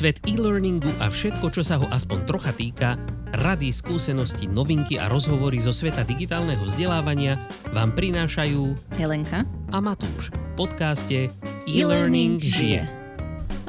Svet 0.00 0.24
e-learningu 0.24 0.88
a 0.96 1.12
všetko, 1.12 1.52
čo 1.52 1.60
sa 1.60 1.76
ho 1.76 1.84
aspoň 1.92 2.24
trocha 2.24 2.56
týka, 2.56 2.96
rady, 3.36 3.68
skúsenosti, 3.68 4.48
novinky 4.48 4.96
a 4.96 5.12
rozhovory 5.12 5.60
zo 5.60 5.76
sveta 5.76 6.08
digitálneho 6.08 6.64
vzdelávania 6.64 7.36
vám 7.76 7.92
prinášajú 7.92 8.96
Helenka 8.96 9.44
a 9.68 9.76
Matúš 9.76 10.32
v 10.32 10.52
podcaste 10.56 11.28
E-Learning 11.68 12.40
žije. 12.40 12.88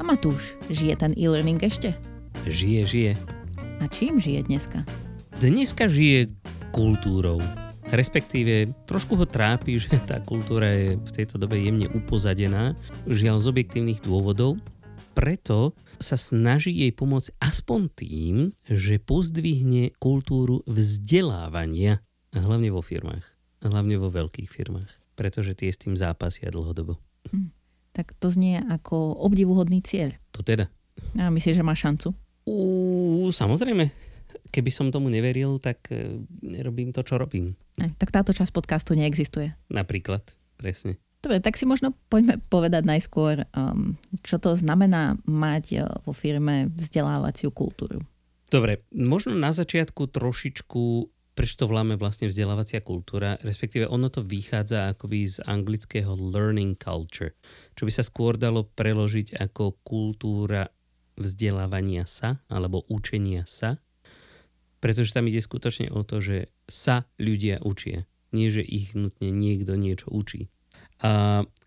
Matúš, 0.00 0.56
žije 0.72 0.96
ten 0.96 1.12
e-learning 1.20 1.60
ešte? 1.60 1.92
Žije, 2.48 2.80
žije. 2.88 3.12
A 3.84 3.92
čím 3.92 4.16
žije 4.16 4.48
dneska? 4.48 4.88
Dneska 5.36 5.84
žije 5.84 6.32
kultúrou. 6.72 7.44
Respektíve 7.92 8.72
trošku 8.88 9.20
ho 9.20 9.28
trápi, 9.28 9.76
že 9.84 10.00
tá 10.08 10.16
kultúra 10.24 10.72
je 10.72 10.96
v 10.96 11.10
tejto 11.12 11.36
dobe 11.36 11.60
jemne 11.60 11.92
upozadená, 11.92 12.72
žiaľ 13.04 13.44
z 13.44 13.52
objektívnych 13.52 14.00
dôvodov, 14.00 14.56
preto 15.12 15.76
sa 16.00 16.18
snaží 16.18 16.72
jej 16.72 16.90
pomôcť 16.90 17.36
aspoň 17.38 17.80
tým, 17.94 18.34
že 18.66 18.98
pozdvihne 18.98 19.94
kultúru 20.00 20.64
vzdelávania, 20.66 22.02
hlavne 22.34 22.72
vo 22.72 22.82
firmách, 22.82 23.22
hlavne 23.62 23.96
vo 24.00 24.08
veľkých 24.10 24.50
firmách, 24.50 24.90
pretože 25.14 25.54
tie 25.54 25.70
s 25.70 25.78
tým 25.78 25.94
zápasia 25.94 26.50
dlhodobo. 26.50 26.98
Hm. 27.30 27.52
Tak 27.92 28.16
to 28.16 28.32
znie 28.32 28.56
ako 28.72 29.20
obdivuhodný 29.20 29.84
cieľ. 29.84 30.16
To 30.32 30.40
teda. 30.40 30.72
A 31.20 31.28
myslíš, 31.28 31.60
že 31.60 31.64
má 31.64 31.76
šancu? 31.76 32.16
Ú, 32.48 33.28
samozrejme. 33.28 33.92
Keby 34.48 34.70
som 34.72 34.88
tomu 34.88 35.12
neveril, 35.12 35.60
tak 35.60 35.92
e, 35.92 36.24
nerobím 36.40 36.90
to, 36.90 37.04
čo 37.04 37.20
robím. 37.20 37.52
Aj, 37.78 37.92
tak 38.00 38.10
táto 38.10 38.32
časť 38.32 38.48
podcastu 38.48 38.96
neexistuje. 38.96 39.52
Napríklad, 39.68 40.24
presne. 40.56 40.96
Dobre, 41.22 41.38
tak 41.38 41.54
si 41.54 41.70
možno 41.70 41.94
poďme 42.10 42.42
povedať 42.50 42.82
najskôr, 42.82 43.46
um, 43.54 43.94
čo 44.26 44.42
to 44.42 44.58
znamená 44.58 45.14
mať 45.22 45.64
uh, 45.78 45.82
vo 46.02 46.10
firme 46.10 46.66
vzdelávaciu 46.74 47.54
kultúru. 47.54 48.02
Dobre, 48.50 48.82
možno 48.90 49.38
na 49.38 49.54
začiatku 49.54 50.10
trošičku, 50.10 50.82
prečo 51.32 51.54
to 51.56 51.70
voláme 51.70 51.94
vlastne 51.94 52.26
vzdelávacia 52.26 52.82
kultúra, 52.82 53.38
respektíve 53.40 53.86
ono 53.86 54.10
to 54.10 54.26
vychádza 54.26 54.92
akoby 54.92 55.24
z 55.24 55.40
anglického 55.46 56.12
learning 56.18 56.74
culture, 56.76 57.38
čo 57.78 57.86
by 57.86 57.92
sa 57.94 58.04
skôr 58.04 58.34
dalo 58.34 58.66
preložiť 58.66 59.38
ako 59.38 59.80
kultúra 59.86 60.68
vzdelávania 61.14 62.02
sa 62.04 62.42
alebo 62.50 62.82
učenia 62.90 63.46
sa, 63.46 63.78
pretože 64.82 65.14
tam 65.14 65.30
ide 65.30 65.38
skutočne 65.38 65.94
o 65.94 66.02
to, 66.02 66.18
že 66.18 66.50
sa 66.66 67.06
ľudia 67.16 67.62
učia, 67.62 68.10
nie 68.34 68.50
že 68.50 68.66
ich 68.66 68.92
nutne 68.98 69.30
niekto 69.30 69.78
niečo 69.78 70.10
učí. 70.10 70.50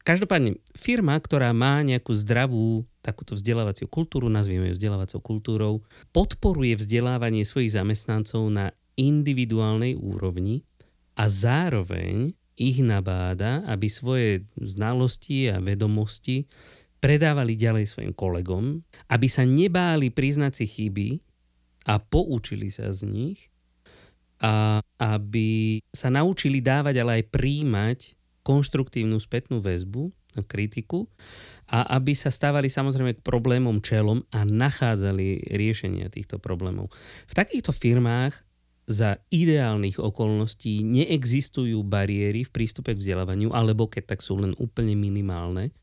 Každopádne, 0.05 0.63
firma, 0.77 1.19
ktorá 1.19 1.51
má 1.51 1.83
nejakú 1.83 2.15
zdravú 2.15 2.87
takúto 3.03 3.35
vzdelávaciu 3.35 3.91
kultúru, 3.91 4.31
nazvieme 4.31 4.71
ju 4.71 4.77
vzdelávacou 4.79 5.19
kultúrou, 5.19 5.73
podporuje 6.15 6.79
vzdelávanie 6.79 7.43
svojich 7.43 7.75
zamestnancov 7.75 8.47
na 8.47 8.71
individuálnej 8.95 9.99
úrovni 9.99 10.63
a 11.19 11.27
zároveň 11.27 12.31
ich 12.55 12.79
nabáda, 12.79 13.67
aby 13.67 13.91
svoje 13.91 14.47
znalosti 14.55 15.51
a 15.51 15.59
vedomosti 15.59 16.47
predávali 17.03 17.59
ďalej 17.59 17.91
svojim 17.91 18.13
kolegom, 18.15 18.87
aby 19.11 19.27
sa 19.27 19.43
nebáli 19.43 20.15
priznať 20.15 20.63
si 20.63 20.65
chyby 20.65 21.09
a 21.91 21.99
poučili 21.99 22.71
sa 22.71 22.95
z 22.95 23.03
nich 23.03 23.39
a 24.39 24.79
aby 24.97 25.79
sa 25.91 26.07
naučili 26.07 26.63
dávať, 26.63 26.95
ale 27.03 27.11
aj 27.19 27.29
príjmať 27.35 27.99
konštruktívnu 28.45 29.17
spätnú 29.17 29.57
väzbu, 29.57 30.13
kritiku 30.43 31.07
a 31.71 31.95
aby 31.95 32.11
sa 32.11 32.27
stávali 32.27 32.67
samozrejme 32.67 33.15
k 33.15 33.23
problémom 33.23 33.79
čelom 33.79 34.27
a 34.35 34.43
nachádzali 34.43 35.55
riešenia 35.55 36.11
týchto 36.11 36.43
problémov. 36.43 36.91
V 37.25 37.33
takýchto 37.33 37.71
firmách 37.71 38.35
za 38.85 39.17
ideálnych 39.33 39.97
okolností 39.97 40.85
neexistujú 40.85 41.81
bariéry 41.81 42.45
v 42.45 42.53
prístupe 42.53 42.93
k 42.93 43.01
vzdelávaniu, 43.01 43.49
alebo 43.49 43.89
keď 43.89 44.13
tak 44.13 44.21
sú 44.21 44.37
len 44.37 44.53
úplne 44.61 44.93
minimálne. 44.93 45.73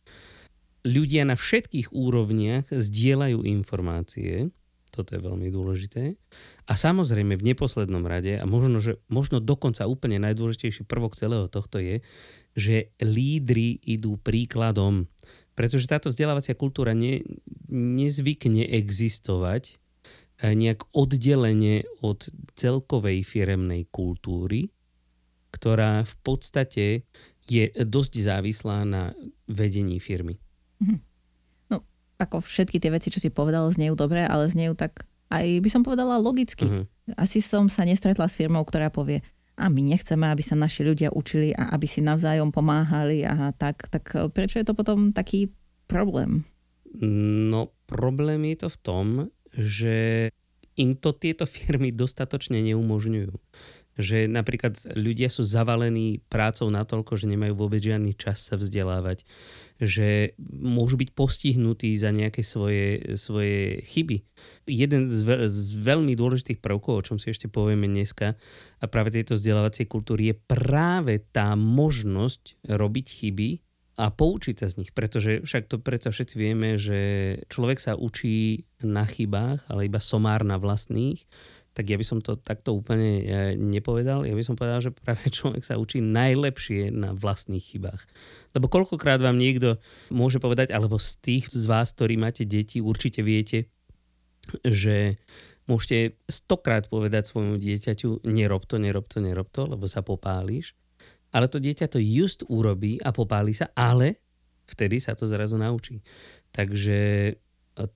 Ľudia 0.87 1.27
na 1.27 1.35
všetkých 1.35 1.91
úrovniach 1.91 2.71
zdieľajú 2.71 3.43
informácie, 3.47 4.55
toto 4.93 5.17
je 5.17 5.25
veľmi 5.25 5.49
dôležité. 5.49 6.21
A 6.69 6.77
samozrejme 6.77 7.41
v 7.41 7.47
neposlednom 7.55 8.05
rade, 8.05 8.37
a 8.37 8.45
možno, 8.45 8.79
že, 8.79 9.01
možno 9.09 9.41
dokonca 9.41 9.89
úplne 9.89 10.21
najdôležitejší 10.21 10.85
prvok 10.85 11.17
celého 11.17 11.49
tohto 11.49 11.81
je, 11.81 12.05
že 12.53 12.93
lídry 13.01 13.81
idú 13.85 14.21
príkladom, 14.21 15.09
pretože 15.53 15.89
táto 15.89 16.09
vzdelávacia 16.09 16.57
kultúra 16.57 16.97
ne, 16.97 17.25
nezvykne 17.73 18.69
existovať 18.69 19.77
eh, 20.43 20.53
nejak 20.53 20.89
oddelenie 20.93 21.85
od 22.01 22.29
celkovej 22.57 23.25
firemnej 23.25 23.89
kultúry, 23.89 24.73
ktorá 25.53 26.05
v 26.05 26.15
podstate 26.25 26.85
je 27.45 27.65
dosť 27.75 28.13
závislá 28.23 28.87
na 28.89 29.13
vedení 29.51 30.01
firmy. 30.01 30.41
Mhm. 30.81 30.97
No, 31.73 31.85
ako 32.17 32.41
všetky 32.41 32.81
tie 32.81 32.93
veci, 32.93 33.09
čo 33.13 33.21
si 33.21 33.29
povedal, 33.29 33.69
znejú 33.69 33.97
dobre, 33.97 34.25
ale 34.25 34.49
znejú 34.49 34.77
tak 34.77 35.05
aj 35.33 35.65
by 35.65 35.69
som 35.73 35.81
povedala 35.81 36.21
logicky. 36.21 36.69
Uh-huh. 36.69 36.85
Asi 37.17 37.41
som 37.41 37.73
sa 37.73 37.89
nestretla 37.89 38.29
s 38.29 38.37
firmou, 38.37 38.61
ktorá 38.69 38.93
povie, 38.93 39.25
a 39.57 39.69
my 39.69 39.83
nechceme, 39.85 40.25
aby 40.29 40.41
sa 40.41 40.57
naši 40.57 40.83
ľudia 40.87 41.13
učili 41.13 41.53
a 41.53 41.73
aby 41.77 41.85
si 41.85 42.01
navzájom 42.01 42.51
pomáhali 42.51 43.23
a 43.27 43.53
tak, 43.53 43.89
tak 43.93 44.33
prečo 44.33 44.59
je 44.59 44.67
to 44.67 44.75
potom 44.75 45.13
taký 45.13 45.53
problém? 45.87 46.49
No 47.03 47.73
problém 47.89 48.49
je 48.53 48.65
to 48.65 48.69
v 48.73 48.79
tom, 48.81 49.07
že 49.53 49.97
im 50.81 50.97
to 50.97 51.13
tieto 51.13 51.45
firmy 51.55 51.93
dostatočne 51.93 52.61
neumožňujú 52.65 53.33
že 54.01 54.25
napríklad 54.25 54.81
ľudia 54.97 55.29
sú 55.29 55.45
zavalení 55.45 56.25
prácou 56.33 56.73
natoľko, 56.73 57.21
že 57.21 57.29
nemajú 57.29 57.53
vôbec 57.53 57.85
žiadny 57.85 58.17
čas 58.17 58.49
sa 58.49 58.57
vzdelávať, 58.57 59.29
že 59.77 60.33
môžu 60.49 60.97
byť 60.97 61.11
postihnutí 61.13 61.93
za 62.01 62.09
nejaké 62.09 62.41
svoje, 62.41 63.19
svoje 63.21 63.85
chyby. 63.85 64.25
Jeden 64.65 65.13
z, 65.13 65.21
ve- 65.29 65.45
z 65.45 65.77
veľmi 65.77 66.17
dôležitých 66.17 66.65
prvkov, 66.65 66.95
o 66.97 67.05
čom 67.05 67.17
si 67.21 67.35
ešte 67.35 67.53
povieme 67.53 67.85
dneska, 67.85 68.39
a 68.81 68.85
práve 68.89 69.13
tejto 69.13 69.37
vzdelávacej 69.37 69.85
kultúry 69.91 70.33
je 70.33 70.37
práve 70.41 71.21
tá 71.29 71.53
možnosť 71.53 72.65
robiť 72.65 73.07
chyby 73.13 73.51
a 74.01 74.09
poučiť 74.09 74.57
sa 74.57 74.73
z 74.73 74.81
nich, 74.81 74.91
pretože 74.97 75.45
však 75.45 75.69
to 75.69 75.77
predsa 75.77 76.09
všetci 76.09 76.35
vieme, 76.41 76.81
že 76.81 77.01
človek 77.53 77.77
sa 77.77 77.93
učí 77.93 78.65
na 78.81 79.05
chybách, 79.05 79.69
ale 79.69 79.85
iba 79.85 80.01
somár 80.01 80.49
na 80.49 80.57
vlastných 80.57 81.29
tak 81.73 81.89
ja 81.89 81.97
by 81.97 82.05
som 82.05 82.21
to 82.21 82.37
takto 82.37 82.77
úplne 82.77 83.25
nepovedal. 83.57 84.29
Ja 84.29 84.37
by 84.37 84.45
som 84.45 84.61
povedal, 84.61 84.85
že 84.85 84.93
práve 84.93 85.25
človek 85.33 85.65
sa 85.65 85.81
učí 85.81 86.05
najlepšie 86.05 86.93
na 86.93 87.17
vlastných 87.17 87.65
chybách. 87.65 88.05
Lebo 88.53 88.69
koľkokrát 88.69 89.25
vám 89.25 89.41
niekto 89.41 89.81
môže 90.13 90.37
povedať, 90.37 90.69
alebo 90.77 91.01
z 91.01 91.17
tých 91.25 91.49
z 91.49 91.65
vás, 91.65 91.97
ktorí 91.97 92.21
máte 92.21 92.45
deti, 92.45 92.85
určite 92.85 93.25
viete, 93.25 93.73
že 94.61 95.17
môžete 95.65 96.21
stokrát 96.29 96.93
povedať 96.93 97.33
svojmu 97.33 97.57
dieťaťu, 97.57 98.29
nerob 98.29 98.69
to, 98.69 98.77
nerob 98.77 99.09
to, 99.09 99.25
nerob 99.25 99.49
to, 99.49 99.65
lebo 99.65 99.89
sa 99.89 100.05
popálíš. 100.05 100.77
Ale 101.33 101.49
to 101.49 101.57
dieťa 101.57 101.89
to 101.89 101.97
just 101.97 102.45
urobí 102.53 103.01
a 103.01 103.09
popálí 103.09 103.57
sa, 103.57 103.73
ale 103.73 104.21
vtedy 104.69 105.01
sa 105.01 105.17
to 105.17 105.25
zrazu 105.25 105.57
naučí. 105.57 106.05
Takže 106.53 107.33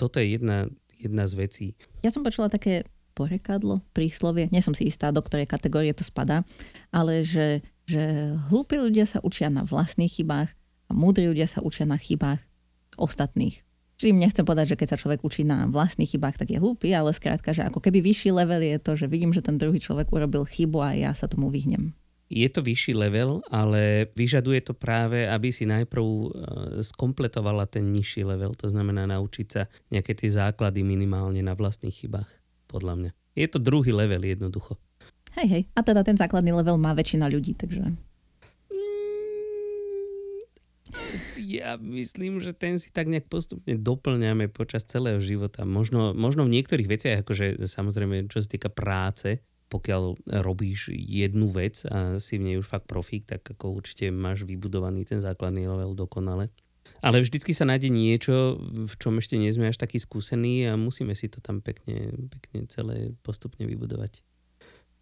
toto 0.01 0.17
je 0.17 0.41
jedna, 0.41 0.65
jedna 0.97 1.29
z 1.29 1.35
vecí. 1.37 1.67
Ja 2.01 2.09
som 2.09 2.25
počula 2.25 2.49
také 2.49 2.89
porekadlo, 3.17 3.81
príslovie, 3.97 4.53
nie 4.53 4.61
som 4.61 4.77
si 4.77 4.85
istá, 4.85 5.09
do 5.09 5.25
ktorej 5.25 5.49
kategórie 5.49 5.97
to 5.97 6.05
spadá, 6.05 6.45
ale 6.93 7.25
že, 7.25 7.65
že 7.89 8.37
hlúpi 8.53 8.77
ľudia 8.77 9.09
sa 9.09 9.25
učia 9.25 9.49
na 9.49 9.65
vlastných 9.65 10.21
chybách 10.21 10.53
a 10.53 10.91
múdri 10.93 11.25
ľudia 11.33 11.49
sa 11.49 11.65
učia 11.65 11.89
na 11.89 11.97
chybách 11.97 12.45
ostatných. 13.01 13.65
Čím 13.97 14.21
nechcem 14.21 14.45
povedať, 14.45 14.77
že 14.77 14.79
keď 14.85 14.89
sa 14.93 15.01
človek 15.01 15.25
učí 15.25 15.41
na 15.41 15.65
vlastných 15.65 16.13
chybách, 16.13 16.37
tak 16.37 16.53
je 16.53 16.61
hlúpy, 16.61 16.93
ale 16.93 17.17
skrátka, 17.17 17.57
že 17.57 17.65
ako 17.65 17.81
keby 17.81 18.05
vyšší 18.05 18.29
level 18.29 18.61
je 18.61 18.77
to, 18.77 18.93
že 18.93 19.09
vidím, 19.09 19.33
že 19.33 19.41
ten 19.41 19.57
druhý 19.57 19.81
človek 19.81 20.13
urobil 20.13 20.45
chybu 20.45 20.85
a 20.85 20.93
ja 20.93 21.17
sa 21.17 21.25
tomu 21.25 21.49
vyhnem. 21.49 21.97
Je 22.29 22.45
to 22.53 22.61
vyšší 22.61 22.93
level, 22.93 23.41
ale 23.49 24.13
vyžaduje 24.13 24.61
to 24.69 24.75
práve, 24.77 25.25
aby 25.25 25.49
si 25.49 25.65
najprv 25.65 26.05
e, 26.05 26.27
skompletovala 26.83 27.71
ten 27.71 27.89
nižší 27.89 28.27
level, 28.27 28.53
to 28.53 28.69
znamená 28.69 29.09
naučiť 29.09 29.47
sa 29.49 29.71
nejaké 29.89 30.13
tie 30.13 30.29
základy 30.29 30.85
minimálne 30.85 31.41
na 31.41 31.57
vlastných 31.57 32.05
chybách 32.05 32.46
podľa 32.67 32.95
mňa. 32.99 33.11
Je 33.37 33.47
to 33.49 33.59
druhý 33.61 33.93
level 33.93 34.23
jednoducho. 34.25 34.77
Hej, 35.37 35.49
hej. 35.53 35.63
A 35.77 35.85
teda 35.85 36.01
ten 36.01 36.17
základný 36.17 36.53
level 36.57 36.81
má 36.81 36.97
väčšina 36.97 37.29
ľudí, 37.29 37.53
takže... 37.53 37.85
Mm, 37.85 37.97
ja 41.37 41.77
myslím, 41.77 42.41
že 42.41 42.57
ten 42.57 42.81
si 42.81 42.89
tak 42.89 43.13
nejak 43.13 43.29
postupne 43.29 43.77
doplňame 43.77 44.49
počas 44.49 44.89
celého 44.89 45.21
života. 45.21 45.69
Možno, 45.69 46.17
možno 46.17 46.49
v 46.49 46.57
niektorých 46.57 46.89
veciach, 46.89 47.21
akože 47.21 47.69
samozrejme, 47.69 48.33
čo 48.33 48.41
sa 48.41 48.49
týka 48.49 48.73
práce, 48.73 49.45
pokiaľ 49.69 50.33
robíš 50.47 50.95
jednu 50.95 51.51
vec 51.53 51.83
a 51.91 52.23
si 52.23 52.39
v 52.39 52.45
nej 52.49 52.57
už 52.57 52.67
fakt 52.71 52.89
profík, 52.89 53.27
tak 53.29 53.45
ako 53.45 53.83
určite 53.83 54.09
máš 54.15 54.47
vybudovaný 54.47 55.05
ten 55.05 55.21
základný 55.21 55.69
level 55.69 55.93
dokonale. 55.93 56.49
Ale 57.05 57.21
vždycky 57.21 57.53
sa 57.53 57.69
nájde 57.69 57.93
niečo, 57.93 58.57
v 58.61 58.95
čom 58.97 59.21
ešte 59.21 59.37
nie 59.37 59.53
sme 59.53 59.69
až 59.69 59.77
takí 59.77 60.01
skúsení 60.01 60.65
a 60.65 60.81
musíme 60.81 61.13
si 61.13 61.29
to 61.29 61.45
tam 61.45 61.61
pekne, 61.61 62.13
pekne 62.33 62.65
celé 62.69 63.13
postupne 63.21 63.69
vybudovať. 63.69 64.25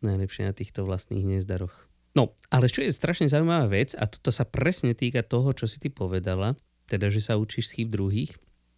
Najlepšie 0.03 0.51
na 0.51 0.55
týchto 0.55 0.83
vlastných 0.85 1.25
nezdaroch. 1.25 1.75
No, 2.15 2.35
ale 2.51 2.71
čo 2.71 2.83
je 2.87 2.95
strašne 2.95 3.27
zaujímavá 3.27 3.67
vec, 3.67 3.95
a 3.99 4.07
toto 4.07 4.31
sa 4.31 4.47
presne 4.47 4.95
týka 4.95 5.27
toho, 5.27 5.51
čo 5.51 5.67
si 5.67 5.83
ty 5.83 5.91
povedala, 5.91 6.55
teda, 6.87 7.11
že 7.11 7.19
sa 7.19 7.35
učíš 7.35 7.75
z 7.75 7.83
chýb 7.83 7.89
druhých, 7.91 8.31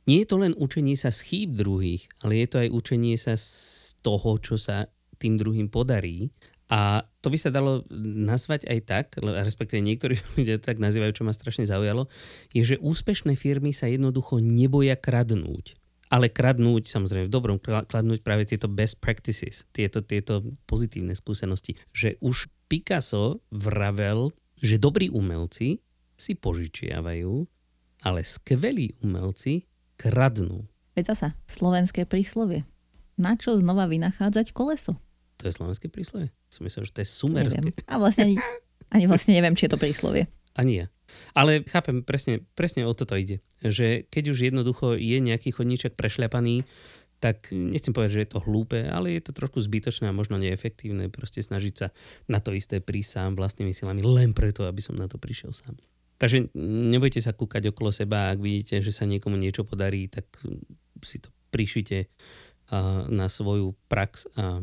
nie 0.06 0.22
je 0.22 0.28
to 0.30 0.36
len 0.38 0.54
učenie 0.54 0.94
sa 0.94 1.10
z 1.10 1.20
chýb 1.26 1.58
druhých, 1.58 2.06
ale 2.22 2.38
je 2.38 2.46
to 2.46 2.56
aj 2.62 2.68
učenie 2.70 3.18
sa 3.18 3.34
z 3.34 3.92
toho, 4.06 4.38
čo 4.38 4.54
sa 4.54 4.86
tým 5.18 5.34
druhým 5.34 5.66
podarí. 5.66 6.30
A 6.66 7.06
to 7.22 7.30
by 7.30 7.38
sa 7.38 7.54
dalo 7.54 7.86
nazvať 7.94 8.66
aj 8.66 8.78
tak, 8.82 9.06
respektíve 9.22 9.78
niektorí 9.86 10.18
ľudia 10.38 10.58
tak 10.58 10.82
nazývajú, 10.82 11.22
čo 11.22 11.26
ma 11.26 11.30
strašne 11.30 11.62
zaujalo, 11.62 12.10
je, 12.50 12.76
že 12.76 12.82
úspešné 12.82 13.38
firmy 13.38 13.70
sa 13.70 13.86
jednoducho 13.86 14.42
neboja 14.42 14.98
kradnúť. 14.98 15.78
Ale 16.06 16.30
kradnúť, 16.30 16.86
samozrejme 16.86 17.26
v 17.26 17.34
dobrom, 17.34 17.58
kradnúť 17.58 18.22
práve 18.22 18.46
tieto 18.46 18.70
best 18.70 19.02
practices, 19.02 19.66
tieto, 19.74 20.06
tieto 20.06 20.38
pozitívne 20.70 21.18
skúsenosti. 21.18 21.74
Že 21.90 22.22
už 22.22 22.46
Picasso 22.70 23.42
vravel, 23.50 24.30
že 24.62 24.78
dobrí 24.78 25.10
umelci 25.10 25.82
si 26.14 26.32
požičiavajú, 26.38 27.42
ale 28.06 28.22
skvelí 28.22 28.94
umelci 29.02 29.66
kradnú. 29.98 30.66
Veď 30.94 31.12
zasa, 31.12 31.28
slovenské 31.50 32.06
príslovie. 32.06 32.62
Na 33.18 33.34
čo 33.34 33.58
znova 33.58 33.90
vynachádzať 33.90 34.54
koleso? 34.54 34.96
To 35.36 35.48
je 35.48 35.52
slovenské 35.52 35.92
príslovie? 35.92 36.32
Som 36.48 36.64
myslel, 36.64 36.88
že 36.88 36.92
to 36.96 37.00
je 37.04 37.08
sumerské. 37.08 37.60
Neviem. 37.60 37.76
A 37.88 38.00
vlastne 38.00 38.22
ani, 38.32 38.36
ani 38.88 39.04
vlastne 39.04 39.36
neviem, 39.36 39.52
či 39.52 39.68
je 39.68 39.72
to 39.76 39.80
príslovie. 39.80 40.24
Ani 40.56 40.84
ja. 40.84 40.86
Ale 41.36 41.60
chápem, 41.68 42.00
presne, 42.00 42.40
presne 42.56 42.88
o 42.88 42.96
toto 42.96 43.12
ide. 43.14 43.44
Že 43.60 44.08
keď 44.08 44.24
už 44.32 44.38
jednoducho 44.48 44.96
je 44.96 45.18
nejaký 45.20 45.52
chodníček 45.52 45.92
prešľapaný, 45.94 46.64
tak 47.16 47.48
nechcem 47.52 47.96
povedať, 47.96 48.12
že 48.12 48.22
je 48.24 48.30
to 48.36 48.44
hlúpe, 48.44 48.76
ale 48.84 49.16
je 49.16 49.24
to 49.24 49.32
trošku 49.32 49.56
zbytočné 49.60 50.12
a 50.12 50.16
možno 50.16 50.36
neefektívne 50.36 51.08
proste 51.08 51.40
snažiť 51.40 51.74
sa 51.76 51.88
na 52.28 52.44
to 52.44 52.52
isté 52.52 52.80
prísť 52.84 53.10
sám 53.20 53.30
vlastnými 53.40 53.72
silami 53.72 54.04
len 54.04 54.36
preto, 54.36 54.68
aby 54.68 54.84
som 54.84 54.96
na 54.96 55.08
to 55.08 55.16
prišiel 55.16 55.52
sám. 55.52 55.80
Takže 56.20 56.52
nebojte 56.56 57.20
sa 57.20 57.36
kúkať 57.36 57.72
okolo 57.72 57.92
seba, 57.92 58.32
ak 58.32 58.40
vidíte, 58.40 58.80
že 58.84 58.92
sa 58.92 59.08
niekomu 59.08 59.36
niečo 59.36 59.64
podarí, 59.64 60.08
tak 60.08 60.28
si 61.04 61.20
to 61.20 61.28
prišite 61.52 62.08
na 63.08 63.28
svoju 63.28 63.72
prax 63.88 64.28
a 64.36 64.60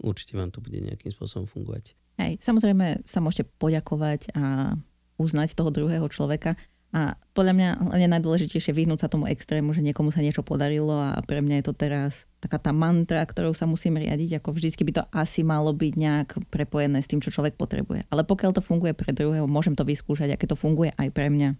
určite 0.00 0.34
vám 0.34 0.50
to 0.50 0.64
bude 0.64 0.80
nejakým 0.80 1.12
spôsobom 1.12 1.46
fungovať. 1.46 1.94
Hej, 2.20 2.40
samozrejme 2.44 3.06
sa 3.08 3.24
môžete 3.24 3.48
poďakovať 3.56 4.32
a 4.36 4.76
uznať 5.20 5.56
toho 5.56 5.72
druhého 5.72 6.04
človeka, 6.08 6.56
a 6.90 7.14
podľa 7.38 7.54
mňa 7.54 7.68
hlavne 7.86 8.08
najdôležitejšie 8.18 8.74
vyhnúť 8.74 9.06
sa 9.06 9.12
tomu 9.12 9.30
extrému, 9.30 9.70
že 9.70 9.78
niekomu 9.78 10.10
sa 10.10 10.26
niečo 10.26 10.42
podarilo 10.42 10.98
a 10.98 11.22
pre 11.22 11.38
mňa 11.38 11.62
je 11.62 11.66
to 11.70 11.74
teraz 11.78 12.26
taká 12.42 12.58
tá 12.58 12.74
mantra, 12.74 13.22
ktorou 13.22 13.54
sa 13.54 13.70
musím 13.70 14.02
riadiť, 14.02 14.42
ako 14.42 14.50
vždycky 14.50 14.82
by 14.82 14.92
to 14.98 15.02
asi 15.14 15.46
malo 15.46 15.70
byť 15.70 15.94
nejak 15.94 16.28
prepojené 16.50 16.98
s 16.98 17.06
tým, 17.06 17.22
čo 17.22 17.30
človek 17.30 17.54
potrebuje. 17.54 18.10
Ale 18.10 18.26
pokiaľ 18.26 18.58
to 18.58 18.62
funguje 18.62 18.90
pre 18.90 19.14
druhého, 19.14 19.46
môžem 19.46 19.78
to 19.78 19.86
vyskúšať, 19.86 20.34
aké 20.34 20.50
to 20.50 20.58
funguje 20.58 20.90
aj 20.98 21.14
pre 21.14 21.30
mňa. 21.30 21.54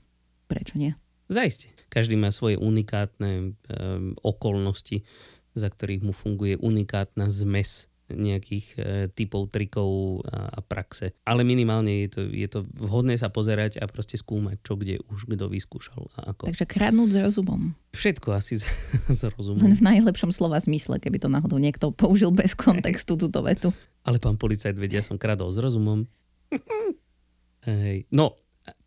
Prečo 0.50 0.74
nie? 0.74 0.98
Zajiste. 1.30 1.70
Každý 1.94 2.18
má 2.18 2.34
svoje 2.34 2.58
unikátne 2.58 3.54
um, 3.54 4.18
okolnosti, 4.26 5.06
za 5.54 5.70
ktorých 5.70 6.02
mu 6.02 6.10
funguje 6.10 6.58
unikátna 6.58 7.30
zmes 7.30 7.86
nejakých 8.14 8.66
e, 8.76 8.80
typov, 9.12 9.50
trikov 9.50 10.22
a, 10.26 10.58
a 10.58 10.60
praxe. 10.60 11.14
Ale 11.24 11.46
minimálne 11.46 12.06
je 12.06 12.08
to, 12.10 12.20
je 12.30 12.48
to 12.50 12.60
vhodné 12.78 13.16
sa 13.16 13.30
pozerať 13.30 13.78
a 13.78 13.86
proste 13.86 14.18
skúmať, 14.18 14.60
čo 14.62 14.74
kde 14.74 15.02
už 15.10 15.30
kto 15.30 15.46
vyskúšal 15.46 16.10
a 16.18 16.34
ako. 16.34 16.50
Takže 16.50 16.66
kradnúť 16.66 17.10
s 17.14 17.18
rozumom. 17.30 17.72
Všetko 17.94 18.28
asi 18.34 18.60
s, 18.60 18.64
s 19.20 19.22
rozumom. 19.26 19.62
Len 19.62 19.78
v 19.78 19.84
najlepšom 19.84 20.34
slova 20.34 20.58
zmysle, 20.58 20.98
keby 20.98 21.22
to 21.22 21.28
náhodou 21.30 21.58
niekto 21.58 21.94
použil 21.94 22.34
bez 22.34 22.54
kontextu 22.54 23.14
túto 23.16 23.40
vetu. 23.42 23.70
Ale 24.06 24.16
pán 24.18 24.40
policajt 24.40 24.80
vedia, 24.80 25.04
som 25.04 25.20
kradol 25.20 25.52
s 25.52 25.58
rozumom. 25.60 26.08
Hej. 27.68 28.08
No, 28.10 28.34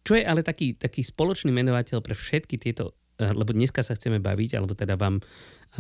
čo 0.04 0.20
je 0.20 0.24
ale 0.26 0.44
taký, 0.44 0.76
taký 0.76 1.00
spoločný 1.06 1.54
menovateľ 1.56 2.04
pre 2.04 2.18
všetky 2.18 2.60
tieto, 2.60 2.98
e, 3.16 3.32
lebo 3.32 3.56
dneska 3.56 3.80
sa 3.80 3.96
chceme 3.96 4.20
baviť, 4.20 4.60
alebo 4.60 4.76
teda 4.76 5.00
vám 5.00 5.20
e, 5.20 5.24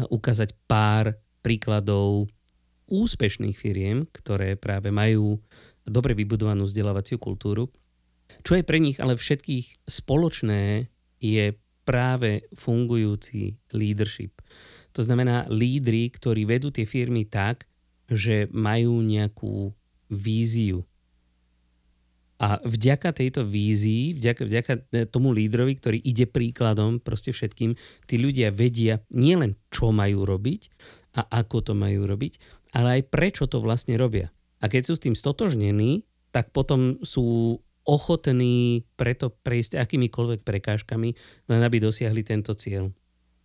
ukázať 0.07 0.55
pár 0.63 1.19
príkladov 1.43 2.31
úspešných 2.93 3.57
firiem, 3.57 4.05
ktoré 4.05 4.53
práve 4.53 4.93
majú 4.93 5.41
dobre 5.81 6.13
vybudovanú 6.13 6.69
vzdelávaciu 6.69 7.17
kultúru. 7.17 7.73
Čo 8.45 8.61
je 8.61 8.63
pre 8.63 8.77
nich 8.77 9.01
ale 9.01 9.17
všetkých 9.17 9.89
spoločné, 9.89 10.93
je 11.23 11.55
práve 11.87 12.47
fungujúci 12.51 13.55
leadership. 13.71 14.43
To 14.93 15.01
znamená 15.01 15.49
lídry, 15.49 16.11
ktorí 16.11 16.45
vedú 16.45 16.69
tie 16.69 16.83
firmy 16.83 17.25
tak, 17.25 17.65
že 18.05 18.51
majú 18.51 18.99
nejakú 19.01 19.71
víziu. 20.11 20.85
A 22.43 22.59
vďaka 22.59 23.15
tejto 23.15 23.47
vízii, 23.47 24.19
vďaka, 24.19 24.41
vďaka 24.43 24.73
tomu 25.07 25.31
lídrovi, 25.31 25.79
ktorý 25.79 25.97
ide 26.03 26.27
príkladom 26.27 26.99
proste 26.99 27.31
všetkým, 27.31 27.71
tí 28.03 28.15
ľudia 28.19 28.51
vedia 28.51 28.99
nielen, 29.15 29.55
čo 29.71 29.95
majú 29.95 30.27
robiť 30.27 30.67
a 31.15 31.39
ako 31.39 31.71
to 31.71 31.73
majú 31.77 32.03
robiť, 32.03 32.35
ale 32.73 32.99
aj 32.99 33.13
prečo 33.13 33.45
to 33.45 33.61
vlastne 33.61 33.95
robia. 33.95 34.33
A 34.59 34.67
keď 34.67 34.81
sú 34.89 34.93
s 34.97 35.03
tým 35.05 35.13
stotožnení, 35.13 36.03
tak 36.33 36.49
potom 36.49 36.97
sú 37.05 37.57
ochotní 37.83 38.87
preto 38.95 39.29
prejsť 39.29 39.77
akýmikoľvek 39.77 40.41
prekážkami, 40.41 41.09
len 41.51 41.61
aby 41.61 41.77
dosiahli 41.83 42.23
tento 42.25 42.55
cieľ. 42.55 42.89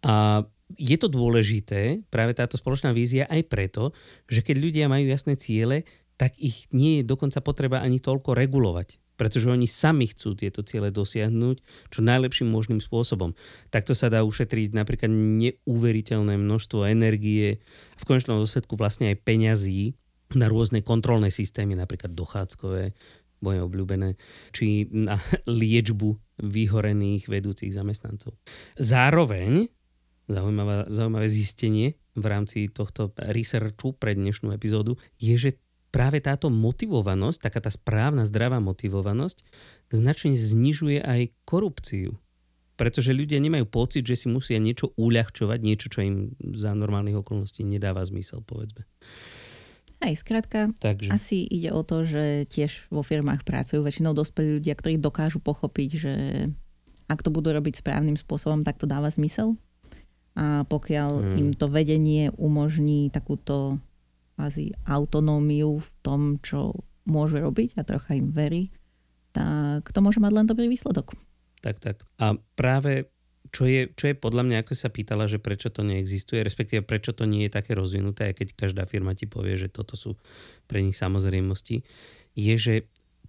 A 0.01 0.47
je 0.79 0.97
to 0.97 1.11
dôležité, 1.11 2.07
práve 2.09 2.33
táto 2.39 2.55
spoločná 2.55 2.95
vízia, 2.95 3.27
aj 3.27 3.51
preto, 3.51 3.91
že 4.31 4.45
keď 4.47 4.57
ľudia 4.63 4.87
majú 4.87 5.11
jasné 5.11 5.35
ciele, 5.35 5.85
tak 6.15 6.39
ich 6.39 6.71
nie 6.71 7.03
je 7.03 7.09
dokonca 7.09 7.43
potreba 7.43 7.83
ani 7.83 7.99
toľko 7.99 8.35
regulovať 8.35 9.08
pretože 9.19 9.51
oni 9.51 9.67
sami 9.67 10.07
chcú 10.07 10.39
tieto 10.39 10.63
ciele 10.63 10.95
dosiahnuť 10.95 11.57
čo 11.91 12.01
najlepším 12.01 12.47
možným 12.47 12.79
spôsobom. 12.79 13.35
Takto 13.69 13.93
sa 13.99 14.07
dá 14.07 14.23
ušetriť 14.23 14.73
napríklad 14.73 15.11
neuveriteľné 15.11 16.39
množstvo 16.39 16.87
energie, 16.87 17.59
v 17.99 18.05
konečnom 18.07 18.39
dôsledku 18.39 18.79
vlastne 18.79 19.11
aj 19.11 19.27
peňazí 19.27 19.99
na 20.39 20.47
rôzne 20.47 20.87
kontrolné 20.87 21.35
systémy, 21.35 21.75
napríklad 21.75 22.15
dochádzkové, 22.15 22.95
moje 23.43 23.59
obľúbené, 23.63 24.19
či 24.55 24.87
na 24.91 25.19
liečbu 25.61 26.41
vyhorených 26.43 27.27
vedúcich 27.27 27.75
zamestnancov. 27.75 28.39
Zároveň, 28.79 29.71
zaujímavé, 30.31 30.87
zaujímavé 30.91 31.27
zistenie 31.31 31.99
v 32.19 32.25
rámci 32.27 32.67
tohto 32.71 33.15
researchu 33.15 33.95
pre 33.95 34.15
dnešnú 34.15 34.51
epizódu, 34.55 34.99
je, 35.19 35.35
že 35.39 35.51
práve 35.89 36.21
táto 36.21 36.53
motivovanosť, 36.53 37.39
taká 37.49 37.61
tá 37.65 37.71
správna, 37.73 38.29
zdravá 38.29 38.61
motivovanosť, 38.61 39.45
značne 39.93 40.37
znižuje 40.37 41.01
aj 41.01 41.33
korupciu. 41.49 42.17
Pretože 42.79 43.11
ľudia 43.11 43.43
nemajú 43.43 43.67
pocit, 43.67 44.07
že 44.07 44.15
si 44.15 44.27
musia 44.31 44.63
niečo 44.63 44.95
uľahčovať, 44.95 45.59
niečo, 45.59 45.91
čo 45.91 46.07
im 46.07 46.17
za 46.55 46.71
normálnych 46.79 47.19
okolností 47.19 47.67
nedáva 47.67 48.07
zmysel, 48.07 48.45
povedzme. 48.47 48.87
Aj 49.99 50.15
skrátka, 50.15 50.71
Takže. 50.79 51.11
asi 51.11 51.43
ide 51.43 51.75
o 51.75 51.83
to, 51.83 52.07
že 52.07 52.47
tiež 52.47 52.87
vo 52.87 53.03
firmách 53.03 53.43
pracujú 53.43 53.83
väčšinou 53.83 54.15
dospelí 54.15 54.63
ľudia, 54.63 54.79
ktorí 54.79 54.95
dokážu 55.03 55.43
pochopiť, 55.43 55.91
že 55.99 56.15
ak 57.11 57.19
to 57.27 57.35
budú 57.35 57.51
robiť 57.51 57.83
správnym 57.83 58.15
spôsobom, 58.15 58.63
tak 58.63 58.79
to 58.79 58.87
dáva 58.87 59.11
zmysel. 59.11 59.59
A 60.39 60.63
pokiaľ 60.71 61.11
hmm. 61.19 61.35
im 61.35 61.49
to 61.51 61.67
vedenie 61.67 62.31
umožní 62.39 63.11
takúto 63.11 63.83
kvázi 64.39 64.71
autonómiu 64.87 65.83
v 65.83 65.91
tom, 66.07 66.39
čo 66.39 66.71
môže 67.11 67.43
robiť 67.43 67.75
a 67.75 67.83
trocha 67.83 68.15
im 68.15 68.31
verí, 68.31 68.71
tak 69.35 69.91
to 69.91 69.99
môže 69.99 70.23
mať 70.23 70.31
len 70.31 70.47
dobrý 70.47 70.71
výsledok. 70.71 71.19
Tak, 71.59 71.83
tak. 71.83 72.07
A 72.23 72.39
práve 72.55 73.11
čo 73.51 73.65
je, 73.65 73.91
čo 73.97 74.13
je 74.13 74.15
podľa 74.15 74.45
mňa, 74.45 74.57
ako 74.63 74.79
sa 74.79 74.93
pýtala, 74.93 75.27
že 75.27 75.41
prečo 75.41 75.73
to 75.73 75.83
neexistuje, 75.83 76.45
respektíve 76.45 76.85
prečo 76.85 77.17
to 77.17 77.25
nie 77.25 77.49
je 77.49 77.57
také 77.59 77.73
rozvinuté, 77.75 78.31
aj 78.31 78.45
keď 78.45 78.49
každá 78.55 78.85
firma 78.85 79.17
ti 79.17 79.25
povie, 79.25 79.57
že 79.57 79.73
toto 79.73 79.97
sú 79.97 80.21
pre 80.69 80.85
nich 80.85 80.95
samozrejmosti, 80.95 81.83
je, 82.37 82.55
že 82.55 82.75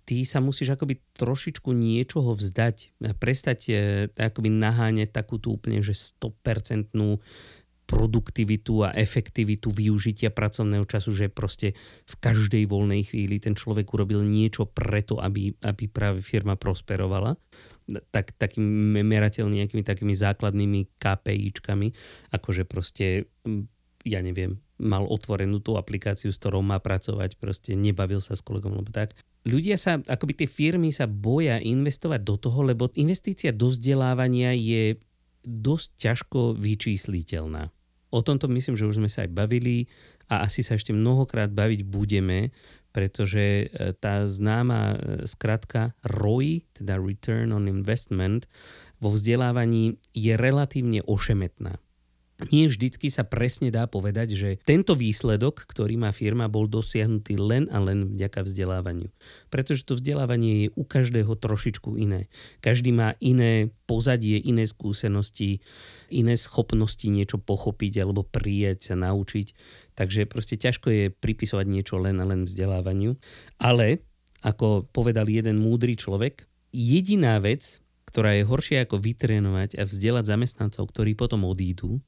ty 0.04 0.26
sa 0.26 0.44
musíš 0.44 0.76
akoby 0.76 1.00
trošičku 1.16 1.72
niečoho 1.72 2.36
vzdať, 2.36 3.00
prestať 3.22 3.60
e, 3.70 3.74
akoby 4.12 4.50
naháňať 4.52 5.10
takú 5.14 5.38
tú 5.38 5.56
úplne, 5.56 5.80
že 5.86 5.96
100% 5.96 6.92
produktivitu 7.90 8.86
a 8.86 8.94
efektivitu 8.94 9.74
využitia 9.74 10.30
pracovného 10.30 10.86
času, 10.86 11.10
že 11.10 11.26
proste 11.34 11.74
v 12.06 12.16
každej 12.22 12.70
voľnej 12.70 13.10
chvíli 13.10 13.42
ten 13.42 13.58
človek 13.58 13.90
urobil 13.90 14.22
niečo 14.22 14.70
preto, 14.70 15.18
aby, 15.18 15.58
aby 15.66 15.90
práve 15.90 16.22
firma 16.22 16.54
prosperovala, 16.54 17.34
tak, 18.14 18.38
takými 18.38 19.02
merateľnými 19.02 19.66
nejakými 19.66 19.82
takými 19.82 20.14
základnými 20.14 21.02
KPIčkami, 21.02 21.88
akože 22.30 22.70
proste, 22.70 23.26
ja 24.06 24.22
neviem, 24.22 24.62
mal 24.78 25.10
otvorenú 25.10 25.58
tú 25.58 25.74
aplikáciu, 25.74 26.30
s 26.30 26.38
ktorou 26.38 26.62
má 26.62 26.78
pracovať, 26.78 27.42
proste 27.42 27.74
nebavil 27.74 28.22
sa 28.22 28.38
s 28.38 28.46
kolegom, 28.46 28.78
lebo 28.78 28.94
tak. 28.94 29.18
ľudia 29.50 29.82
sa, 29.82 29.98
akoby 29.98 30.46
tie 30.46 30.48
firmy 30.48 30.94
sa 30.94 31.10
boja 31.10 31.58
investovať 31.58 32.22
do 32.22 32.38
toho, 32.38 32.62
lebo 32.62 32.94
investícia 32.94 33.50
do 33.50 33.74
vzdelávania 33.74 34.54
je 34.54 35.02
dosť 35.42 35.88
ťažko 35.98 36.40
vyčísliteľná. 36.56 37.74
O 38.10 38.26
tomto 38.26 38.50
myslím, 38.50 38.74
že 38.74 38.90
už 38.90 39.02
sme 39.02 39.10
sa 39.10 39.26
aj 39.26 39.32
bavili 39.34 39.86
a 40.30 40.46
asi 40.46 40.66
sa 40.66 40.78
ešte 40.78 40.94
mnohokrát 40.94 41.50
baviť 41.50 41.86
budeme, 41.86 42.54
pretože 42.90 43.70
e, 43.70 43.94
tá 43.98 44.26
známa 44.26 44.82
e, 44.94 44.98
skratka 45.30 45.94
ROI, 46.02 46.66
teda 46.74 46.98
Return 46.98 47.54
on 47.54 47.70
Investment, 47.70 48.50
vo 48.98 49.14
vzdelávaní 49.14 50.02
je 50.14 50.34
relatívne 50.34 51.06
ošemetná 51.06 51.78
nie 52.48 52.72
vždycky 52.72 53.12
sa 53.12 53.28
presne 53.28 53.68
dá 53.68 53.84
povedať, 53.84 54.32
že 54.32 54.50
tento 54.64 54.96
výsledok, 54.96 55.68
ktorý 55.68 56.00
má 56.00 56.16
firma, 56.16 56.48
bol 56.48 56.72
dosiahnutý 56.72 57.36
len 57.36 57.68
a 57.68 57.84
len 57.84 58.16
vďaka 58.16 58.48
vzdelávaniu. 58.48 59.12
Pretože 59.52 59.84
to 59.84 60.00
vzdelávanie 60.00 60.54
je 60.64 60.68
u 60.80 60.88
každého 60.88 61.36
trošičku 61.36 62.00
iné. 62.00 62.32
Každý 62.64 62.96
má 62.96 63.20
iné 63.20 63.76
pozadie, 63.84 64.40
iné 64.40 64.64
skúsenosti, 64.64 65.60
iné 66.08 66.40
schopnosti 66.40 67.04
niečo 67.12 67.44
pochopiť 67.44 68.08
alebo 68.08 68.24
prijať 68.24 68.94
sa 68.94 68.96
naučiť. 68.96 69.52
Takže 70.00 70.24
proste 70.24 70.56
ťažko 70.56 70.88
je 70.88 71.04
pripisovať 71.12 71.66
niečo 71.68 72.00
len 72.00 72.24
a 72.24 72.26
len 72.26 72.48
vzdelávaniu. 72.48 73.20
Ale, 73.60 74.00
ako 74.48 74.88
povedal 74.88 75.28
jeden 75.28 75.60
múdry 75.60 76.00
človek, 76.00 76.48
jediná 76.72 77.36
vec, 77.44 77.84
ktorá 78.08 78.34
je 78.40 78.48
horšia 78.48 78.88
ako 78.88 78.98
vytrénovať 78.98 79.78
a 79.78 79.84
vzdelať 79.86 80.26
zamestnancov, 80.26 80.90
ktorí 80.90 81.14
potom 81.14 81.46
odídu, 81.46 82.02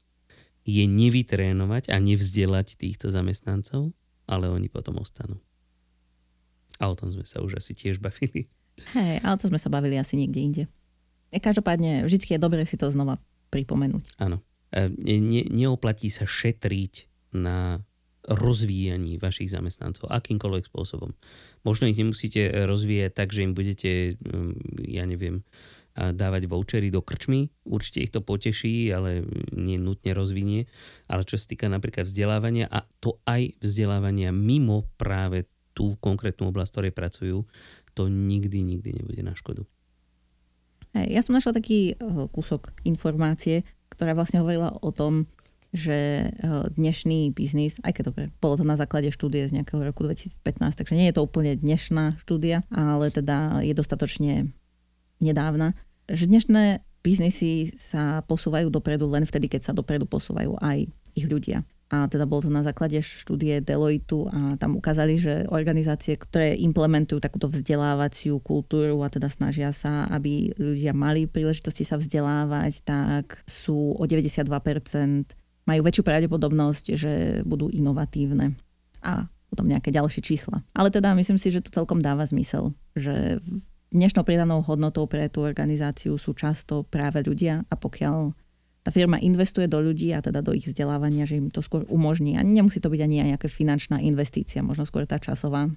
je 0.62 0.84
nevytrénovať 0.86 1.89
a 1.89 1.98
nevzdelať 1.98 2.77
týchto 2.77 3.10
zamestnancov, 3.10 3.94
ale 4.30 4.46
oni 4.48 4.70
potom 4.70 5.01
ostanú. 5.01 5.41
A 6.77 6.89
o 6.89 6.98
tom 6.98 7.13
sme 7.13 7.25
sa 7.25 7.41
už 7.41 7.62
asi 7.62 7.74
tiež 7.77 8.01
bavili. 8.01 8.50
Hej, 8.98 9.22
ale 9.22 9.38
to 9.38 9.50
sme 9.50 9.62
sa 9.62 9.70
bavili 9.70 9.98
asi 9.98 10.18
niekde 10.18 10.39
inde. 10.41 10.63
E, 11.30 11.38
každopádne, 11.38 12.06
vždy 12.06 12.38
je 12.38 12.39
dobré 12.41 12.65
si 12.65 12.77
to 12.77 12.89
znova 12.89 13.22
pripomenúť. 13.53 14.18
Áno. 14.18 14.41
E, 14.74 14.89
ne, 14.98 15.46
neoplatí 15.50 16.10
sa 16.10 16.25
šetriť 16.25 17.10
na 17.38 17.84
rozvíjaní 18.25 19.18
vašich 19.18 19.50
zamestnancov 19.50 20.10
akýmkoľvek 20.13 20.70
spôsobom. 20.70 21.18
Možno 21.65 21.89
ich 21.89 21.98
nemusíte 21.98 22.53
rozvíjať 22.70 23.12
tak, 23.18 23.34
že 23.34 23.50
im 23.50 23.58
budete, 23.58 24.22
mm, 24.22 24.53
ja 24.94 25.10
neviem, 25.10 25.41
dávať 25.95 26.48
vouchery 26.48 26.88
do 26.89 27.03
krčmy. 27.03 27.51
Určite 27.67 28.00
ich 28.03 28.12
to 28.13 28.24
poteší, 28.24 28.91
ale 28.95 29.27
nie 29.51 29.75
nutne 29.75 30.15
rozvinie. 30.15 30.67
Ale 31.12 31.27
čo 31.27 31.36
sa 31.36 31.45
týka 31.48 31.67
napríklad 31.67 32.07
vzdelávania 32.07 32.71
a 32.71 32.88
to 33.03 33.19
aj 33.27 33.60
vzdelávania 33.60 34.31
mimo 34.31 34.88
práve 34.95 35.48
tú 35.71 35.95
konkrétnu 36.00 36.51
oblasť, 36.51 36.71
ktorej 36.71 36.93
pracujú, 36.93 37.38
to 37.95 38.07
nikdy, 38.07 38.63
nikdy 38.63 38.95
nebude 38.95 39.21
na 39.24 39.36
škodu. 39.36 39.67
Ja 40.91 41.24
som 41.24 41.36
našla 41.36 41.55
taký 41.55 41.95
eh, 41.95 41.98
kúsok 42.31 42.75
informácie, 42.83 43.63
ktorá 43.91 44.12
vlastne 44.12 44.43
hovorila 44.43 44.75
o 44.83 44.91
tom, 44.91 45.27
že 45.71 46.27
eh, 46.27 46.31
dnešný 46.75 47.31
biznis, 47.31 47.79
aj 47.88 47.95
keď 47.95 48.03
dobre, 48.12 48.24
bolo 48.43 48.60
to 48.60 48.65
na 48.67 48.75
základe 48.75 49.07
štúdie 49.15 49.48
z 49.48 49.55
nejakého 49.55 49.79
roku 49.79 50.03
2015, 50.03 50.43
takže 50.75 50.95
nie 51.00 51.07
je 51.07 51.15
to 51.15 51.24
úplne 51.24 51.55
dnešná 51.55 52.19
štúdia, 52.19 52.67
ale 52.71 53.07
teda 53.07 53.63
je 53.63 53.71
dostatočne 53.71 54.51
nedávna, 55.21 55.77
že 56.09 56.27
dnešné 56.27 56.83
biznisy 57.01 57.73
sa 57.77 58.21
posúvajú 58.25 58.69
dopredu 58.69 59.09
len 59.09 59.25
vtedy, 59.25 59.49
keď 59.49 59.71
sa 59.71 59.73
dopredu 59.73 60.05
posúvajú 60.05 60.57
aj 60.61 60.85
ich 61.17 61.27
ľudia. 61.29 61.65
A 61.91 62.07
teda 62.07 62.23
bolo 62.23 62.47
to 62.47 62.51
na 62.51 62.63
základe 62.63 63.03
štúdie 63.03 63.59
Deloitu 63.59 64.23
a 64.31 64.55
tam 64.55 64.79
ukázali, 64.79 65.19
že 65.19 65.43
organizácie, 65.51 66.15
ktoré 66.15 66.55
implementujú 66.55 67.19
takúto 67.19 67.51
vzdelávaciu 67.51 68.39
kultúru 68.39 69.03
a 69.03 69.11
teda 69.11 69.27
snažia 69.27 69.75
sa, 69.75 70.07
aby 70.07 70.55
ľudia 70.55 70.95
mali 70.95 71.27
príležitosti 71.27 71.83
sa 71.83 71.99
vzdelávať, 71.99 72.87
tak 72.87 73.43
sú 73.43 73.99
o 73.99 74.03
92% 74.07 74.47
majú 75.67 75.81
väčšiu 75.83 76.03
pravdepodobnosť, 76.07 76.85
že 76.95 77.13
budú 77.43 77.67
inovatívne. 77.67 78.55
A 79.03 79.27
potom 79.51 79.67
nejaké 79.67 79.91
ďalšie 79.91 80.23
čísla. 80.23 80.63
Ale 80.71 80.87
teda 80.95 81.11
myslím 81.11 81.35
si, 81.35 81.51
že 81.51 81.59
to 81.59 81.75
celkom 81.75 81.99
dáva 81.99 82.23
zmysel, 82.23 82.71
že 82.95 83.43
dnešnou 83.91 84.24
pridanou 84.24 84.63
hodnotou 84.63 85.05
pre 85.05 85.27
tú 85.27 85.43
organizáciu 85.43 86.15
sú 86.15 86.31
často 86.31 86.88
práve 86.88 87.21
ľudia 87.21 87.67
a 87.67 87.75
pokiaľ 87.75 88.31
tá 88.81 88.89
firma 88.89 89.21
investuje 89.21 89.69
do 89.69 89.77
ľudí 89.77 90.10
a 90.10 90.25
teda 90.25 90.41
do 90.41 90.57
ich 90.57 90.65
vzdelávania, 90.65 91.29
že 91.29 91.38
im 91.38 91.53
to 91.53 91.62
skôr 91.62 91.86
umožní. 91.86 92.33
A 92.33 92.41
nemusí 92.41 92.81
to 92.81 92.89
byť 92.89 93.01
ani 93.05 93.15
nejaká 93.29 93.45
finančná 93.45 94.01
investícia, 94.01 94.65
možno 94.65 94.89
skôr 94.89 95.05
tá 95.05 95.21
časová 95.21 95.69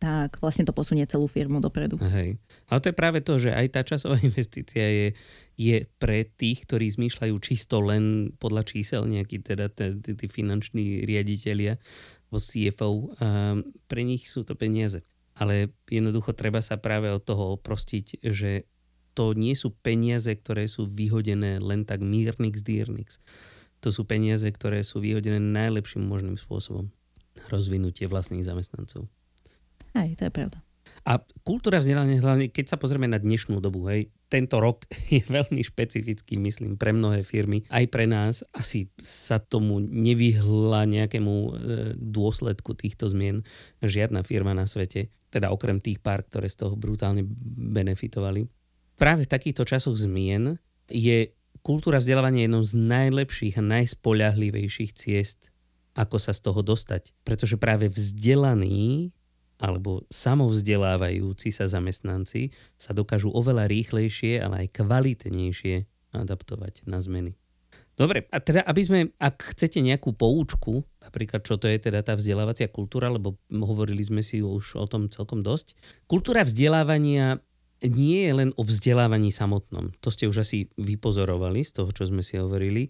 tak 0.00 0.40
vlastne 0.40 0.64
to 0.64 0.72
posunie 0.72 1.04
celú 1.04 1.28
firmu 1.28 1.60
dopredu. 1.60 2.00
Hej. 2.00 2.40
Ale 2.72 2.80
to 2.80 2.88
je 2.88 2.96
práve 2.96 3.20
to, 3.20 3.36
že 3.36 3.52
aj 3.52 3.66
tá 3.68 3.80
časová 3.84 4.16
investícia 4.24 4.80
je, 4.80 5.08
je 5.60 5.84
pre 6.00 6.24
tých, 6.24 6.64
ktorí 6.64 6.88
zmýšľajú 6.88 7.36
čisto 7.44 7.84
len 7.84 8.32
podľa 8.40 8.64
čísel, 8.64 9.04
nejakí 9.04 9.44
teda 9.44 9.68
tí 10.00 10.26
finanční 10.26 11.04
riaditeľia, 11.04 11.76
CFO, 12.32 13.12
a 13.20 13.60
pre 13.90 14.02
nich 14.06 14.24
sú 14.24 14.48
to 14.48 14.56
peniaze 14.56 15.04
ale 15.40 15.72
jednoducho 15.88 16.36
treba 16.36 16.60
sa 16.60 16.76
práve 16.76 17.08
od 17.08 17.24
toho 17.24 17.56
oprostiť, 17.56 18.20
že 18.20 18.68
to 19.16 19.32
nie 19.32 19.56
sú 19.56 19.72
peniaze, 19.72 20.28
ktoré 20.28 20.68
sú 20.68 20.84
vyhodené 20.84 21.58
len 21.58 21.88
tak 21.88 22.04
mírnix 22.04 22.60
dírnix. 22.60 23.18
To 23.80 23.88
sú 23.88 24.04
peniaze, 24.04 24.44
ktoré 24.44 24.84
sú 24.84 25.00
vyhodené 25.00 25.40
najlepším 25.40 26.04
možným 26.04 26.36
spôsobom 26.36 26.92
na 27.40 27.44
rozvinutie 27.48 28.04
vlastných 28.04 28.44
zamestnancov. 28.44 29.08
Aj, 29.96 30.06
to 30.12 30.28
je 30.28 30.32
pravda. 30.32 30.60
A 31.08 31.16
kultúra 31.48 31.80
vzdelania, 31.80 32.20
hlavne 32.20 32.52
keď 32.52 32.76
sa 32.76 32.76
pozrieme 32.76 33.08
na 33.08 33.16
dnešnú 33.16 33.56
dobu, 33.64 33.88
hej, 33.88 34.12
tento 34.28 34.60
rok 34.60 34.84
je 35.14 35.24
veľmi 35.24 35.64
špecifický, 35.64 36.36
myslím, 36.36 36.76
pre 36.76 36.92
mnohé 36.92 37.24
firmy, 37.24 37.64
aj 37.72 37.84
pre 37.88 38.04
nás. 38.04 38.44
Asi 38.52 38.92
sa 39.00 39.40
tomu 39.40 39.80
nevyhla 39.80 40.84
nejakému 40.84 41.34
e, 41.34 41.50
dôsledku 41.96 42.76
týchto 42.76 43.08
zmien 43.08 43.42
žiadna 43.80 44.20
firma 44.22 44.52
na 44.52 44.68
svete, 44.68 45.08
teda 45.30 45.54
okrem 45.54 45.78
tých 45.78 46.02
pár, 46.02 46.26
ktoré 46.26 46.50
z 46.50 46.66
toho 46.66 46.74
brutálne 46.74 47.22
benefitovali. 47.72 48.50
Práve 48.98 49.24
v 49.24 49.32
takýchto 49.32 49.64
časoch 49.64 49.96
zmien 49.96 50.58
je 50.90 51.32
kultúra 51.62 52.02
vzdelávania 52.02 52.50
jednou 52.50 52.66
z 52.66 52.74
najlepších 52.76 53.56
a 53.56 53.64
najspoľahlivejších 53.64 54.92
ciest, 54.92 55.48
ako 55.94 56.18
sa 56.18 56.34
z 56.34 56.40
toho 56.44 56.60
dostať. 56.60 57.14
Pretože 57.24 57.56
práve 57.56 57.88
vzdelaní 57.88 59.14
alebo 59.60 60.08
samovzdelávajúci 60.08 61.52
sa 61.52 61.68
zamestnanci 61.68 62.50
sa 62.80 62.96
dokážu 62.96 63.28
oveľa 63.28 63.68
rýchlejšie, 63.68 64.40
ale 64.40 64.66
aj 64.66 64.80
kvalitnejšie 64.80 65.84
adaptovať 66.16 66.88
na 66.88 66.98
zmeny. 66.98 67.36
Dobre, 68.00 68.24
a 68.32 68.40
teda, 68.40 68.64
aby 68.64 68.80
sme, 68.80 68.98
ak 69.20 69.52
chcete 69.52 69.84
nejakú 69.84 70.16
poučku, 70.16 70.88
napríklad 71.04 71.44
čo 71.44 71.60
to 71.60 71.68
je 71.68 71.76
teda 71.76 72.00
tá 72.00 72.16
vzdelávacia 72.16 72.72
kultúra, 72.72 73.12
lebo 73.12 73.36
hovorili 73.52 74.00
sme 74.00 74.24
si 74.24 74.40
už 74.40 74.80
o 74.80 74.88
tom 74.88 75.12
celkom 75.12 75.44
dosť. 75.44 75.76
Kultúra 76.08 76.40
vzdelávania 76.48 77.44
nie 77.84 78.24
je 78.24 78.32
len 78.32 78.50
o 78.56 78.64
vzdelávaní 78.64 79.28
samotnom. 79.28 79.92
To 80.00 80.08
ste 80.08 80.32
už 80.32 80.48
asi 80.48 80.72
vypozorovali 80.80 81.60
z 81.60 81.76
toho, 81.76 81.92
čo 81.92 82.08
sme 82.08 82.24
si 82.24 82.40
hovorili. 82.40 82.88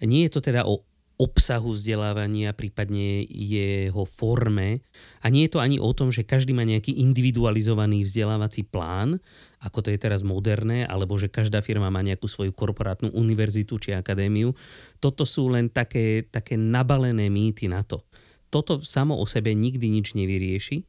Nie 0.00 0.28
je 0.28 0.32
to 0.32 0.40
teda 0.40 0.64
o 0.64 0.88
obsahu 1.16 1.72
vzdelávania, 1.72 2.52
prípadne 2.52 3.24
jeho 3.28 4.04
forme. 4.04 4.84
A 5.24 5.32
nie 5.32 5.48
je 5.48 5.56
to 5.56 5.64
ani 5.64 5.80
o 5.80 5.88
tom, 5.96 6.12
že 6.12 6.28
každý 6.28 6.52
má 6.52 6.64
nejaký 6.64 6.92
individualizovaný 7.00 8.04
vzdelávací 8.04 8.68
plán, 8.68 9.20
ako 9.60 9.84
to 9.84 9.88
je 9.92 9.98
teraz 9.98 10.20
moderné, 10.20 10.84
alebo 10.84 11.16
že 11.16 11.32
každá 11.32 11.64
firma 11.64 11.88
má 11.88 12.04
nejakú 12.04 12.28
svoju 12.28 12.52
korporátnu 12.52 13.08
univerzitu 13.16 13.80
či 13.80 13.96
akadémiu. 13.96 14.52
Toto 15.00 15.24
sú 15.24 15.48
len 15.48 15.72
také, 15.72 16.28
také 16.28 16.60
nabalené 16.60 17.32
mýty 17.32 17.66
na 17.66 17.80
to. 17.80 18.04
Toto 18.52 18.78
samo 18.84 19.16
o 19.16 19.24
sebe 19.24 19.56
nikdy 19.56 19.88
nič 19.90 20.12
nevyrieši. 20.12 20.84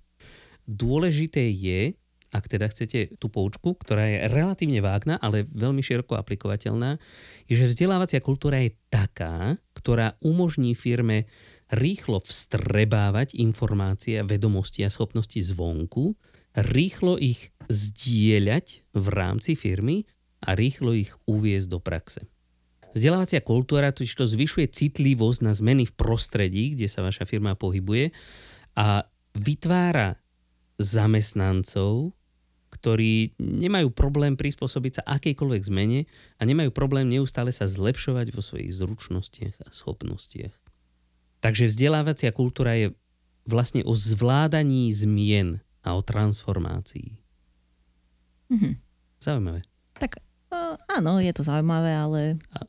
Dôležité 0.67 1.47
je, 1.47 1.95
ak 2.27 2.51
teda 2.51 2.67
chcete 2.67 3.15
tú 3.17 3.31
poučku, 3.31 3.79
ktorá 3.79 4.03
je 4.03 4.17
relatívne 4.27 4.83
vágna, 4.83 5.15
ale 5.23 5.47
veľmi 5.47 5.79
široko 5.79 6.19
aplikovateľná, 6.19 6.99
je, 7.47 7.55
že 7.55 7.71
vzdelávacia 7.71 8.19
kultúra 8.19 8.59
je 8.59 8.75
taká, 8.91 9.55
ktorá 9.71 10.19
umožní 10.19 10.75
firme 10.75 11.31
rýchlo 11.71 12.19
vstrebávať 12.19 13.35
informácie, 13.39 14.19
vedomosti 14.23 14.83
a 14.83 14.91
schopnosti 14.91 15.39
zvonku, 15.39 16.15
rýchlo 16.57 17.21
ich 17.21 17.53
zdieľať 17.69 18.97
v 18.97 19.07
rámci 19.13 19.53
firmy 19.53 20.09
a 20.41 20.57
rýchlo 20.57 20.97
ich 20.97 21.13
uviezť 21.29 21.67
do 21.69 21.79
praxe. 21.81 22.25
Vzdelávacia 22.97 23.45
kultúra 23.45 23.93
totiž 23.93 24.13
to 24.17 24.25
zvyšuje 24.25 24.65
citlivosť 24.73 25.39
na 25.45 25.53
zmeny 25.53 25.85
v 25.85 25.93
prostredí, 25.93 26.73
kde 26.73 26.89
sa 26.89 27.05
vaša 27.05 27.29
firma 27.29 27.53
pohybuje 27.53 28.09
a 28.73 29.05
vytvára 29.37 30.17
zamestnancov, 30.81 32.17
ktorí 32.73 33.37
nemajú 33.37 33.93
problém 33.93 34.33
prispôsobiť 34.33 35.01
sa 35.01 35.03
akejkoľvek 35.17 35.61
zmene 35.69 36.09
a 36.37 36.41
nemajú 36.41 36.73
problém 36.73 37.05
neustále 37.05 37.53
sa 37.53 37.69
zlepšovať 37.69 38.33
vo 38.33 38.41
svojich 38.41 38.73
zručnostiach 38.73 39.61
a 39.61 39.69
schopnostiach. 39.69 40.53
Takže 41.37 41.69
vzdelávacia 41.69 42.33
kultúra 42.33 42.73
je 42.77 42.97
vlastne 43.45 43.85
o 43.85 43.93
zvládaní 43.93 44.89
zmien 44.89 45.61
a 45.87 45.95
o 45.95 46.03
transformácii. 46.03 47.15
Mhm. 48.51 48.75
Zaujímavé. 49.23 49.63
Tak 49.97 50.19
uh, 50.53 50.77
áno, 50.91 51.17
je 51.23 51.33
to 51.33 51.41
zaujímavé, 51.41 51.95
ale 51.95 52.21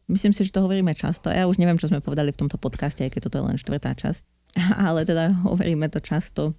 myslím 0.08 0.32
si, 0.32 0.46
že 0.46 0.54
to 0.54 0.64
hovoríme 0.64 0.94
často. 0.94 1.28
Ja 1.28 1.50
už 1.50 1.60
neviem, 1.60 1.76
čo 1.76 1.90
sme 1.90 2.00
povedali 2.00 2.32
v 2.32 2.40
tomto 2.46 2.56
podcaste, 2.56 3.04
aj 3.04 3.12
keď 3.12 3.20
toto 3.28 3.36
je 3.42 3.46
len 3.52 3.58
štvrtá 3.60 3.92
časť. 3.98 4.22
Ale 4.88 5.04
teda 5.04 5.44
hovoríme 5.44 5.92
to 5.92 6.00
často, 6.00 6.56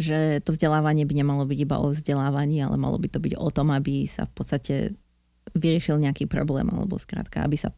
že 0.00 0.40
to 0.46 0.54
vzdelávanie 0.54 1.04
by 1.04 1.12
nemalo 1.12 1.44
byť 1.44 1.58
iba 1.58 1.76
o 1.82 1.90
vzdelávaní, 1.90 2.62
ale 2.62 2.78
malo 2.78 3.02
by 3.02 3.10
to 3.10 3.18
byť 3.18 3.34
o 3.34 3.50
tom, 3.50 3.74
aby 3.74 4.06
sa 4.06 4.30
v 4.30 4.32
podstate 4.32 4.74
vyriešil 5.58 5.98
nejaký 5.98 6.30
problém, 6.30 6.70
alebo 6.70 7.02
skrátka, 7.02 7.42
aby 7.42 7.58
sa 7.58 7.74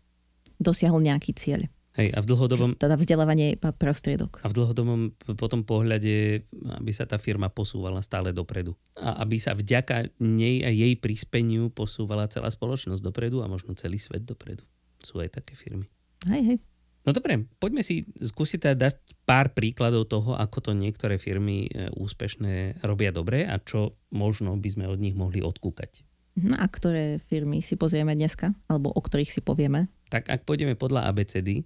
dosiahol 0.60 1.00
nejaký 1.00 1.32
cieľ. 1.32 1.64
Hej, 1.98 2.14
a 2.14 2.22
v 2.22 2.26
dlhodobom... 2.30 2.78
Teda 2.78 2.94
vzdelávanie 2.94 3.50
je 3.50 3.56
iba 3.58 3.74
prostriedok. 3.74 4.38
A 4.40 4.50
v 4.50 4.54
dlhodobom 4.54 5.10
potom 5.34 5.66
pohľade, 5.66 6.46
aby 6.78 6.92
sa 6.94 7.02
tá 7.02 7.18
firma 7.18 7.50
posúvala 7.50 7.98
stále 7.98 8.30
dopredu. 8.30 8.78
A 8.94 9.18
aby 9.26 9.42
sa 9.42 9.58
vďaka 9.58 10.14
nej 10.22 10.62
a 10.62 10.70
jej 10.70 10.94
prispeniu 10.94 11.66
posúvala 11.74 12.30
celá 12.30 12.46
spoločnosť 12.46 13.02
dopredu 13.02 13.42
a 13.42 13.50
možno 13.50 13.74
celý 13.74 13.98
svet 13.98 14.22
dopredu. 14.22 14.62
Sú 15.02 15.18
aj 15.18 15.42
také 15.42 15.58
firmy. 15.58 15.90
Hej, 16.30 16.42
hej. 16.54 16.58
No 17.00 17.16
dobre, 17.16 17.48
poďme 17.56 17.80
si 17.80 18.04
skúsiť 18.12 18.70
teda 18.70 18.76
dať 18.76 18.94
pár 19.24 19.56
príkladov 19.56 20.06
toho, 20.06 20.36
ako 20.36 20.70
to 20.70 20.72
niektoré 20.76 21.16
firmy 21.16 21.64
e, 21.66 21.88
úspešné 21.96 22.84
robia 22.84 23.08
dobre 23.08 23.48
a 23.48 23.56
čo 23.56 23.96
možno 24.12 24.52
by 24.60 24.68
sme 24.68 24.84
od 24.84 25.00
nich 25.00 25.16
mohli 25.16 25.40
odkúkať. 25.40 26.04
Mhm, 26.36 26.60
a 26.60 26.64
ktoré 26.68 27.16
firmy 27.18 27.64
si 27.64 27.74
pozrieme 27.74 28.12
dneska, 28.12 28.52
alebo 28.68 28.92
o 28.92 29.00
ktorých 29.00 29.32
si 29.32 29.40
povieme? 29.40 29.88
Tak 30.12 30.28
ak 30.28 30.44
pôjdeme 30.44 30.76
podľa 30.76 31.08
ABCD, 31.08 31.64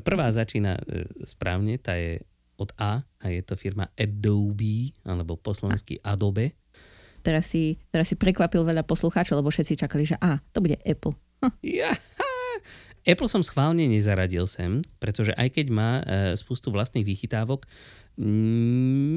Prvá 0.00 0.32
začína 0.32 0.80
e, 0.80 1.04
správne, 1.28 1.76
tá 1.76 1.92
je 2.00 2.24
od 2.56 2.72
A 2.80 3.04
a 3.04 3.24
je 3.28 3.42
to 3.44 3.60
firma 3.60 3.92
Adobe, 3.92 4.96
alebo 5.04 5.36
po 5.36 5.52
slovensky 5.52 6.00
Adobe. 6.00 6.56
Teraz 7.20 7.52
si, 7.52 7.76
teraz 7.92 8.08
si 8.08 8.16
prekvapil 8.16 8.64
veľa 8.64 8.82
poslucháčov, 8.88 9.38
lebo 9.38 9.52
všetci 9.52 9.84
čakali, 9.84 10.08
že 10.08 10.16
a, 10.18 10.40
to 10.50 10.58
bude 10.64 10.80
Apple. 10.82 11.14
Hm. 11.44 11.54
Ja, 11.62 11.92
Apple 13.02 13.26
som 13.26 13.42
schválne 13.42 13.82
nezaradil 13.90 14.46
sem, 14.46 14.82
pretože 15.02 15.34
aj 15.34 15.58
keď 15.58 15.66
má 15.74 15.90
e, 16.00 16.02
spustu 16.38 16.70
vlastných 16.70 17.02
vychytávok, 17.02 17.66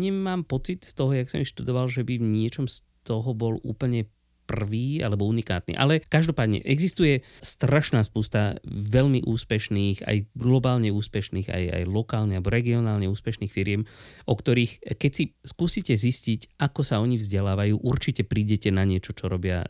nemám 0.02 0.42
pocit 0.42 0.82
z 0.82 0.94
toho, 0.98 1.14
jak 1.14 1.30
som 1.30 1.46
študoval, 1.46 1.86
že 1.92 2.02
by 2.02 2.18
v 2.18 2.26
niečom 2.26 2.66
z 2.66 2.82
toho 3.06 3.38
bol 3.38 3.62
úplne 3.62 4.10
prvý 4.46 5.02
alebo 5.02 5.26
unikátny. 5.26 5.74
Ale 5.76 6.00
každopádne 6.06 6.62
existuje 6.64 7.26
strašná 7.42 8.06
spústa 8.06 8.62
veľmi 8.66 9.26
úspešných, 9.26 10.06
aj 10.06 10.18
globálne 10.38 10.94
úspešných, 10.94 11.50
aj, 11.50 11.64
aj 11.82 11.84
lokálne 11.90 12.38
alebo 12.38 12.54
regionálne 12.54 13.10
úspešných 13.10 13.52
firiem, 13.52 13.84
o 14.30 14.34
ktorých 14.38 14.96
keď 14.96 15.12
si 15.12 15.24
skúsite 15.42 15.98
zistiť, 15.98 16.62
ako 16.62 16.82
sa 16.86 17.02
oni 17.02 17.18
vzdelávajú, 17.18 17.82
určite 17.82 18.24
prídete 18.24 18.70
na 18.70 18.86
niečo, 18.86 19.12
čo 19.12 19.28
robia 19.28 19.66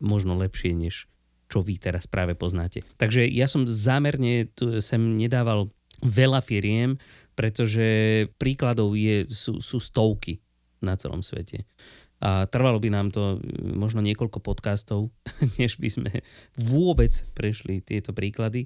možno 0.00 0.34
lepšie, 0.34 0.74
než 0.74 1.06
čo 1.52 1.60
vy 1.62 1.78
teraz 1.78 2.08
práve 2.08 2.34
poznáte. 2.34 2.82
Takže 2.96 3.28
ja 3.28 3.46
som 3.46 3.68
zámerne 3.68 4.48
tu 4.56 4.80
sem 4.80 4.98
nedával 4.98 5.70
veľa 6.02 6.42
firiem, 6.42 6.98
pretože 7.38 7.86
príkladov 8.38 8.94
je, 8.94 9.26
sú, 9.30 9.58
sú 9.62 9.78
stovky 9.78 10.42
na 10.82 10.94
celom 10.98 11.22
svete. 11.22 11.66
A 12.24 12.48
trvalo 12.48 12.80
by 12.80 12.88
nám 12.88 13.12
to 13.12 13.36
mm, 13.36 13.76
možno 13.76 14.00
niekoľko 14.00 14.40
podcastov, 14.40 15.12
než 15.60 15.76
by 15.76 15.88
sme 15.92 16.12
vôbec 16.56 17.12
prešli 17.36 17.84
tieto 17.84 18.16
príklady. 18.16 18.64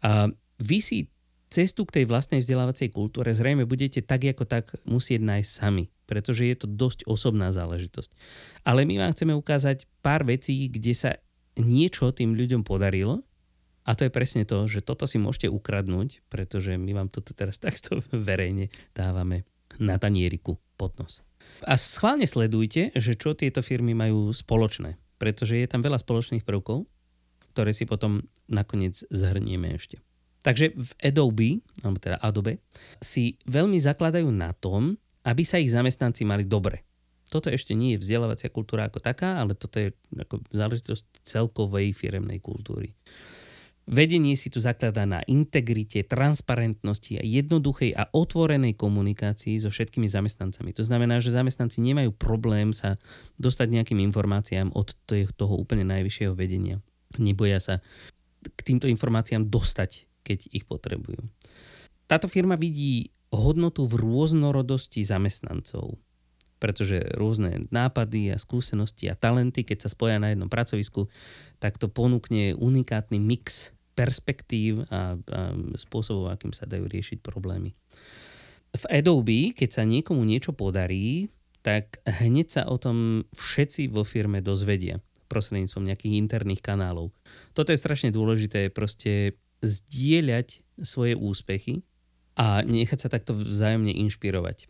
A 0.00 0.32
vy 0.56 0.78
si 0.80 1.12
cestu 1.52 1.84
k 1.84 2.00
tej 2.00 2.04
vlastnej 2.08 2.40
vzdelávacej 2.40 2.90
kultúre 2.90 3.30
zrejme 3.30 3.68
budete 3.68 4.00
tak 4.00 4.24
ako 4.24 4.48
tak 4.48 4.72
musieť 4.88 5.22
nájsť 5.22 5.50
sami, 5.52 5.92
pretože 6.08 6.48
je 6.48 6.56
to 6.56 6.66
dosť 6.66 7.06
osobná 7.06 7.52
záležitosť. 7.52 8.10
Ale 8.66 8.88
my 8.88 8.98
vám 8.98 9.14
chceme 9.14 9.36
ukázať 9.36 9.86
pár 10.02 10.24
vecí, 10.26 10.66
kde 10.66 10.96
sa 10.96 11.10
niečo 11.54 12.10
tým 12.10 12.34
ľuďom 12.34 12.66
podarilo 12.66 13.22
a 13.84 13.92
to 13.92 14.08
je 14.08 14.10
presne 14.10 14.48
to, 14.48 14.64
že 14.64 14.80
toto 14.80 15.04
si 15.04 15.20
môžete 15.20 15.52
ukradnúť, 15.52 16.24
pretože 16.32 16.74
my 16.80 16.90
vám 16.96 17.08
toto 17.12 17.36
teraz 17.36 17.60
takto 17.62 18.00
verejne 18.10 18.72
dávame 18.96 19.44
na 19.76 20.00
tanieriku 20.00 20.56
pod 20.74 20.96
nos. 20.98 21.20
A 21.64 21.80
schválne 21.80 22.28
sledujte, 22.28 22.92
že 22.92 23.16
čo 23.16 23.32
tieto 23.32 23.64
firmy 23.64 23.96
majú 23.96 24.30
spoločné, 24.34 25.00
pretože 25.16 25.56
je 25.56 25.68
tam 25.68 25.80
veľa 25.80 26.02
spoločných 26.02 26.44
prvkov, 26.44 26.84
ktoré 27.56 27.70
si 27.72 27.86
potom 27.86 28.26
nakoniec 28.50 29.00
zhrnieme 29.08 29.72
ešte. 29.72 30.02
Takže 30.44 30.76
v 30.76 30.90
Adobe, 31.00 31.50
alebo 31.80 31.96
teda 31.96 32.20
Adobe, 32.20 32.60
si 33.00 33.40
veľmi 33.48 33.80
zakladajú 33.80 34.28
na 34.28 34.52
tom, 34.52 35.00
aby 35.24 35.40
sa 35.40 35.56
ich 35.56 35.72
zamestnanci 35.72 36.28
mali 36.28 36.44
dobre. 36.44 36.84
Toto 37.32 37.48
ešte 37.48 37.72
nie 37.72 37.96
je 37.96 38.02
vzdelávacia 38.04 38.52
kultúra 38.52 38.84
ako 38.84 39.00
taká, 39.00 39.40
ale 39.40 39.56
toto 39.56 39.80
je 39.80 39.96
ako 40.12 40.44
záležitosť 40.52 41.24
celkovej 41.24 41.96
firemnej 41.96 42.44
kultúry. 42.44 42.92
Vedenie 43.84 44.32
si 44.32 44.48
tu 44.48 44.64
zakladá 44.64 45.04
na 45.04 45.20
integrite, 45.28 46.00
transparentnosti 46.08 47.20
a 47.20 47.24
jednoduchej 47.24 47.92
a 47.92 48.08
otvorenej 48.16 48.80
komunikácii 48.80 49.60
so 49.60 49.68
všetkými 49.68 50.08
zamestnancami. 50.08 50.72
To 50.72 50.80
znamená, 50.80 51.20
že 51.20 51.36
zamestnanci 51.36 51.84
nemajú 51.84 52.16
problém 52.16 52.72
sa 52.72 52.96
dostať 53.36 53.68
nejakým 53.68 54.00
informáciám 54.08 54.72
od 54.72 54.96
toho 55.36 55.54
úplne 55.60 55.84
najvyššieho 55.84 56.32
vedenia. 56.32 56.80
Neboja 57.20 57.60
sa 57.60 57.74
k 58.40 58.60
týmto 58.64 58.88
informáciám 58.88 59.52
dostať, 59.52 60.08
keď 60.24 60.48
ich 60.48 60.64
potrebujú. 60.64 61.20
Táto 62.08 62.24
firma 62.32 62.56
vidí 62.56 63.12
hodnotu 63.28 63.84
v 63.84 64.00
rôznorodosti 64.00 65.04
zamestnancov 65.04 66.00
pretože 66.64 66.96
rôzne 67.20 67.68
nápady 67.68 68.32
a 68.32 68.40
skúsenosti 68.40 69.12
a 69.12 69.18
talenty, 69.18 69.68
keď 69.68 69.84
sa 69.84 69.92
spoja 69.92 70.16
na 70.16 70.32
jednom 70.32 70.48
pracovisku, 70.48 71.12
tak 71.60 71.76
to 71.76 71.92
ponúkne 71.92 72.56
unikátny 72.56 73.20
mix 73.20 73.73
perspektív 73.94 74.84
a, 74.90 75.14
a 75.14 75.40
spôsobov, 75.78 76.30
akým 76.30 76.50
sa 76.50 76.66
dajú 76.66 76.86
riešiť 76.90 77.22
problémy. 77.22 77.72
V 78.74 78.84
Adobe, 78.90 79.54
keď 79.54 79.70
sa 79.70 79.82
niekomu 79.86 80.26
niečo 80.26 80.50
podarí, 80.50 81.30
tak 81.62 82.02
hneď 82.04 82.46
sa 82.50 82.62
o 82.68 82.76
tom 82.76 83.24
všetci 83.38 83.88
vo 83.88 84.04
firme 84.04 84.44
dozvedia 84.44 85.00
prostredníctvom 85.30 85.88
nejakých 85.88 86.14
interných 86.20 86.60
kanálov. 86.60 87.10
Toto 87.56 87.72
je 87.72 87.80
strašne 87.80 88.12
dôležité, 88.12 88.68
proste 88.68 89.40
zdieľať 89.64 90.60
svoje 90.84 91.16
úspechy 91.16 91.82
a 92.36 92.60
nechať 92.60 93.06
sa 93.06 93.08
takto 93.08 93.32
vzájomne 93.32 93.90
inšpirovať. 93.90 94.68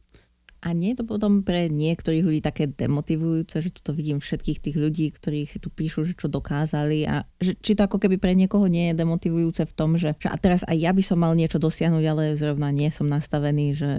A 0.65 0.73
nie 0.73 0.97
je 0.97 1.05
to 1.05 1.07
potom 1.07 1.45
pre 1.45 1.69
niektorých 1.69 2.25
ľudí 2.25 2.41
také 2.41 2.65
demotivujúce, 2.65 3.61
že 3.61 3.69
tu 3.69 3.93
vidím 3.93 4.17
všetkých 4.17 4.65
tých 4.65 4.77
ľudí, 4.81 5.13
ktorí 5.13 5.45
si 5.45 5.61
tu 5.61 5.69
píšu, 5.69 6.09
že 6.09 6.17
čo 6.17 6.33
dokázali 6.33 7.05
a 7.05 7.29
že, 7.37 7.53
či 7.61 7.77
to 7.77 7.85
ako 7.85 8.01
keby 8.01 8.17
pre 8.17 8.33
niekoho 8.33 8.65
nie 8.65 8.89
je 8.89 8.97
demotivujúce 8.97 9.69
v 9.69 9.77
tom, 9.77 10.01
že, 10.01 10.17
že 10.17 10.33
a 10.33 10.37
teraz 10.41 10.65
aj 10.65 10.81
ja 10.81 10.97
by 10.97 11.05
som 11.05 11.21
mal 11.21 11.37
niečo 11.37 11.61
dosiahnuť, 11.61 12.05
ale 12.09 12.33
zrovna 12.41 12.73
nie 12.73 12.89
som 12.89 13.05
nastavený, 13.05 13.77
že... 13.77 13.93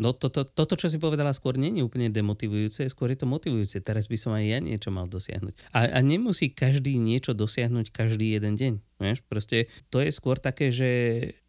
No 0.00 0.16
toto, 0.16 0.48
to, 0.48 0.64
to, 0.64 0.74
čo 0.80 0.88
si 0.88 0.96
povedala 0.96 1.36
skôr, 1.36 1.60
nie 1.60 1.76
je 1.76 1.84
úplne 1.84 2.08
demotivujúce, 2.08 2.88
skôr 2.88 3.12
je 3.12 3.20
to 3.20 3.28
motivujúce. 3.28 3.84
Teraz 3.84 4.08
by 4.08 4.16
som 4.16 4.32
aj 4.32 4.44
ja 4.48 4.56
niečo 4.56 4.88
mal 4.88 5.04
dosiahnuť. 5.04 5.76
A, 5.76 5.92
a 5.92 6.00
nemusí 6.00 6.48
každý 6.48 6.96
niečo 6.96 7.36
dosiahnuť 7.36 7.92
každý 7.92 8.40
jeden 8.40 8.56
deň. 8.56 8.72
Vieš? 8.96 9.20
Proste 9.28 9.68
to 9.92 10.00
je 10.00 10.08
skôr 10.08 10.40
také, 10.40 10.72
že 10.72 10.88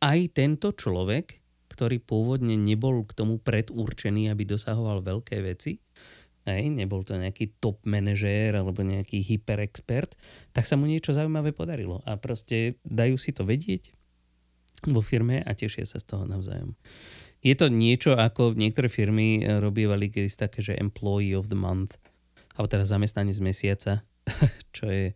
aj 0.04 0.36
tento 0.36 0.76
človek 0.76 1.41
ktorý 1.72 2.04
pôvodne 2.04 2.60
nebol 2.60 3.08
k 3.08 3.16
tomu 3.16 3.40
predurčený, 3.40 4.28
aby 4.28 4.44
dosahoval 4.44 5.00
veľké 5.00 5.40
veci, 5.40 5.80
hej, 6.46 6.68
nebol 6.74 7.06
to 7.06 7.16
nejaký 7.16 7.58
top 7.62 7.82
manažér 7.88 8.58
alebo 8.58 8.82
nejaký 8.82 9.22
hyperexpert, 9.22 10.18
tak 10.52 10.68
sa 10.68 10.76
mu 10.76 10.90
niečo 10.90 11.14
zaujímavé 11.14 11.54
podarilo. 11.56 12.02
A 12.04 12.18
proste 12.18 12.82
dajú 12.84 13.16
si 13.16 13.32
to 13.32 13.46
vedieť 13.46 13.94
vo 14.90 15.06
firme 15.06 15.46
a 15.46 15.52
tešia 15.54 15.86
sa 15.86 16.02
z 16.02 16.10
toho 16.10 16.26
navzájom. 16.26 16.74
Je 17.42 17.54
to 17.58 17.74
niečo, 17.74 18.14
ako 18.14 18.54
niektoré 18.54 18.86
firmy 18.86 19.42
robievali 19.42 20.14
kedysi 20.14 20.38
také, 20.38 20.62
že 20.62 20.78
employee 20.78 21.34
of 21.34 21.50
the 21.50 21.58
month, 21.58 21.98
alebo 22.54 22.70
teda 22.70 22.86
zamestnanec 22.86 23.38
mesiaca, 23.42 24.06
čo 24.78 24.86
je 24.90 25.14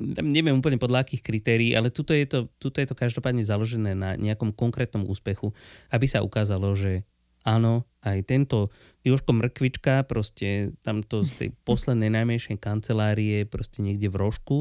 neviem 0.00 0.56
úplne 0.56 0.80
podľa 0.80 1.04
akých 1.04 1.22
kritérií, 1.24 1.70
ale 1.76 1.92
tuto 1.92 2.16
je, 2.16 2.24
to, 2.24 2.38
tuto 2.56 2.80
je 2.80 2.88
to 2.88 2.96
každopádne 2.96 3.44
založené 3.44 3.92
na 3.92 4.16
nejakom 4.16 4.54
konkrétnom 4.56 5.04
úspechu, 5.04 5.52
aby 5.92 6.06
sa 6.08 6.24
ukázalo, 6.24 6.72
že 6.72 7.04
áno, 7.44 7.84
aj 8.00 8.24
tento 8.24 8.72
Joško 9.04 9.34
Mrkvička, 9.34 10.06
proste 10.08 10.72
tamto 10.80 11.26
z 11.26 11.30
tej 11.36 11.48
poslednej 11.68 12.08
najmenšej 12.08 12.56
kancelárie, 12.62 13.44
proste 13.44 13.84
niekde 13.84 14.08
v 14.08 14.16
rožku, 14.16 14.58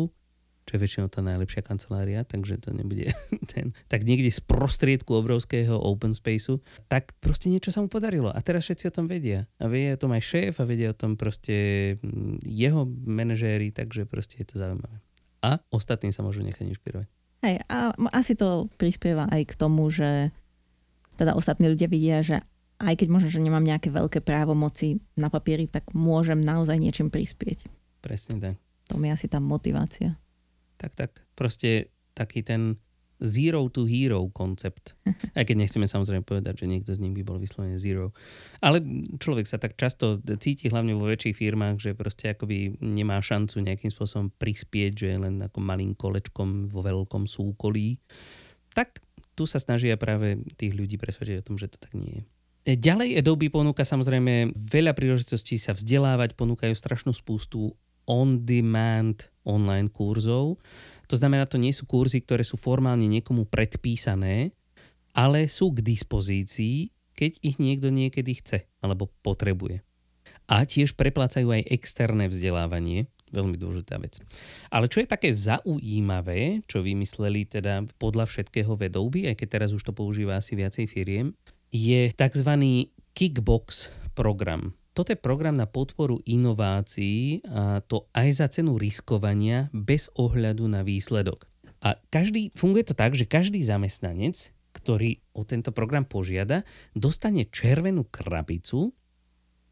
čo 0.70 0.78
je 0.78 0.84
väčšinou 0.84 1.10
tá 1.10 1.26
najlepšia 1.26 1.66
kancelária, 1.66 2.22
takže 2.22 2.62
to 2.62 2.70
nebude 2.76 3.10
ten, 3.52 3.74
tak 3.90 4.06
niekde 4.06 4.30
z 4.30 4.42
prostriedku 4.46 5.16
obrovského 5.18 5.74
open 5.74 6.14
spaceu, 6.14 6.62
tak 6.86 7.16
proste 7.24 7.50
niečo 7.50 7.74
sa 7.74 7.82
mu 7.82 7.90
podarilo. 7.90 8.30
A 8.30 8.40
teraz 8.46 8.68
všetci 8.70 8.92
o 8.92 8.96
tom 8.96 9.06
vedia. 9.10 9.50
A 9.58 9.66
vie 9.72 9.96
o 9.96 10.02
tom 10.02 10.14
aj 10.14 10.22
šéf 10.22 10.62
a 10.62 10.68
vedia 10.68 10.94
o 10.94 10.98
tom 10.98 11.18
proste 11.18 11.56
mm, 12.04 12.46
jeho 12.46 12.86
manažéri, 12.88 13.74
takže 13.74 14.06
proste 14.06 14.44
je 14.44 14.54
to 14.54 14.62
zaujímavé 14.62 15.02
a 15.42 15.60
ostatní 15.74 16.14
sa 16.14 16.22
môžu 16.22 16.46
nechať 16.46 16.70
inšpirovať. 16.70 17.08
Hej, 17.42 17.66
a 17.66 17.98
asi 18.14 18.38
to 18.38 18.70
prispieva 18.78 19.26
aj 19.34 19.50
k 19.50 19.54
tomu, 19.58 19.90
že 19.90 20.30
teda 21.18 21.34
ostatní 21.34 21.74
ľudia 21.74 21.90
vidia, 21.90 22.22
že 22.22 22.46
aj 22.82 22.98
keď 22.98 23.08
možno, 23.10 23.30
že 23.30 23.42
nemám 23.42 23.66
nejaké 23.66 23.94
veľké 23.94 24.22
právomoci 24.26 25.02
na 25.18 25.30
papieri, 25.30 25.70
tak 25.70 25.90
môžem 25.94 26.42
naozaj 26.42 26.78
niečím 26.78 27.14
prispieť. 27.14 27.70
Presne 28.02 28.38
tak. 28.42 28.56
To 28.90 28.98
mi 28.98 29.14
asi 29.14 29.30
tá 29.30 29.38
motivácia. 29.38 30.18
Tak, 30.82 30.98
tak. 30.98 31.12
Proste 31.38 31.94
taký 32.18 32.42
ten 32.42 32.78
zero 33.22 33.70
to 33.70 33.86
hero 33.86 34.28
koncept. 34.34 34.98
Aj 35.38 35.46
keď 35.46 35.56
nechceme 35.62 35.86
samozrejme 35.86 36.26
povedať, 36.26 36.66
že 36.66 36.70
niekto 36.70 36.92
z 36.92 37.02
nich 37.06 37.14
by 37.14 37.24
bol 37.24 37.38
vyslovene 37.38 37.78
zero. 37.78 38.12
Ale 38.60 38.82
človek 39.22 39.46
sa 39.46 39.62
tak 39.62 39.78
často 39.78 40.18
cíti 40.42 40.68
hlavne 40.68 40.98
vo 40.98 41.08
väčších 41.08 41.38
firmách, 41.38 41.78
že 41.78 41.92
proste 41.94 42.34
akoby 42.34 42.82
nemá 42.82 43.22
šancu 43.22 43.62
nejakým 43.62 43.94
spôsobom 43.94 44.34
prispieť, 44.36 44.92
že 44.98 45.10
len 45.22 45.40
ako 45.46 45.62
malým 45.62 45.94
kolečkom 45.94 46.68
vo 46.68 46.82
veľkom 46.82 47.30
súkolí. 47.30 48.02
Tak 48.74 49.00
tu 49.38 49.46
sa 49.46 49.62
snažia 49.62 49.96
práve 49.96 50.42
tých 50.58 50.76
ľudí 50.76 50.98
presvedčiť 50.98 51.38
o 51.40 51.46
tom, 51.46 51.56
že 51.62 51.72
to 51.72 51.78
tak 51.80 51.94
nie 51.96 52.22
je. 52.22 52.24
Ďalej 52.62 53.18
Adobe 53.18 53.50
ponúka 53.50 53.82
samozrejme 53.82 54.54
veľa 54.54 54.94
príležitostí 54.94 55.58
sa 55.58 55.74
vzdelávať, 55.74 56.38
ponúkajú 56.38 56.78
strašnú 56.78 57.10
spústu 57.10 57.74
on-demand 58.06 59.34
online 59.46 59.90
kurzov 59.90 60.62
to 61.12 61.20
znamená, 61.20 61.44
to 61.44 61.60
nie 61.60 61.76
sú 61.76 61.84
kurzy, 61.84 62.24
ktoré 62.24 62.48
sú 62.48 62.56
formálne 62.56 63.04
niekomu 63.12 63.44
predpísané, 63.44 64.56
ale 65.12 65.52
sú 65.52 65.76
k 65.76 65.84
dispozícii, 65.84 66.96
keď 67.12 67.32
ich 67.44 67.60
niekto 67.60 67.92
niekedy 67.92 68.40
chce 68.40 68.72
alebo 68.80 69.12
potrebuje. 69.20 69.84
A 70.48 70.64
tiež 70.64 70.96
preplácajú 70.96 71.52
aj 71.52 71.68
externé 71.68 72.32
vzdelávanie, 72.32 73.12
veľmi 73.36 73.56
dôležitá 73.60 74.00
vec. 74.00 74.20
Ale 74.72 74.88
čo 74.88 75.04
je 75.04 75.08
také 75.12 75.32
zaujímavé, 75.32 76.64
čo 76.68 76.84
vymysleli 76.84 77.48
teda 77.48 77.84
podľa 78.00 78.28
všetkého 78.28 78.76
Adobe, 78.76 79.28
aj 79.28 79.36
keď 79.40 79.48
teraz 79.60 79.70
už 79.76 79.84
to 79.84 79.92
používa 79.96 80.40
asi 80.40 80.56
viacej 80.56 80.88
firiem, 80.88 81.36
je 81.72 82.12
tzv. 82.12 82.52
kickbox 83.16 83.92
program 84.16 84.76
toto 84.92 85.16
je 85.16 85.20
program 85.20 85.56
na 85.56 85.68
podporu 85.68 86.20
inovácií 86.28 87.40
a 87.48 87.80
to 87.80 88.12
aj 88.12 88.28
za 88.44 88.48
cenu 88.52 88.76
riskovania 88.76 89.72
bez 89.72 90.12
ohľadu 90.20 90.68
na 90.68 90.84
výsledok. 90.84 91.48
A 91.82 91.98
každý, 92.14 92.54
funguje 92.54 92.86
to 92.86 92.94
tak, 92.94 93.18
že 93.18 93.26
každý 93.26 93.64
zamestnanec, 93.64 94.54
ktorý 94.76 95.24
o 95.34 95.48
tento 95.48 95.74
program 95.74 96.06
požiada, 96.06 96.68
dostane 96.94 97.48
červenú 97.50 98.06
krabicu, 98.06 98.94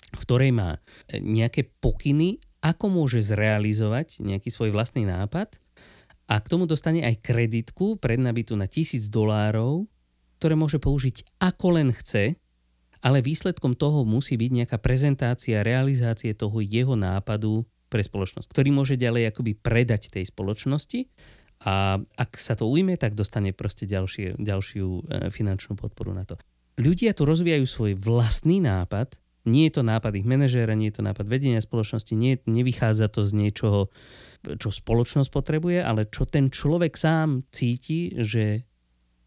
v 0.09 0.17
ktorej 0.17 0.51
má 0.55 0.79
e, 1.07 1.21
nejaké 1.21 1.69
pokyny, 1.79 2.41
ako 2.59 2.91
môže 2.91 3.23
zrealizovať 3.23 4.19
nejaký 4.25 4.49
svoj 4.51 4.73
vlastný 4.73 5.07
nápad 5.07 5.61
a 6.27 6.35
k 6.41 6.49
tomu 6.49 6.67
dostane 6.67 7.05
aj 7.05 7.23
kreditku 7.23 8.01
prednabitú 8.01 8.57
na 8.57 8.67
tisíc 8.67 9.07
dolárov, 9.07 9.87
ktoré 10.41 10.59
môže 10.59 10.81
použiť 10.81 11.39
ako 11.39 11.67
len 11.79 11.89
chce 11.95 12.35
ale 12.99 13.23
výsledkom 13.23 13.75
toho 13.75 14.03
musí 14.03 14.35
byť 14.35 14.51
nejaká 14.63 14.77
prezentácia, 14.79 15.63
realizácie 15.63 16.35
toho 16.35 16.59
jeho 16.59 16.99
nápadu 16.99 17.63
pre 17.89 18.05
spoločnosť, 18.05 18.47
ktorý 18.51 18.69
môže 18.69 18.95
ďalej 18.99 19.33
akoby 19.33 19.57
predať 19.57 20.13
tej 20.13 20.29
spoločnosti 20.29 21.09
a 21.65 21.99
ak 21.99 22.31
sa 22.39 22.55
to 22.55 22.69
ujme, 22.69 22.95
tak 22.95 23.19
dostane 23.19 23.51
proste 23.51 23.83
ďalšie, 23.83 24.39
ďalšiu 24.39 24.87
e, 24.87 25.01
finančnú 25.27 25.75
podporu 25.75 26.15
na 26.15 26.23
to. 26.23 26.39
Ľudia 26.79 27.11
tu 27.11 27.27
rozvíjajú 27.27 27.65
svoj 27.67 27.91
vlastný 27.99 28.63
nápad, 28.63 29.19
nie 29.43 29.67
je 29.67 29.79
to 29.79 29.83
nápad 29.83 30.15
ich 30.15 30.23
manažéra, 30.23 30.77
nie 30.77 30.87
je 30.93 31.01
to 31.01 31.03
nápad 31.03 31.27
vedenia 31.27 31.59
spoločnosti, 31.59 32.15
nie, 32.15 32.39
nevychádza 32.47 33.11
to 33.11 33.27
z 33.27 33.35
niečoho, 33.35 33.91
čo 34.55 34.69
spoločnosť 34.71 35.27
potrebuje, 35.27 35.83
ale 35.83 36.07
čo 36.07 36.23
ten 36.23 36.47
človek 36.47 36.95
sám 36.95 37.43
cíti, 37.51 38.15
že 38.15 38.68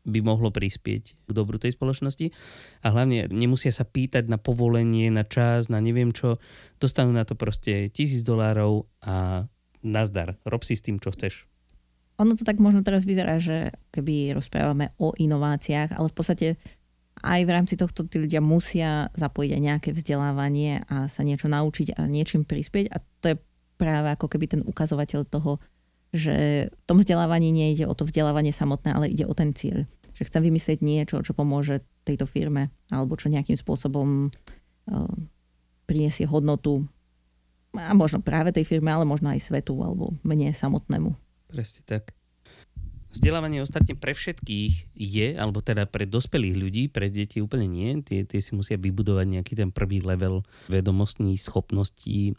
by 0.03 0.19
mohlo 0.23 0.51
prispieť 0.51 1.03
k 1.27 1.31
dobru 1.31 1.63
tej 1.63 1.79
spoločnosti. 1.79 2.35
A 2.83 2.87
hlavne 2.91 3.31
nemusia 3.31 3.71
sa 3.71 3.87
pýtať 3.87 4.27
na 4.27 4.39
povolenie, 4.39 5.09
na 5.15 5.23
čas, 5.23 5.71
na 5.71 5.79
neviem 5.79 6.11
čo. 6.11 6.43
Dostanú 6.83 7.15
na 7.15 7.23
to 7.23 7.39
proste 7.39 7.91
tisíc 7.95 8.27
dolárov 8.27 8.91
a 9.03 9.47
nazdar. 9.83 10.39
Rob 10.43 10.63
si 10.67 10.75
s 10.75 10.83
tým, 10.83 10.99
čo 10.99 11.15
chceš. 11.15 11.47
Ono 12.23 12.39
to 12.39 12.47
tak 12.47 12.63
možno 12.63 12.87
teraz 12.87 13.03
vyzerá, 13.03 13.39
že 13.43 13.75
keby 13.91 14.37
rozprávame 14.37 14.95
o 15.03 15.15
inováciách, 15.17 15.97
ale 15.99 16.07
v 16.11 16.15
podstate 16.15 16.49
aj 17.23 17.41
v 17.47 17.51
rámci 17.55 17.75
tohto 17.79 18.07
tí 18.07 18.19
ľudia 18.19 18.43
musia 18.43 19.11
zapojiť 19.15 19.51
aj 19.55 19.63
nejaké 19.63 19.91
vzdelávanie 19.95 20.83
a 20.91 21.07
sa 21.07 21.23
niečo 21.23 21.47
naučiť 21.47 21.99
a 21.99 22.09
niečím 22.11 22.43
prispieť 22.43 22.91
a 22.91 22.97
to 23.23 23.27
je 23.35 23.37
práve 23.79 24.09
ako 24.15 24.27
keby 24.31 24.47
ten 24.49 24.63
ukazovateľ 24.63 25.21
toho, 25.27 25.59
že 26.13 26.69
v 26.69 26.85
tom 26.85 27.01
vzdelávaní 27.01 27.51
nejde 27.51 27.89
o 27.89 27.97
to 27.97 28.05
vzdelávanie 28.05 28.53
samotné, 28.53 28.93
ale 28.93 29.09
ide 29.09 29.25
o 29.25 29.33
ten 29.33 29.57
cieľ. 29.57 29.89
Že 30.13 30.29
chcem 30.29 30.43
vymyslieť 30.45 30.79
niečo, 30.85 31.25
čo 31.25 31.33
pomôže 31.33 31.81
tejto 32.05 32.29
firme 32.29 32.69
alebo 32.93 33.17
čo 33.17 33.33
nejakým 33.33 33.57
spôsobom 33.57 34.29
uh, 34.29 35.15
priniesie 35.89 36.29
hodnotu 36.29 36.85
a 37.73 37.97
možno 37.97 38.21
práve 38.21 38.53
tej 38.53 38.69
firme, 38.69 38.93
ale 38.93 39.09
možno 39.09 39.33
aj 39.33 39.41
svetu 39.41 39.81
alebo 39.81 40.13
mne 40.21 40.53
samotnému. 40.53 41.17
Presne 41.49 41.81
tak. 41.89 42.13
Vzdelávanie 43.13 43.61
ostatne 43.61 43.93
pre 43.93 44.17
všetkých 44.17 44.97
je, 44.97 45.37
alebo 45.37 45.61
teda 45.61 45.85
pre 45.85 46.09
dospelých 46.09 46.57
ľudí, 46.57 46.83
pre 46.89 47.13
deti 47.13 47.45
úplne 47.45 47.69
nie. 47.69 48.01
Tie, 48.01 48.25
tie 48.25 48.41
si 48.41 48.57
musia 48.57 48.81
vybudovať 48.81 49.27
nejaký 49.29 49.53
ten 49.53 49.69
prvý 49.69 50.01
level 50.01 50.49
vedomostní, 50.73 51.37
schopností, 51.37 52.33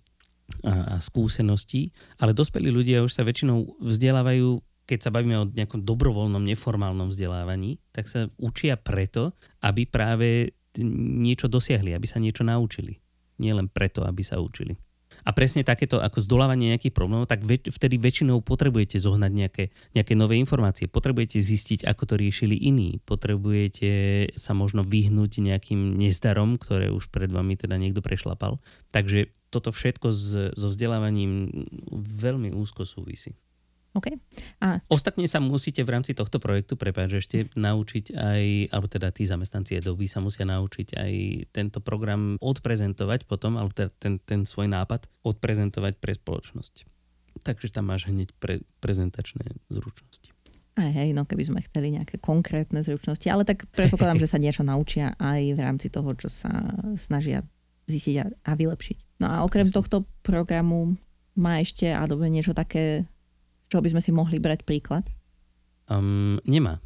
skúseností, 0.99 1.91
ale 2.19 2.35
dospelí 2.35 2.69
ľudia 2.71 3.03
už 3.03 3.15
sa 3.15 3.23
väčšinou 3.23 3.79
vzdelávajú 3.79 4.59
keď 4.83 4.99
sa 4.99 5.13
bavíme 5.15 5.35
o 5.39 5.47
nejakom 5.47 5.87
dobrovoľnom, 5.87 6.43
neformálnom 6.43 7.07
vzdelávaní, 7.07 7.79
tak 7.95 8.03
sa 8.11 8.27
učia 8.35 8.75
preto, 8.75 9.31
aby 9.63 9.87
práve 9.87 10.59
niečo 11.23 11.47
dosiahli, 11.47 11.95
aby 11.95 12.03
sa 12.03 12.19
niečo 12.19 12.43
naučili. 12.43 12.99
Nie 13.39 13.55
len 13.55 13.71
preto, 13.71 14.03
aby 14.03 14.21
sa 14.21 14.43
učili. 14.43 14.75
A 15.23 15.31
presne 15.31 15.63
takéto 15.63 16.03
ako 16.03 16.19
zdolávanie 16.19 16.75
nejakých 16.75 16.93
problémov, 16.95 17.31
tak 17.31 17.43
ve, 17.47 17.59
vtedy 17.59 17.95
väčšinou 17.99 18.43
potrebujete 18.43 18.99
zohnať 18.99 19.31
nejaké, 19.31 19.63
nejaké 19.95 20.13
nové 20.13 20.37
informácie. 20.39 20.91
Potrebujete 20.91 21.39
zistiť, 21.39 21.87
ako 21.87 22.03
to 22.13 22.15
riešili 22.19 22.55
iní. 22.55 22.99
Potrebujete 23.03 23.89
sa 24.35 24.51
možno 24.51 24.83
vyhnúť 24.83 25.39
nejakým 25.39 25.95
nezdarom, 25.95 26.59
ktoré 26.59 26.91
už 26.91 27.07
pred 27.09 27.31
vami 27.31 27.55
teda 27.55 27.79
niekto 27.79 28.03
prešlapal. 28.03 28.59
Takže 28.91 29.31
toto 29.53 29.69
všetko 29.69 30.07
s, 30.09 30.53
so 30.57 30.67
vzdelávaním 30.67 31.49
veľmi 31.93 32.51
úzko 32.51 32.83
súvisí. 32.83 33.37
Okay. 33.93 34.17
A... 34.57 34.81
Ostatne 34.89 35.29
sa 35.29 35.37
musíte 35.37 35.85
v 35.85 35.93
rámci 35.93 36.17
tohto 36.17 36.41
projektu, 36.41 36.73
prepáč, 36.73 37.21
ešte 37.21 37.45
naučiť 37.53 38.17
aj, 38.17 38.43
alebo 38.73 38.89
teda 38.89 39.13
tí 39.13 39.29
zamestnanci 39.29 39.77
Adobe 39.77 40.09
sa 40.09 40.17
musia 40.17 40.49
naučiť 40.49 40.97
aj 40.97 41.13
tento 41.53 41.77
program 41.77 42.41
odprezentovať 42.41 43.29
potom, 43.29 43.61
alebo 43.61 43.69
teda 43.69 43.93
ten, 44.01 44.17
ten 44.17 44.49
svoj 44.49 44.65
nápad 44.65 45.05
odprezentovať 45.21 46.01
pre 46.01 46.17
spoločnosť. 46.17 46.89
Takže 47.45 47.69
tam 47.69 47.93
máš 47.93 48.09
hneď 48.09 48.33
pre, 48.41 48.65
prezentačné 48.81 49.45
zručnosti. 49.69 50.33
Aj 50.73 50.89
hej, 50.89 51.13
no 51.13 51.29
keby 51.29 51.53
sme 51.53 51.61
chceli 51.61 51.93
nejaké 51.93 52.17
konkrétne 52.17 52.81
zručnosti, 52.81 53.29
ale 53.29 53.45
tak 53.45 53.69
predpokladám, 53.77 54.17
že 54.17 54.25
sa 54.25 54.41
niečo 54.41 54.65
naučia 54.65 55.13
aj 55.21 55.53
v 55.53 55.59
rámci 55.61 55.93
toho, 55.93 56.17
čo 56.17 56.33
sa 56.33 56.49
snažia 56.97 57.45
zistiť 57.85 58.15
a, 58.17 58.25
a 58.25 58.51
vylepšiť. 58.57 59.21
No 59.21 59.29
a 59.29 59.35
okrem 59.45 59.69
Jasne. 59.69 59.77
tohto 59.77 59.97
programu 60.25 60.97
má 61.37 61.61
ešte 61.61 61.93
Adobe 61.93 62.25
niečo 62.25 62.57
také 62.57 63.05
čo 63.73 63.81
by 63.81 63.89
sme 63.89 64.01
si 64.05 64.13
mohli 64.13 64.37
brať 64.37 64.61
príklad? 64.61 65.09
Um, 65.89 66.37
nemá. 66.45 66.77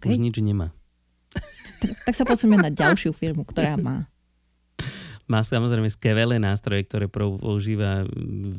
Okay. 0.00 0.16
Už 0.16 0.16
nič 0.16 0.40
nemá. 0.40 0.72
Tak, 1.80 1.92
tak 2.08 2.14
sa 2.16 2.24
posunieme 2.24 2.64
na 2.64 2.72
ďalšiu 2.72 3.12
firmu, 3.12 3.44
ktorá 3.44 3.76
má. 3.76 4.08
Má 5.28 5.44
samozrejme 5.44 5.92
skvelé 5.92 6.40
nástroje, 6.40 6.88
ktoré 6.88 7.06
používa 7.06 8.08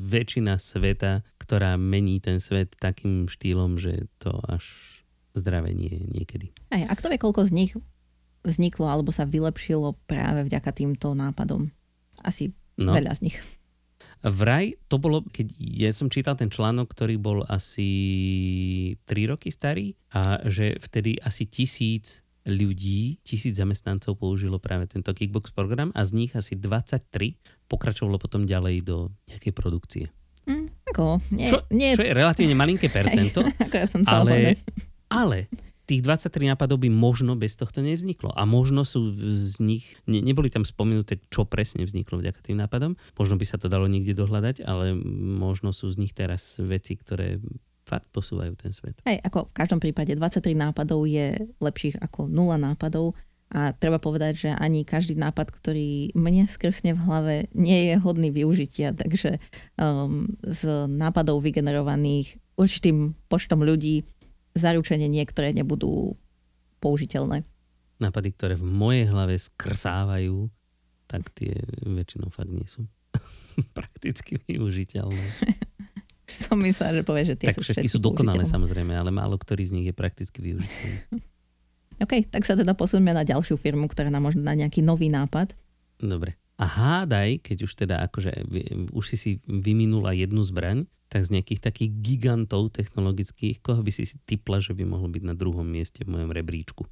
väčšina 0.07 0.55
sveta, 0.61 1.25
ktorá 1.41 1.75
mení 1.75 2.21
ten 2.21 2.37
svet 2.37 2.77
takým 2.79 3.27
štýlom, 3.27 3.75
že 3.75 4.07
to 4.21 4.37
až 4.47 4.63
zdravé 5.35 5.75
nie 5.75 5.91
je 5.91 6.01
niekedy. 6.07 6.47
Aj, 6.71 6.87
a 6.87 6.93
kto 6.95 7.11
vie, 7.11 7.19
koľko 7.19 7.43
z 7.49 7.51
nich 7.51 7.71
vzniklo 8.47 8.87
alebo 8.87 9.11
sa 9.11 9.27
vylepšilo 9.27 9.99
práve 10.07 10.47
vďaka 10.47 10.71
týmto 10.71 11.11
nápadom? 11.11 11.69
Asi 12.23 12.55
no. 12.79 12.95
veľa 12.95 13.19
z 13.19 13.29
nich. 13.29 13.37
Vraj 14.21 14.77
to 14.85 15.01
bolo, 15.01 15.25
keď 15.25 15.49
ja 15.57 15.89
som 15.89 16.05
čítal 16.05 16.37
ten 16.37 16.53
článok, 16.53 16.93
ktorý 16.93 17.17
bol 17.17 17.41
asi 17.49 17.89
3 19.09 19.31
roky 19.33 19.49
starý 19.49 19.97
a 20.13 20.37
že 20.45 20.77
vtedy 20.77 21.17
asi 21.17 21.49
tisíc 21.49 22.21
ľudí, 22.45 23.21
tisíc 23.21 23.57
zamestnancov 23.57 24.17
použilo 24.17 24.57
práve 24.57 24.89
tento 24.89 25.13
Kickbox 25.13 25.53
program 25.53 25.93
a 25.93 26.01
z 26.05 26.25
nich 26.25 26.31
asi 26.33 26.57
23 26.57 27.37
pokračovalo 27.69 28.17
potom 28.17 28.45
ďalej 28.45 28.85
do 28.85 28.97
nejakej 29.29 29.53
produkcie. 29.53 30.05
Mm, 30.49 30.73
ako, 30.89 31.21
nie, 31.29 31.49
čo, 31.49 31.61
nie... 31.69 31.93
čo 31.93 32.01
je 32.01 32.13
relatívne 32.17 32.57
malinké 32.57 32.89
percento, 32.89 33.45
ako 33.65 33.75
ja 33.77 33.85
som 33.85 34.01
ale, 34.09 34.57
ale 35.09 35.49
tých 35.91 36.07
23 36.07 36.55
nápadov 36.55 36.79
by 36.79 36.87
možno 36.87 37.35
bez 37.35 37.59
tohto 37.59 37.83
nevzniklo. 37.83 38.31
A 38.31 38.47
možno 38.47 38.87
sú 38.87 39.11
z 39.19 39.59
nich, 39.59 39.99
ne, 40.07 40.23
neboli 40.23 40.47
tam 40.47 40.63
spomenuté, 40.63 41.19
čo 41.27 41.43
presne 41.43 41.83
vzniklo 41.83 42.23
vďaka 42.23 42.39
tým 42.39 42.63
nápadom. 42.63 42.95
Možno 43.19 43.35
by 43.35 43.43
sa 43.43 43.59
to 43.59 43.67
dalo 43.67 43.91
niekde 43.91 44.15
dohľadať, 44.15 44.63
ale 44.63 44.95
možno 45.43 45.75
sú 45.75 45.91
z 45.91 45.99
nich 45.99 46.15
teraz 46.15 46.55
veci, 46.63 46.95
ktoré 46.95 47.43
fakt 47.83 48.07
posúvajú 48.15 48.55
ten 48.55 48.71
svet. 48.71 49.03
Hej, 49.03 49.19
ako 49.19 49.51
v 49.51 49.55
každom 49.57 49.83
prípade 49.83 50.15
23 50.15 50.55
nápadov 50.55 51.03
je 51.03 51.35
lepších 51.59 51.99
ako 51.99 52.31
0 52.31 52.55
nápadov 52.55 53.19
A 53.51 53.75
treba 53.75 53.99
povedať, 53.99 54.47
že 54.47 54.49
ani 54.55 54.87
každý 54.87 55.19
nápad, 55.19 55.51
ktorý 55.51 56.15
mne 56.15 56.47
skresne 56.47 56.95
v 56.95 57.03
hlave, 57.03 57.35
nie 57.51 57.91
je 57.91 57.99
hodný 57.99 58.31
využitia. 58.31 58.95
Takže 58.95 59.43
um, 59.75 60.31
z 60.47 60.87
nápadov 60.87 61.43
vygenerovaných 61.43 62.39
určitým 62.55 63.11
počtom 63.27 63.59
ľudí 63.59 64.07
zaručenie 64.57 65.07
niektoré 65.07 65.55
nebudú 65.55 66.15
použiteľné. 66.81 67.45
Nápady, 68.01 68.29
ktoré 68.33 68.53
v 68.57 68.65
mojej 68.65 69.05
hlave 69.07 69.37
skrsávajú, 69.37 70.49
tak 71.05 71.29
tie 71.37 71.53
väčšinou 71.85 72.33
fakt 72.33 72.49
nie 72.49 72.65
sú 72.65 72.87
prakticky 73.77 74.41
využiteľné. 74.49 75.21
Som 76.31 76.63
myslela, 76.63 76.95
že 76.95 77.03
povie, 77.03 77.27
že 77.27 77.35
tie 77.35 77.51
tak 77.51 77.59
sú 77.59 77.61
všetky 77.61 77.91
sú 77.91 77.99
dokonalé 77.99 78.47
samozrejme, 78.47 78.95
ale 78.95 79.11
málo 79.11 79.35
ktorý 79.35 79.67
z 79.67 79.75
nich 79.75 79.87
je 79.91 79.95
prakticky 79.95 80.39
využiteľný. 80.39 81.21
OK, 82.03 82.33
tak 82.33 82.47
sa 82.49 82.57
teda 82.57 82.73
posunme 82.73 83.13
na 83.13 83.21
ďalšiu 83.21 83.61
firmu, 83.61 83.85
ktorá 83.85 84.09
nám 84.09 84.25
možno 84.25 84.41
na 84.41 84.57
nejaký 84.57 84.81
nový 84.81 85.13
nápad. 85.13 85.53
Dobre. 86.01 86.40
A 86.61 86.65
hádaj, 86.69 87.41
keď 87.41 87.57
už 87.65 87.73
teda 87.73 87.95
akože 88.05 88.45
už 88.93 89.05
si 89.09 89.17
si 89.17 89.31
vyminula 89.49 90.13
jednu 90.13 90.45
zbraň, 90.45 90.85
tak 91.09 91.25
z 91.25 91.33
nejakých 91.33 91.59
takých 91.59 91.89
gigantov 92.05 92.69
technologických, 92.71 93.65
koho 93.65 93.81
by 93.81 93.89
si 93.89 94.05
si 94.05 94.15
typla, 94.23 94.61
že 94.61 94.77
by 94.77 94.85
mohol 94.85 95.09
byť 95.09 95.23
na 95.25 95.33
druhom 95.33 95.65
mieste 95.65 96.05
v 96.05 96.13
mojom 96.13 96.29
rebríčku? 96.29 96.85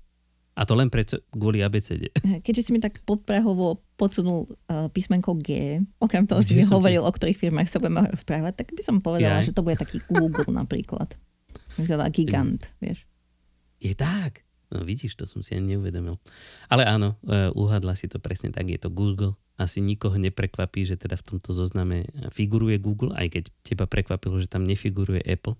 A 0.60 0.68
to 0.68 0.76
len 0.76 0.92
preto, 0.92 1.24
kvôli 1.32 1.64
ABCD. 1.64 2.12
Keďže 2.46 2.68
si 2.68 2.72
mi 2.76 2.84
tak 2.84 3.00
podprahovo 3.08 3.80
podsunul 3.96 4.50
uh, 4.68 4.92
písmenko 4.92 5.40
G, 5.40 5.80
okrem 6.04 6.28
toho 6.28 6.44
Kde 6.44 6.52
si 6.52 6.58
mi 6.60 6.68
hovoril, 6.68 7.00
ti? 7.00 7.08
o 7.08 7.12
ktorých 7.16 7.40
firmách 7.40 7.70
sa 7.72 7.80
budeme 7.80 8.10
rozprávať, 8.12 8.66
tak 8.66 8.76
by 8.76 8.82
som 8.84 9.00
povedala, 9.00 9.40
Jaj. 9.40 9.54
že 9.54 9.56
to 9.56 9.64
bude 9.64 9.80
taký 9.80 10.04
Google 10.12 10.52
napríklad. 10.52 11.16
Teda 11.80 12.10
gigant, 12.12 12.74
vieš. 12.84 13.08
Je 13.80 13.96
tak. 13.96 14.44
No 14.70 14.86
vidíš, 14.86 15.18
to 15.18 15.26
som 15.26 15.42
si 15.42 15.58
ani 15.58 15.76
neuvedomil. 15.76 16.22
Ale 16.70 16.86
áno, 16.86 17.18
uh, 17.26 17.50
uhadla 17.58 17.98
si 17.98 18.06
to 18.06 18.22
presne 18.22 18.54
tak, 18.54 18.70
je 18.70 18.78
to 18.78 18.94
Google. 18.94 19.34
Asi 19.60 19.84
nikoho 19.84 20.16
neprekvapí, 20.16 20.88
že 20.88 20.96
teda 20.96 21.20
v 21.20 21.26
tomto 21.36 21.52
zozname 21.52 22.08
figuruje 22.32 22.80
Google, 22.80 23.12
aj 23.18 23.28
keď 23.34 23.44
teba 23.66 23.86
prekvapilo, 23.90 24.40
že 24.40 24.48
tam 24.48 24.64
nefiguruje 24.64 25.26
Apple. 25.26 25.58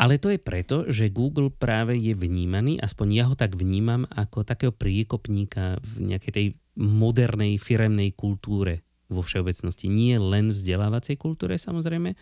Ale 0.00 0.16
to 0.16 0.32
je 0.32 0.40
preto, 0.40 0.88
že 0.88 1.12
Google 1.12 1.52
práve 1.52 1.92
je 2.00 2.16
vnímaný, 2.16 2.80
aspoň 2.80 3.06
ja 3.12 3.24
ho 3.28 3.36
tak 3.36 3.52
vnímam, 3.52 4.08
ako 4.08 4.48
takého 4.48 4.72
priekopníka 4.72 5.76
v 5.84 6.16
nejakej 6.16 6.32
tej 6.32 6.46
modernej 6.80 7.60
firemnej 7.60 8.16
kultúre 8.16 8.80
vo 9.12 9.20
všeobecnosti. 9.20 9.92
Nie 9.92 10.16
len 10.16 10.56
vzdelávacej 10.56 11.20
kultúre 11.20 11.60
samozrejme, 11.60 12.16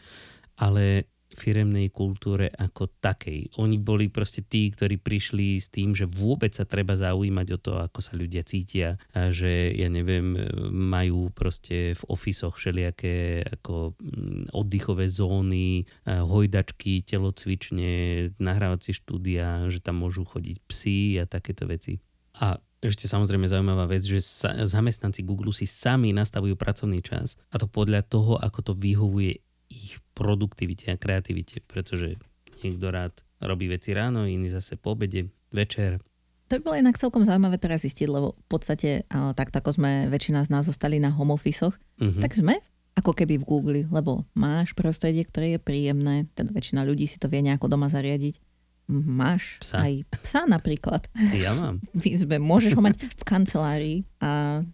ale 0.58 1.06
firemnej 1.34 1.92
kultúre 1.92 2.48
ako 2.48 2.88
takej. 3.00 3.60
Oni 3.60 3.76
boli 3.76 4.08
proste 4.08 4.40
tí, 4.40 4.72
ktorí 4.72 4.96
prišli 4.96 5.60
s 5.60 5.68
tým, 5.68 5.92
že 5.92 6.08
vôbec 6.08 6.52
sa 6.56 6.64
treba 6.64 6.96
zaujímať 6.96 7.46
o 7.54 7.58
to, 7.58 7.72
ako 7.78 8.00
sa 8.00 8.16
ľudia 8.16 8.42
cítia 8.44 8.96
a 9.12 9.28
že, 9.28 9.72
ja 9.76 9.92
neviem, 9.92 10.34
majú 10.72 11.28
proste 11.32 11.92
v 11.92 12.02
ofisoch 12.08 12.56
všelijaké 12.56 13.44
ako 13.60 13.98
mm, 13.98 14.56
oddychové 14.56 15.06
zóny, 15.10 15.84
hojdačky, 16.06 17.04
telocvične, 17.04 17.92
nahrávacie 18.40 18.96
štúdia, 18.96 19.68
že 19.68 19.84
tam 19.84 20.00
môžu 20.00 20.24
chodiť 20.24 20.56
psi 20.64 20.98
a 21.20 21.24
takéto 21.28 21.68
veci. 21.68 22.00
A 22.38 22.56
ešte 22.78 23.10
samozrejme 23.10 23.50
zaujímavá 23.50 23.90
vec, 23.90 24.06
že 24.06 24.22
sa, 24.22 24.54
zamestnanci 24.54 25.26
Google 25.26 25.50
si 25.50 25.66
sami 25.66 26.14
nastavujú 26.14 26.54
pracovný 26.54 27.02
čas 27.02 27.34
a 27.50 27.58
to 27.58 27.66
podľa 27.66 28.06
toho, 28.06 28.38
ako 28.38 28.70
to 28.70 28.72
vyhovuje 28.78 29.42
ich 29.68 30.00
produktivite 30.16 30.90
a 30.90 31.00
kreativite, 31.00 31.62
pretože 31.64 32.18
niekto 32.64 32.90
rád 32.90 33.14
robí 33.38 33.70
veci 33.70 33.94
ráno, 33.94 34.26
iný 34.26 34.50
zase 34.50 34.74
po 34.74 34.98
obede, 34.98 35.30
večer. 35.54 36.02
To 36.48 36.56
by 36.56 36.60
bolo 36.64 36.80
inak 36.80 36.96
celkom 36.96 37.28
zaujímavé 37.28 37.60
teraz 37.60 37.84
zistiť, 37.84 38.08
lebo 38.08 38.32
v 38.32 38.46
podstate 38.48 39.04
tak 39.08 39.52
ako 39.52 39.76
sme 39.76 40.08
väčšina 40.08 40.48
z 40.48 40.52
nás 40.52 40.64
zostali 40.64 40.96
na 40.96 41.12
home 41.12 41.36
office 41.36 41.60
uh-huh. 41.60 42.20
tak 42.24 42.32
sme 42.32 42.56
ako 42.98 43.14
keby 43.14 43.38
v 43.38 43.46
Google, 43.46 43.80
lebo 43.94 44.26
máš 44.34 44.74
prostredie, 44.74 45.22
ktoré 45.22 45.54
je 45.54 45.60
príjemné, 45.62 46.26
teda 46.34 46.50
väčšina 46.50 46.82
ľudí 46.82 47.06
si 47.06 47.22
to 47.22 47.30
vie 47.30 47.46
nejako 47.46 47.70
doma 47.70 47.86
zariadiť. 47.86 48.42
Máš 48.88 49.60
psa. 49.60 49.84
aj 49.84 50.08
psa 50.24 50.48
napríklad. 50.48 51.06
Ja 51.36 51.52
mám. 51.52 51.84
V 52.00 52.04
izbe. 52.08 52.40
Môžeš 52.40 52.72
ho 52.74 52.80
mať 52.80 52.96
v 52.98 53.22
kancelárii 53.22 53.98
a 54.18 54.64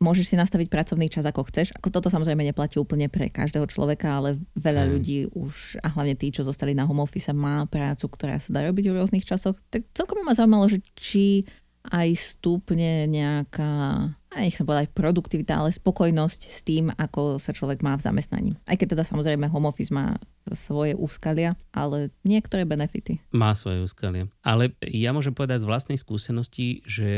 môžeš 0.00 0.32
si 0.32 0.36
nastaviť 0.36 0.72
pracovný 0.72 1.12
čas 1.12 1.28
ako 1.28 1.46
chceš. 1.52 1.76
Ako 1.76 1.92
toto 1.92 2.08
samozrejme 2.08 2.40
neplatí 2.40 2.80
úplne 2.80 3.12
pre 3.12 3.28
každého 3.28 3.68
človeka, 3.68 4.16
ale 4.16 4.40
veľa 4.56 4.88
hmm. 4.88 4.92
ľudí 4.96 5.18
už, 5.36 5.76
a 5.84 5.92
hlavne 5.92 6.16
tí, 6.16 6.32
čo 6.32 6.42
zostali 6.42 6.72
na 6.72 6.88
home 6.88 7.04
office, 7.04 7.30
má 7.36 7.68
prácu, 7.68 8.08
ktorá 8.08 8.40
sa 8.40 8.50
dá 8.56 8.64
robiť 8.64 8.90
v 8.90 8.96
rôznych 8.96 9.28
časoch. 9.28 9.60
Tak 9.68 9.84
celkom 9.92 10.24
ma 10.24 10.32
zaujímalo, 10.32 10.72
že 10.72 10.80
či 10.96 11.44
aj 11.84 12.16
stúpne 12.16 13.08
nejaká, 13.08 14.08
a 14.30 14.46
nechcem 14.46 14.62
povedať 14.62 14.94
produktivita, 14.94 15.58
ale 15.58 15.74
spokojnosť 15.74 16.40
s 16.46 16.62
tým, 16.62 16.94
ako 16.94 17.42
sa 17.42 17.50
človek 17.50 17.82
má 17.82 17.98
v 17.98 18.06
zamestnaní. 18.06 18.50
Aj 18.70 18.78
keď 18.78 18.94
teda 18.94 19.02
samozrejme 19.02 19.50
home 19.50 19.66
office 19.66 19.90
má 19.90 20.14
svoje 20.54 20.94
úskalia, 20.94 21.58
ale 21.74 22.14
niektoré 22.22 22.62
benefity. 22.62 23.18
Má 23.34 23.58
svoje 23.58 23.82
úskalia. 23.82 24.30
Ale 24.46 24.70
ja 24.86 25.10
môžem 25.10 25.34
povedať 25.34 25.66
z 25.66 25.68
vlastnej 25.68 25.98
skúsenosti, 25.98 26.86
že 26.86 27.10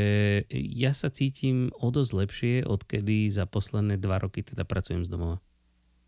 ja 0.53 0.97
sa 0.97 1.13
cítim 1.13 1.69
o 1.77 1.93
dosť 1.93 2.11
lepšie, 2.17 2.53
odkedy 2.65 3.29
za 3.29 3.45
posledné 3.45 4.01
dva 4.01 4.17
roky 4.17 4.41
teda 4.41 4.65
pracujem 4.65 5.05
z 5.05 5.13
domova. 5.13 5.37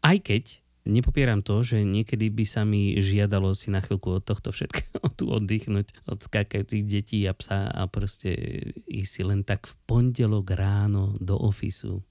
Aj 0.01 0.17
keď 0.17 0.64
Nepopieram 0.85 1.41
to, 1.41 1.65
že 1.65 1.81
niekedy 1.81 2.29
by 2.29 2.45
sa 2.45 2.61
mi 2.61 2.93
žiadalo 3.01 3.57
si 3.57 3.73
na 3.73 3.81
chvíľku 3.81 4.21
od 4.21 4.23
tohto 4.23 4.53
všetkého 4.53 5.01
tu 5.17 5.33
oddychnúť 5.33 5.89
od 6.05 6.21
skákajúcich 6.21 6.85
detí 6.85 7.25
a 7.25 7.33
psa 7.33 7.73
a 7.73 7.89
proste 7.89 8.37
ísť 8.85 9.09
si 9.09 9.21
len 9.25 9.41
tak 9.41 9.65
v 9.65 9.73
pondelok 9.89 10.53
ráno 10.53 11.17
do 11.17 11.33
ofisu 11.41 12.05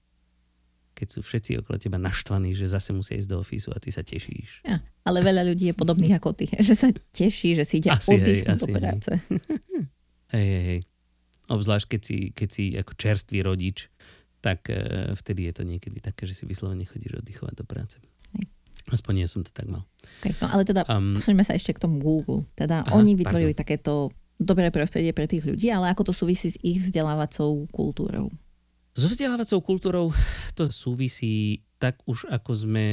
keď 0.95 1.07
sú 1.11 1.19
všetci 1.19 1.51
okolo 1.59 1.75
teba 1.75 1.99
naštvaní, 1.99 2.55
že 2.55 2.71
zase 2.71 2.95
musia 2.95 3.19
ísť 3.19 3.27
do 3.27 3.43
ofisu 3.43 3.75
a 3.75 3.83
ty 3.83 3.91
sa 3.91 4.01
tešíš. 4.01 4.63
Ja, 4.63 4.79
ale 5.03 5.19
veľa 5.19 5.43
ľudí 5.43 5.67
je 5.69 5.75
podobných 5.75 6.15
ako 6.15 6.31
ty, 6.31 6.47
že 6.67 6.73
sa 6.73 6.87
teší, 7.11 7.59
že 7.59 7.67
si 7.67 7.83
ide 7.83 7.91
asi 7.91 8.15
oddychnúť 8.15 8.59
do 8.63 8.67
práce. 8.71 9.11
Hej, 10.33 10.47
hej, 10.49 10.63
hej. 10.65 10.81
Obzvlášť, 11.53 11.85
keď 11.85 12.01
si, 12.01 12.17
keď 12.33 12.49
si 12.49 12.63
ako 12.73 12.91
čerstvý 12.97 13.45
rodič, 13.45 13.93
tak 14.41 14.65
uh, 14.73 15.13
vtedy 15.13 15.47
je 15.47 15.53
to 15.53 15.63
niekedy 15.63 16.01
také, 16.01 16.25
že 16.25 16.33
si 16.33 16.43
vyslovene 16.49 16.81
chodíš 16.81 17.21
oddychovať 17.21 17.53
do 17.53 17.63
práce. 17.63 18.01
Aspoň 18.85 19.13
nie 19.17 19.27
som 19.29 19.41
to 19.41 19.49
tak 19.49 19.65
mal. 19.65 19.87
Okay, 20.21 20.37
no 20.37 20.45
ale 20.53 20.61
teda 20.61 20.85
um, 20.85 21.17
posuňme 21.17 21.41
sa 21.41 21.57
ešte 21.57 21.73
k 21.73 21.81
tomu 21.81 21.97
Google. 21.97 22.45
Teda 22.53 22.85
aha, 22.85 22.93
oni 22.93 23.17
vytvorili 23.17 23.57
pardon. 23.57 23.63
takéto 23.65 23.93
dobré 24.37 24.69
prostredie 24.69 25.15
pre 25.15 25.25
tých 25.25 25.47
ľudí, 25.47 25.71
ale 25.73 25.89
ako 25.89 26.11
to 26.11 26.13
súvisí 26.13 26.53
s 26.53 26.57
ich 26.61 26.83
vzdelávacou 26.83 27.65
kultúrou? 27.73 28.29
So 28.93 29.09
vzdelávacou 29.09 29.59
kultúrou 29.59 30.05
to 30.53 30.69
súvisí 30.69 31.65
tak 31.81 31.99
už 32.05 32.29
ako 32.29 32.51
sme 32.55 32.85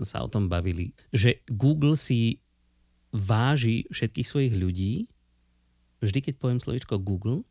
sa 0.00 0.20
o 0.24 0.28
tom 0.28 0.48
bavili, 0.48 0.92
že 1.12 1.40
Google 1.48 1.96
si 1.96 2.44
váži 3.16 3.88
všetkých 3.88 4.28
svojich 4.28 4.54
ľudí. 4.56 4.92
Vždy, 6.04 6.18
keď 6.20 6.34
poviem 6.36 6.60
slovičko 6.60 7.00
Google 7.00 7.48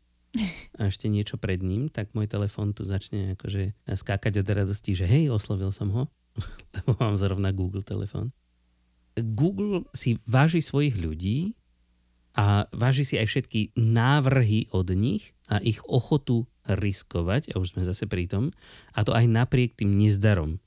a 0.78 0.86
ešte 0.86 1.10
niečo 1.10 1.40
pred 1.40 1.58
ním, 1.58 1.90
tak 1.90 2.14
môj 2.14 2.30
telefón 2.30 2.70
tu 2.70 2.86
začne 2.86 3.34
akože 3.34 3.74
skákať 3.90 4.46
od 4.46 4.46
radosti, 4.46 4.94
že 4.94 5.08
hej, 5.08 5.34
oslovil 5.34 5.74
som 5.74 5.90
ho. 5.90 6.06
Lebo 6.76 6.90
mám 7.00 7.16
zrovna 7.16 7.50
Google 7.50 7.82
telefón. 7.82 8.32
Google 9.16 9.88
si 9.96 10.20
váži 10.28 10.60
svojich 10.60 11.00
ľudí 11.00 11.56
a 12.36 12.68
váži 12.68 13.08
si 13.08 13.14
aj 13.16 13.26
všetky 13.32 13.60
návrhy 13.80 14.68
od 14.76 14.92
nich 14.92 15.32
a 15.48 15.56
ich 15.64 15.80
ochotu 15.88 16.44
riskovať, 16.68 17.56
a 17.56 17.62
už 17.62 17.72
sme 17.72 17.82
zase 17.86 18.04
pri 18.04 18.28
tom, 18.28 18.52
a 18.92 19.00
to 19.06 19.16
aj 19.16 19.24
napriek 19.24 19.72
tým 19.72 19.96
nezdarom. 19.96 20.60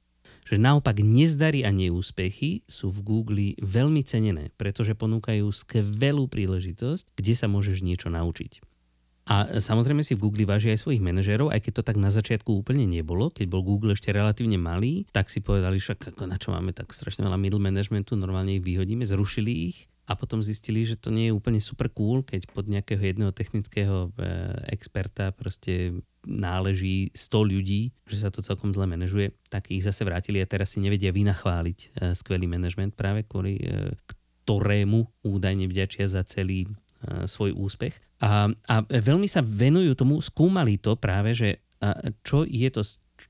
Že 0.50 0.66
naopak 0.66 0.98
nezdary 0.98 1.62
a 1.62 1.70
neúspechy 1.70 2.66
sú 2.66 2.90
v 2.90 3.00
Google 3.06 3.54
veľmi 3.62 4.02
cenené, 4.02 4.50
pretože 4.58 4.98
ponúkajú 4.98 5.46
skvelú 5.54 6.26
príležitosť, 6.26 7.14
kde 7.14 7.34
sa 7.38 7.46
môžeš 7.46 7.86
niečo 7.86 8.10
naučiť. 8.10 8.66
A 9.30 9.62
samozrejme 9.62 10.02
si 10.02 10.18
v 10.18 10.26
Google 10.26 10.50
váži 10.50 10.74
aj 10.74 10.90
svojich 10.90 11.06
manažérov, 11.06 11.54
aj 11.54 11.62
keď 11.62 11.74
to 11.80 11.84
tak 11.86 12.02
na 12.02 12.10
začiatku 12.10 12.50
úplne 12.50 12.90
nebolo, 12.90 13.30
keď 13.30 13.46
bol 13.46 13.62
Google 13.62 13.94
ešte 13.94 14.10
relatívne 14.10 14.58
malý, 14.58 15.06
tak 15.14 15.30
si 15.30 15.38
povedali, 15.38 15.78
však 15.78 16.18
ako 16.18 16.24
na 16.26 16.42
čo 16.42 16.50
máme 16.50 16.74
tak 16.74 16.90
strašne 16.90 17.30
veľa 17.30 17.38
middle 17.38 17.62
managementu, 17.62 18.18
normálne 18.18 18.58
ich 18.58 18.66
vyhodíme, 18.66 19.06
zrušili 19.06 19.70
ich 19.70 19.86
a 20.10 20.18
potom 20.18 20.42
zistili, 20.42 20.82
že 20.82 20.98
to 20.98 21.14
nie 21.14 21.30
je 21.30 21.38
úplne 21.38 21.62
super 21.62 21.94
cool, 21.94 22.26
keď 22.26 22.50
pod 22.50 22.66
nejakého 22.66 22.98
jedného 22.98 23.30
technického 23.30 24.10
e, 24.18 24.26
experta 24.74 25.30
proste 25.30 26.02
náleží 26.26 27.14
100 27.14 27.54
ľudí, 27.54 27.94
že 28.10 28.26
sa 28.26 28.34
to 28.34 28.42
celkom 28.42 28.74
zle 28.74 28.90
manažuje, 28.90 29.38
tak 29.54 29.70
ich 29.70 29.86
zase 29.86 30.02
vrátili 30.02 30.42
a 30.42 30.50
teraz 30.50 30.74
si 30.74 30.82
nevedia 30.82 31.14
vynachváliť 31.14 31.78
e, 31.78 31.88
skvelý 32.18 32.50
manažment 32.50 32.98
práve 32.98 33.30
kvôli 33.30 33.62
e, 33.62 33.94
ktorému 34.50 35.22
údajne 35.22 35.70
vďačia 35.70 36.10
za 36.10 36.26
celý 36.26 36.66
svoj 37.28 37.56
úspech. 37.56 37.96
A, 38.20 38.52
a 38.52 38.76
veľmi 38.84 39.28
sa 39.32 39.40
venujú 39.40 39.96
tomu, 39.96 40.20
skúmali 40.20 40.76
to 40.76 41.00
práve, 41.00 41.32
že 41.32 41.50
čo 42.28 42.44
je 42.44 42.68
to 42.68 42.84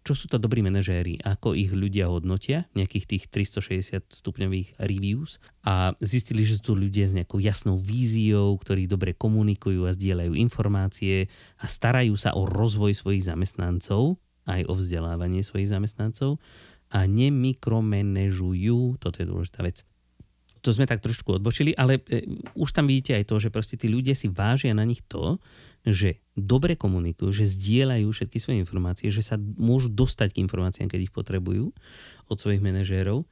čo 0.05 0.13
sú 0.13 0.29
to 0.29 0.37
dobrí 0.37 0.61
manažéri, 0.61 1.17
ako 1.25 1.57
ich 1.57 1.73
ľudia 1.73 2.13
hodnotia, 2.13 2.69
nejakých 2.77 3.05
tých 3.09 3.23
360 3.33 4.13
stupňových 4.13 4.77
reviews 4.77 5.41
a 5.65 5.97
zistili, 5.97 6.45
že 6.45 6.61
sú 6.61 6.73
to 6.73 6.75
ľudia 6.77 7.09
s 7.09 7.17
nejakou 7.17 7.41
jasnou 7.41 7.73
víziou, 7.81 8.53
ktorí 8.61 8.85
dobre 8.85 9.17
komunikujú 9.17 9.89
a 9.89 9.95
zdieľajú 9.95 10.37
informácie 10.37 11.25
a 11.57 11.65
starajú 11.65 12.13
sa 12.21 12.37
o 12.37 12.45
rozvoj 12.45 12.93
svojich 12.93 13.25
zamestnancov, 13.25 14.21
aj 14.45 14.69
o 14.69 14.77
vzdelávanie 14.77 15.41
svojich 15.41 15.73
zamestnancov 15.73 16.37
a 16.89 17.05
nemikromanežujú, 17.05 18.97
toto 18.97 19.17
je 19.21 19.25
dôležitá 19.29 19.61
vec, 19.61 19.85
to 20.59 20.69
sme 20.75 20.85
tak 20.85 20.99
trošku 20.99 21.39
odbočili, 21.39 21.71
ale 21.75 22.03
e, 22.07 22.27
už 22.55 22.69
tam 22.75 22.85
vidíte 22.85 23.15
aj 23.15 23.25
to, 23.27 23.35
že 23.39 23.49
proste 23.49 23.75
tí 23.79 23.87
ľudia 23.87 24.13
si 24.13 24.27
vážia 24.27 24.75
na 24.75 24.83
nich 24.83 24.99
to, 25.07 25.39
že 25.87 26.19
dobre 26.35 26.75
komunikujú, 26.75 27.31
že 27.31 27.47
zdieľajú 27.47 28.07
všetky 28.11 28.37
svoje 28.37 28.57
informácie, 28.59 29.07
že 29.07 29.23
sa 29.23 29.39
môžu 29.39 29.87
dostať 29.87 30.35
k 30.35 30.41
informáciám, 30.43 30.91
keď 30.91 31.09
ich 31.09 31.15
potrebujú 31.15 31.71
od 32.27 32.37
svojich 32.37 32.59
manažérov 32.59 33.23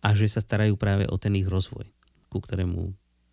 a 0.00 0.08
že 0.16 0.26
sa 0.32 0.40
starajú 0.40 0.80
práve 0.80 1.04
o 1.04 1.16
ten 1.20 1.36
ich 1.36 1.48
rozvoj, 1.48 1.84
ku 2.32 2.38
ktorému 2.40 2.80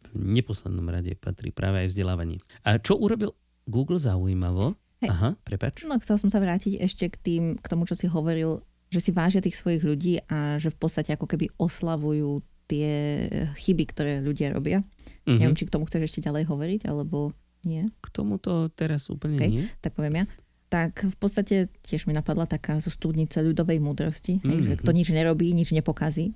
v 0.08 0.16
neposlednom 0.16 0.88
rade 0.88 1.16
patrí 1.20 1.52
práve 1.52 1.88
aj 1.88 1.92
vzdelávanie. 1.92 2.44
A 2.64 2.80
čo 2.80 2.96
urobil 3.00 3.36
Google 3.68 4.00
zaujímavo? 4.00 4.76
Hej. 5.04 5.10
Aha, 5.14 5.30
prepač. 5.46 5.86
No, 5.86 6.00
chcel 6.02 6.18
som 6.18 6.32
sa 6.32 6.42
vrátiť 6.42 6.82
ešte 6.82 7.06
k, 7.14 7.18
tým, 7.22 7.44
k 7.60 7.66
tomu, 7.70 7.86
čo 7.86 7.94
si 7.94 8.10
hovoril, 8.10 8.66
že 8.90 9.04
si 9.04 9.12
vážia 9.14 9.44
tých 9.44 9.60
svojich 9.60 9.84
ľudí 9.84 10.14
a 10.32 10.58
že 10.58 10.74
v 10.74 10.80
podstate 10.80 11.14
ako 11.14 11.28
keby 11.30 11.54
oslavujú 11.60 12.42
tie 12.68 13.28
chyby, 13.56 13.84
ktoré 13.90 14.14
ľudia 14.20 14.52
robia. 14.52 14.84
Mm-hmm. 15.26 15.40
Neviem, 15.40 15.58
či 15.58 15.66
k 15.68 15.74
tomu 15.74 15.88
chceš 15.88 16.12
ešte 16.12 16.24
ďalej 16.28 16.48
hovoriť, 16.48 16.82
alebo 16.88 17.32
nie. 17.64 17.88
K 18.04 18.08
tomuto 18.12 18.70
teraz 18.76 19.08
úplne 19.08 19.40
okay, 19.40 19.50
nie. 19.50 19.66
Tak 19.80 19.96
poviem 19.96 20.24
ja. 20.24 20.26
Tak 20.68 21.08
v 21.08 21.18
podstate 21.18 21.72
tiež 21.84 22.12
mi 22.12 22.14
napadla 22.14 22.44
taká 22.44 22.84
zo 22.84 22.92
studnice 22.92 23.40
ľudovej 23.40 23.80
múdrosti, 23.80 24.40
mm-hmm. 24.40 24.52
hej, 24.52 24.60
že 24.64 24.74
mhm. 24.76 24.80
kto 24.84 24.92
nič 24.92 25.08
nerobí, 25.16 25.48
nič 25.56 25.72
nepokazí. 25.72 26.36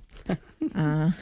A, 0.72 1.12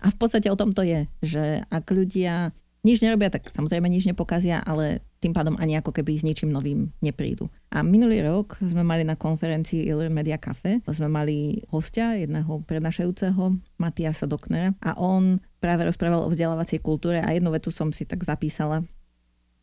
a 0.00 0.06
v 0.08 0.16
podstate 0.16 0.46
o 0.46 0.56
tom 0.56 0.70
to 0.70 0.86
je, 0.86 1.10
že 1.20 1.66
ak 1.68 1.90
ľudia 1.90 2.54
nič 2.86 3.02
nerobia, 3.04 3.28
tak 3.28 3.50
samozrejme 3.50 3.90
nič 3.90 4.06
nepokazia, 4.08 4.62
ale 4.62 5.04
tým 5.20 5.36
pádom 5.36 5.54
ani 5.60 5.76
ako 5.76 5.92
keby 5.92 6.16
s 6.16 6.24
ničím 6.24 6.48
novým 6.48 6.88
neprídu. 7.04 7.52
A 7.68 7.84
minulý 7.84 8.24
rok 8.24 8.56
sme 8.64 8.80
mali 8.80 9.04
na 9.04 9.20
konferencii 9.20 9.84
Iller 9.84 10.08
Media 10.08 10.40
Cafe, 10.40 10.80
sme 10.88 11.12
mali 11.12 11.60
hostia, 11.68 12.16
jedného 12.16 12.64
prednášajúceho, 12.64 13.60
Matiasa 13.76 14.24
Doknera, 14.24 14.72
a 14.80 14.96
on 14.96 15.36
práve 15.60 15.84
rozprával 15.84 16.24
o 16.24 16.32
vzdelávacej 16.32 16.80
kultúre 16.80 17.20
a 17.20 17.28
jednu 17.36 17.52
vetu 17.52 17.68
som 17.68 17.92
si 17.92 18.08
tak 18.08 18.24
zapísala. 18.24 18.80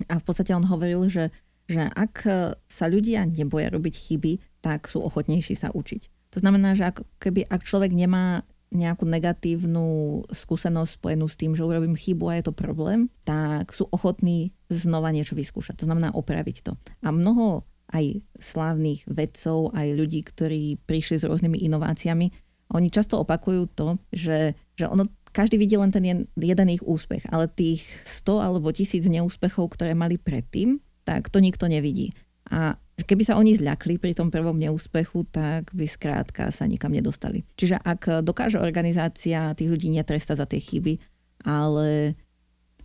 A 0.05 0.21
v 0.21 0.23
podstate 0.23 0.53
on 0.53 0.61
hovoril, 0.61 1.09
že, 1.09 1.33
že 1.65 1.89
ak 1.89 2.29
sa 2.69 2.85
ľudia 2.85 3.25
neboja 3.25 3.73
robiť 3.73 3.93
chyby, 3.97 4.61
tak 4.61 4.85
sú 4.85 5.01
ochotnejší 5.01 5.57
sa 5.57 5.73
učiť. 5.73 6.31
To 6.37 6.45
znamená, 6.45 6.77
že 6.77 6.85
ak, 6.85 7.01
keby, 7.17 7.49
ak 7.49 7.65
človek 7.65 7.97
nemá 7.97 8.45
nejakú 8.67 9.07
negatívnu 9.07 9.85
skúsenosť 10.27 10.99
spojenú 10.99 11.25
s 11.31 11.39
tým, 11.39 11.55
že 11.55 11.63
urobím 11.63 11.95
chybu 11.95 12.25
a 12.27 12.37
je 12.39 12.43
to 12.51 12.53
problém, 12.53 13.07
tak 13.23 13.71
sú 13.71 13.87
ochotní 13.95 14.51
znova 14.67 15.15
niečo 15.15 15.39
vyskúšať. 15.39 15.79
To 15.83 15.87
znamená 15.87 16.11
opraviť 16.11 16.57
to. 16.67 16.73
A 17.03 17.15
mnoho 17.15 17.63
aj 17.87 18.19
slávnych 18.35 19.07
vedcov, 19.07 19.71
aj 19.71 19.87
ľudí, 19.95 20.19
ktorí 20.27 20.83
prišli 20.83 21.23
s 21.23 21.27
rôznymi 21.27 21.63
inováciami, 21.71 22.27
oni 22.75 22.91
často 22.91 23.23
opakujú 23.23 23.71
to, 23.71 23.95
že, 24.11 24.59
že 24.75 24.91
ono, 24.91 25.07
každý 25.31 25.55
vidí 25.55 25.79
len 25.79 25.87
ten 25.95 26.27
jeden 26.35 26.67
ich 26.67 26.83
úspech, 26.83 27.23
ale 27.31 27.47
tých 27.47 27.87
100 28.03 28.43
alebo 28.43 28.75
tisíc 28.75 29.07
neúspechov, 29.07 29.71
ktoré 29.71 29.95
mali 29.95 30.19
predtým, 30.19 30.83
tak 31.07 31.31
to 31.31 31.39
nikto 31.39 31.71
nevidí. 31.71 32.11
A 32.51 32.75
keby 33.05 33.23
sa 33.27 33.37
oni 33.37 33.53
zľakli 33.53 34.01
pri 34.01 34.17
tom 34.17 34.33
prvom 34.33 34.57
neúspechu, 34.57 35.27
tak 35.29 35.69
by 35.75 35.85
skrátka 35.85 36.49
sa 36.49 36.65
nikam 36.65 36.89
nedostali. 36.89 37.45
Čiže 37.53 37.77
ak 37.77 38.25
dokáže 38.25 38.57
organizácia 38.57 39.53
tých 39.53 39.69
ľudí 39.69 39.93
netresta 39.93 40.33
za 40.33 40.49
tie 40.49 40.57
chyby, 40.57 40.97
ale 41.45 42.17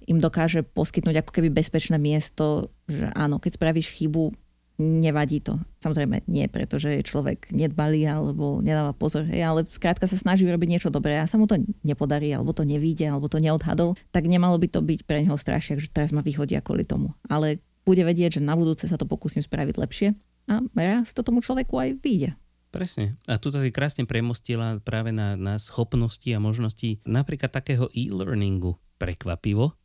im 0.05 0.19
dokáže 0.21 0.67
poskytnúť 0.67 1.25
ako 1.25 1.31
keby 1.33 1.49
bezpečné 1.49 1.97
miesto, 1.97 2.75
že 2.91 3.09
áno, 3.15 3.39
keď 3.39 3.57
spravíš 3.57 3.89
chybu, 3.95 4.35
nevadí 4.83 5.39
to. 5.39 5.61
Samozrejme 5.79 6.27
nie, 6.27 6.51
pretože 6.51 7.07
človek 7.07 7.55
nedbalý 7.55 8.09
alebo 8.09 8.59
nedáva 8.59 8.91
pozor, 8.97 9.29
hej, 9.31 9.45
ale 9.45 9.69
skrátka 9.71 10.11
sa 10.11 10.19
snaží 10.19 10.43
urobiť 10.43 10.69
niečo 10.69 10.91
dobré 10.91 11.21
a 11.21 11.29
sa 11.29 11.39
mu 11.39 11.47
to 11.47 11.61
nepodarí, 11.87 12.35
alebo 12.35 12.51
to 12.51 12.67
nevíde, 12.67 13.07
alebo 13.07 13.31
to 13.31 13.39
neodhadol, 13.39 13.95
tak 14.11 14.27
nemalo 14.27 14.59
by 14.59 14.67
to 14.67 14.81
byť 14.83 15.01
pre 15.07 15.23
neho 15.23 15.39
strašiak, 15.39 15.79
že 15.79 15.93
teraz 15.93 16.11
ma 16.11 16.25
vyhodia 16.25 16.65
kvôli 16.65 16.83
tomu. 16.83 17.15
Ale 17.31 17.63
bude 17.83 18.03
vedieť, 18.03 18.39
že 18.39 18.45
na 18.45 18.55
budúce 18.55 18.87
sa 18.87 18.97
to 18.99 19.09
pokúsim 19.09 19.43
spraviť 19.43 19.75
lepšie 19.75 20.09
a 20.51 20.63
raz 20.75 21.15
to 21.15 21.23
tomu 21.23 21.43
človeku 21.43 21.75
aj 21.79 21.91
vyjde. 22.03 22.31
Presne. 22.73 23.21
A 23.29 23.37
tu 23.37 23.53
si 23.53 23.69
krásne 23.69 24.09
premostila 24.09 24.81
práve 24.81 25.13
na, 25.13 25.37
na 25.37 25.61
schopnosti 25.61 26.25
a 26.33 26.41
možnosti 26.41 27.05
napríklad 27.05 27.53
takého 27.53 27.93
e-learningu. 27.93 28.81
Prekvapivo. 28.97 29.77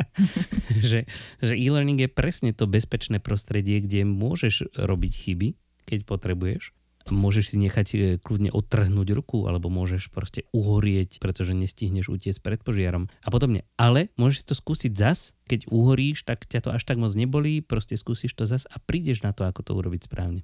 že, 0.90 1.04
že 1.44 1.54
e-learning 1.60 2.08
je 2.08 2.10
presne 2.10 2.50
to 2.56 2.64
bezpečné 2.64 3.20
prostredie, 3.20 3.84
kde 3.84 4.08
môžeš 4.08 4.72
robiť 4.80 5.12
chyby, 5.12 5.48
keď 5.84 6.08
potrebuješ 6.08 6.75
môžeš 7.10 7.54
si 7.54 7.56
nechať 7.60 7.86
e, 7.92 7.96
kľudne 8.18 8.50
odtrhnúť 8.50 9.08
ruku 9.14 9.46
alebo 9.46 9.70
môžeš 9.70 10.10
proste 10.10 10.46
uhorieť, 10.50 11.22
pretože 11.22 11.54
nestihneš 11.54 12.10
utiecť 12.10 12.40
pred 12.42 12.60
požiarom 12.62 13.10
a 13.22 13.28
podobne. 13.28 13.66
Ale 13.78 14.10
môžeš 14.18 14.36
si 14.42 14.48
to 14.48 14.54
skúsiť 14.54 14.92
zas, 14.94 15.32
keď 15.46 15.70
uhoríš, 15.70 16.26
tak 16.26 16.46
ťa 16.46 16.66
to 16.66 16.70
až 16.74 16.82
tak 16.82 16.98
moc 16.98 17.14
nebolí, 17.14 17.62
proste 17.62 17.94
skúsiš 17.94 18.34
to 18.34 18.44
zas 18.48 18.66
a 18.66 18.82
prídeš 18.82 19.22
na 19.22 19.30
to, 19.30 19.46
ako 19.46 19.62
to 19.62 19.72
urobiť 19.74 20.06
správne. 20.10 20.42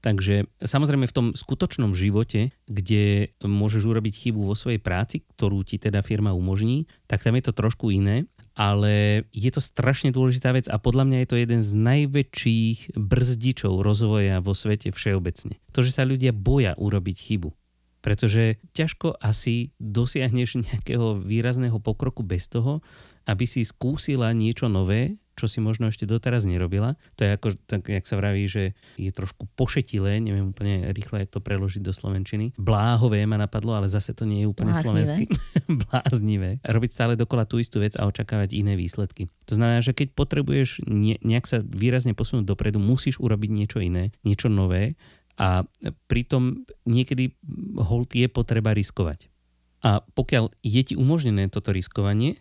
Takže 0.00 0.48
samozrejme 0.64 1.04
v 1.04 1.16
tom 1.16 1.26
skutočnom 1.36 1.92
živote, 1.92 2.56
kde 2.64 3.36
môžeš 3.44 3.84
urobiť 3.84 4.14
chybu 4.16 4.48
vo 4.48 4.56
svojej 4.56 4.80
práci, 4.80 5.28
ktorú 5.36 5.60
ti 5.60 5.76
teda 5.76 6.00
firma 6.00 6.32
umožní, 6.32 6.88
tak 7.04 7.20
tam 7.20 7.36
je 7.36 7.44
to 7.44 7.52
trošku 7.52 7.92
iné 7.92 8.24
ale 8.60 9.24
je 9.32 9.48
to 9.48 9.64
strašne 9.64 10.12
dôležitá 10.12 10.52
vec 10.52 10.68
a 10.68 10.76
podľa 10.76 11.08
mňa 11.08 11.18
je 11.24 11.28
to 11.32 11.40
jeden 11.40 11.60
z 11.64 11.72
najväčších 11.72 12.92
brzdičov 12.92 13.80
rozvoja 13.80 14.44
vo 14.44 14.52
svete 14.52 14.92
všeobecne. 14.92 15.56
To, 15.72 15.80
že 15.80 15.96
sa 15.96 16.04
ľudia 16.04 16.36
boja 16.36 16.76
urobiť 16.76 17.16
chybu. 17.16 17.56
Pretože 18.04 18.60
ťažko 18.76 19.16
asi 19.16 19.72
dosiahneš 19.80 20.60
nejakého 20.68 21.16
výrazného 21.24 21.80
pokroku 21.80 22.20
bez 22.20 22.52
toho, 22.52 22.84
aby 23.24 23.48
si 23.48 23.64
skúsila 23.64 24.28
niečo 24.36 24.68
nové, 24.68 25.16
čo 25.40 25.48
si 25.48 25.64
možno 25.64 25.88
ešte 25.88 26.04
doteraz 26.04 26.44
nerobila. 26.44 27.00
To 27.16 27.24
je 27.24 27.32
ako, 27.32 27.48
tak, 27.64 27.88
jak 27.88 28.04
sa 28.04 28.20
vraví, 28.20 28.44
že 28.44 28.76
je 29.00 29.08
trošku 29.08 29.48
pošetilé, 29.56 30.20
neviem 30.20 30.52
úplne 30.52 30.92
rýchle, 30.92 31.24
jak 31.24 31.32
to 31.32 31.40
preložiť 31.40 31.80
do 31.80 31.96
slovenčiny. 31.96 32.52
Bláhové 32.60 33.24
ma 33.24 33.40
napadlo, 33.40 33.72
ale 33.72 33.88
zase 33.88 34.12
to 34.12 34.28
nie 34.28 34.44
je 34.44 34.50
úplne 34.52 34.76
slovenský. 34.76 35.24
Bláznivé. 35.88 36.60
Robiť 36.60 36.90
stále 36.92 37.16
dokola 37.16 37.48
tú 37.48 37.56
istú 37.56 37.80
vec 37.80 37.96
a 37.96 38.04
očakávať 38.04 38.52
iné 38.52 38.76
výsledky. 38.76 39.32
To 39.48 39.56
znamená, 39.56 39.80
že 39.80 39.96
keď 39.96 40.12
potrebuješ 40.12 40.84
nejak 41.24 41.48
sa 41.48 41.64
výrazne 41.64 42.12
posunúť 42.12 42.44
dopredu, 42.44 42.76
musíš 42.76 43.16
urobiť 43.16 43.50
niečo 43.50 43.80
iné, 43.80 44.12
niečo 44.20 44.52
nové 44.52 45.00
a 45.40 45.64
pritom 46.04 46.68
niekedy 46.84 47.32
hold 47.80 48.12
je 48.12 48.28
potreba 48.28 48.76
riskovať. 48.76 49.32
A 49.80 50.04
pokiaľ 50.04 50.52
je 50.60 50.82
ti 50.84 50.94
umožnené 51.00 51.48
toto 51.48 51.72
riskovanie, 51.72 52.36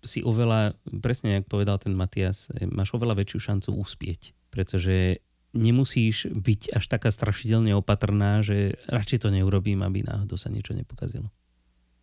si 0.00 0.24
oveľa, 0.24 0.76
presne 1.04 1.40
ako 1.40 1.60
povedal 1.60 1.76
ten 1.80 1.92
Matias, 1.96 2.48
eh, 2.52 2.68
máš 2.68 2.96
oveľa 2.96 3.20
väčšiu 3.20 3.38
šancu 3.40 3.70
uspieť, 3.76 4.32
pretože 4.52 5.20
nemusíš 5.52 6.30
byť 6.30 6.78
až 6.78 6.84
taká 6.86 7.10
strašidelne 7.10 7.74
opatrná, 7.74 8.40
že 8.40 8.78
radšej 8.86 9.26
to 9.26 9.28
neurobím, 9.34 9.82
aby 9.82 10.06
náhodou 10.06 10.38
sa 10.38 10.50
niečo 10.50 10.74
nepokazilo. 10.74 11.26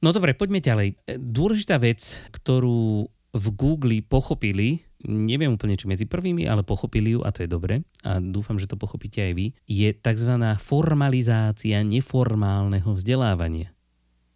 No 0.04 0.14
dobre, 0.14 0.38
poďme 0.38 0.62
ďalej. 0.62 1.00
Dôležitá 1.18 1.82
vec, 1.82 2.22
ktorú 2.30 3.10
v 3.34 3.48
Google 3.54 4.06
pochopili, 4.06 4.86
neviem 5.06 5.54
úplne 5.54 5.78
či 5.78 5.86
medzi 5.86 6.06
prvými, 6.10 6.46
ale 6.50 6.66
pochopili 6.66 7.18
ju 7.18 7.22
a 7.22 7.30
to 7.30 7.46
je 7.46 7.50
dobre 7.50 7.86
a 8.02 8.18
dúfam, 8.18 8.58
že 8.58 8.70
to 8.70 8.80
pochopíte 8.80 9.22
aj 9.22 9.34
vy, 9.38 9.46
je 9.70 9.90
tzv. 9.94 10.32
formalizácia 10.58 11.82
neformálneho 11.86 12.94
vzdelávania. 12.98 13.74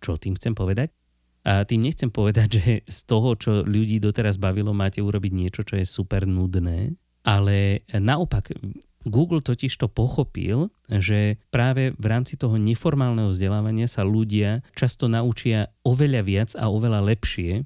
Čo 0.02 0.17
tým 0.17 0.38
chcem 0.38 0.54
povedať? 0.54 0.93
A 1.41 1.65
tým 1.65 1.82
nechcem 1.82 2.13
povedať, 2.13 2.49
že 2.62 2.73
z 2.86 2.99
toho, 3.10 3.34
čo 3.34 3.65
ľudí 3.65 3.97
doteraz 3.97 4.38
bavilo, 4.38 4.77
máte 4.77 5.01
urobiť 5.01 5.34
niečo, 5.34 5.62
čo 5.65 5.82
je 5.82 5.89
super 5.89 6.30
nudné, 6.30 6.93
ale 7.25 7.82
naopak 7.89 8.54
Google 9.01 9.41
totiž 9.41 9.73
to 9.82 9.89
pochopil, 9.89 10.69
že 10.86 11.41
práve 11.49 11.97
v 11.97 12.06
rámci 12.06 12.38
toho 12.38 12.62
neformálneho 12.62 13.34
vzdelávania 13.34 13.89
sa 13.89 14.06
ľudia 14.06 14.62
často 14.77 15.10
naučia 15.10 15.73
oveľa 15.81 16.21
viac 16.21 16.50
a 16.54 16.69
oveľa 16.69 17.02
lepšie, 17.10 17.65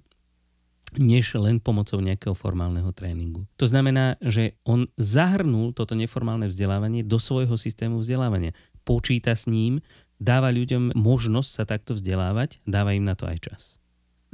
než 0.96 1.36
len 1.36 1.60
pomocou 1.60 2.00
nejakého 2.00 2.32
formálneho 2.32 2.88
tréningu. 2.96 3.44
To 3.60 3.68
znamená, 3.68 4.16
že 4.24 4.56
on 4.64 4.88
zahrnul 4.96 5.76
toto 5.76 5.92
neformálne 5.92 6.48
vzdelávanie 6.48 7.04
do 7.04 7.20
svojho 7.20 7.60
systému 7.60 8.00
vzdelávania. 8.00 8.56
Počíta 8.88 9.36
s 9.36 9.52
ním, 9.52 9.84
dáva 10.20 10.52
ľuďom 10.52 10.96
možnosť 10.96 11.50
sa 11.50 11.64
takto 11.68 11.96
vzdelávať, 11.98 12.64
dáva 12.64 12.96
im 12.96 13.04
na 13.04 13.16
to 13.16 13.28
aj 13.28 13.38
čas. 13.42 13.62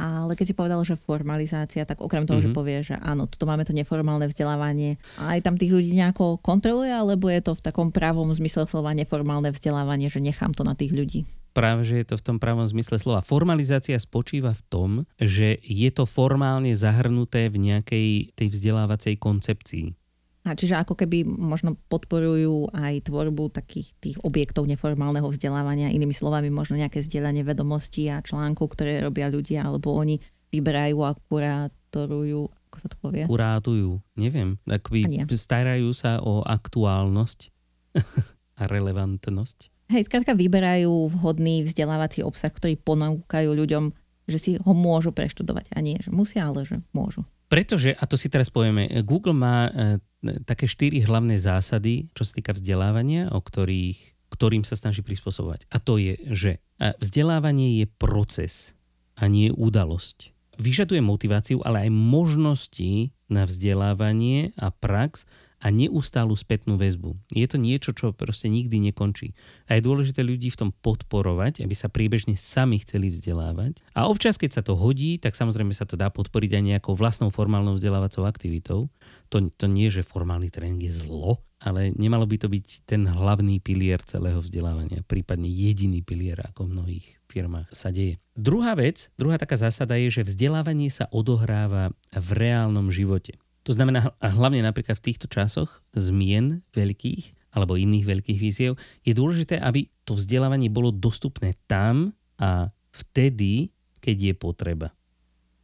Ale 0.02 0.34
keď 0.34 0.46
si 0.50 0.58
povedal, 0.58 0.82
že 0.82 0.98
formalizácia, 0.98 1.86
tak 1.86 2.02
okrem 2.02 2.26
toho, 2.26 2.42
mm-hmm. 2.42 2.54
že 2.54 2.58
povie, 2.58 2.78
že 2.82 2.96
áno, 2.98 3.30
tu 3.30 3.46
máme 3.46 3.62
to 3.62 3.70
neformálne 3.70 4.26
vzdelávanie, 4.26 4.98
aj 5.22 5.46
tam 5.46 5.62
tých 5.62 5.70
ľudí 5.70 5.94
nejako 5.94 6.42
kontroluje, 6.42 6.90
alebo 6.90 7.30
je 7.30 7.42
to 7.46 7.54
v 7.54 7.62
takom 7.62 7.94
pravom 7.94 8.34
zmysle 8.34 8.66
slova 8.66 8.98
neformálne 8.98 9.54
vzdelávanie, 9.54 10.10
že 10.10 10.18
nechám 10.18 10.58
to 10.58 10.66
na 10.66 10.74
tých 10.74 10.90
ľudí? 10.98 11.30
Práve, 11.52 11.84
že 11.84 12.02
je 12.02 12.06
to 12.08 12.16
v 12.16 12.26
tom 12.26 12.38
pravom 12.40 12.64
zmysle 12.64 12.98
slova. 12.98 13.20
Formalizácia 13.20 14.00
spočíva 14.00 14.56
v 14.56 14.64
tom, 14.72 14.90
že 15.20 15.60
je 15.62 15.90
to 15.92 16.08
formálne 16.08 16.72
zahrnuté 16.72 17.52
v 17.52 17.60
nejakej 17.70 18.08
tej 18.40 18.48
vzdelávacej 18.48 19.20
koncepcii. 19.20 20.01
A 20.42 20.58
čiže 20.58 20.74
ako 20.74 20.98
keby 20.98 21.22
možno 21.22 21.78
podporujú 21.86 22.74
aj 22.74 23.06
tvorbu 23.06 23.54
takých 23.54 23.94
tých 24.02 24.18
objektov 24.26 24.66
neformálneho 24.66 25.30
vzdelávania, 25.30 25.94
inými 25.94 26.18
slovami 26.18 26.50
možno 26.50 26.82
nejaké 26.82 27.06
zdieľanie 27.06 27.46
vedomostí 27.46 28.10
a 28.10 28.26
článkov, 28.26 28.74
ktoré 28.74 29.06
robia 29.06 29.30
ľudia, 29.30 29.70
alebo 29.70 29.94
oni 29.94 30.18
vyberajú 30.50 30.98
a 31.06 31.14
kurátorujú, 31.30 32.50
ako 32.50 32.78
sa 32.82 32.88
to 32.89 32.98
povie? 32.98 33.30
Kurátujú, 33.30 34.02
neviem. 34.18 34.58
Akoby 34.66 35.30
starajú 35.30 35.94
sa 35.94 36.18
o 36.26 36.42
aktuálnosť 36.42 37.54
a 38.60 38.64
relevantnosť. 38.66 39.70
Hej, 39.94 40.08
skrátka 40.08 40.34
vyberajú 40.34 41.12
vhodný 41.12 41.68
vzdelávací 41.68 42.24
obsah, 42.24 42.50
ktorý 42.50 42.80
ponúkajú 42.80 43.52
ľuďom, 43.52 43.92
že 44.26 44.38
si 44.39 44.52
ho 44.56 44.72
môžu 44.72 45.12
preštudovať. 45.12 45.76
A 45.76 45.84
nie, 45.84 46.00
že 46.00 46.10
musia, 46.10 46.48
ale 46.48 46.64
že 46.64 46.80
môžu. 46.96 47.28
Pretože, 47.52 47.91
a 47.91 48.08
to 48.08 48.16
si 48.16 48.32
teraz 48.32 48.47
povieme, 48.47 48.88
Google 49.04 49.36
má 49.36 49.68
e, 49.68 49.99
také 50.47 50.72
štyri 50.72 51.04
hlavné 51.04 51.36
zásady, 51.36 52.08
čo 52.16 52.24
sa 52.24 52.32
týka 52.32 52.56
vzdelávania, 52.56 53.28
o 53.36 53.43
ktorých, 53.43 54.32
ktorým 54.32 54.64
sa 54.64 54.80
snaží 54.80 55.04
prispôsobovať. 55.04 55.68
A 55.68 55.84
to 55.84 55.99
je, 55.99 56.16
že 56.32 56.52
e, 56.80 56.95
vzdelávanie 57.04 57.84
je 57.84 57.91
proces 57.91 58.72
a 59.20 59.28
nie 59.28 59.52
udalosť. 59.52 60.32
Vyžaduje 60.64 61.04
motiváciu, 61.04 61.60
ale 61.68 61.88
aj 61.88 61.91
možnosti 61.91 63.12
na 63.28 63.43
vzdelávanie 63.43 64.56
a 64.56 64.72
prax 64.72 65.28
a 65.62 65.70
neustálu 65.70 66.34
spätnú 66.34 66.76
väzbu. 66.76 67.14
Je 67.30 67.45
to 67.45 67.62
niečo, 67.62 67.93
čo 67.93 68.18
proste 68.18 68.49
nikdy 68.49 68.82
nekončí. 68.89 69.38
A 69.70 69.78
je 69.78 69.86
dôležité 69.86 70.26
ľudí 70.26 70.49
v 70.49 70.57
tom 70.57 70.70
podporovať, 70.74 71.62
aby 71.62 71.76
sa 71.78 71.88
priebežne 71.88 72.34
sami 72.34 72.82
chceli 72.82 73.14
vzdelávať. 73.14 73.86
A 73.93 74.09
občas, 74.09 74.41
keď 74.41 74.51
sa 74.57 74.66
to 74.66 74.74
hodí, 74.74 75.22
tak 75.22 75.38
samozrejme 75.38 75.72
sa 75.78 75.86
to 75.86 75.93
dá 75.93 76.09
podporiť 76.09 76.57
aj 76.57 76.64
nejakou 76.66 76.97
vlastnou 76.97 77.30
formálnou 77.30 77.78
vzdelávacou 77.78 78.26
aktivitou. 78.26 78.89
To, 79.30 79.38
to 79.53 79.70
nie, 79.70 79.93
že 79.93 80.01
formálny 80.01 80.49
tréning 80.49 80.82
je 80.82 81.05
zlo, 81.05 81.45
ale 81.62 81.93
nemalo 81.93 82.26
by 82.26 82.41
to 82.41 82.49
byť 82.49 82.89
ten 82.89 83.05
hlavný 83.05 83.62
pilier 83.62 84.01
celého 84.01 84.41
vzdelávania, 84.41 85.05
prípadne 85.05 85.45
jediný 85.45 86.01
pilier, 86.01 86.41
ako 86.41 86.66
v 86.66 86.74
mnohých 86.74 87.05
firmách 87.30 87.70
sa 87.72 87.93
deje. 87.93 88.18
Druhá 88.34 88.74
vec, 88.74 89.14
druhá 89.16 89.38
taká 89.38 89.62
zásada 89.62 89.93
je, 89.95 90.09
že 90.09 90.28
vzdelávanie 90.28 90.89
sa 90.89 91.05
odohráva 91.14 91.93
v 92.12 92.30
reálnom 92.34 92.89
živote. 92.89 93.38
To 93.70 93.72
znamená, 93.78 94.18
a 94.18 94.28
hlavne 94.34 94.66
napríklad 94.66 94.97
v 94.97 95.14
týchto 95.14 95.30
časoch 95.30 95.86
zmien 95.93 96.66
veľkých 96.74 97.41
alebo 97.51 97.76
iných 97.76 98.07
veľkých 98.07 98.39
víziev, 98.39 98.80
je 99.03 99.12
dôležité, 99.12 99.59
aby 99.59 99.91
to 100.07 100.16
vzdelávanie 100.16 100.72
bolo 100.72 100.89
dostupné 100.89 101.59
tam 101.68 102.16
a 102.39 102.72
vtedy, 102.95 103.76
keď 103.99 104.32
je 104.32 104.34
potreba. 104.34 104.88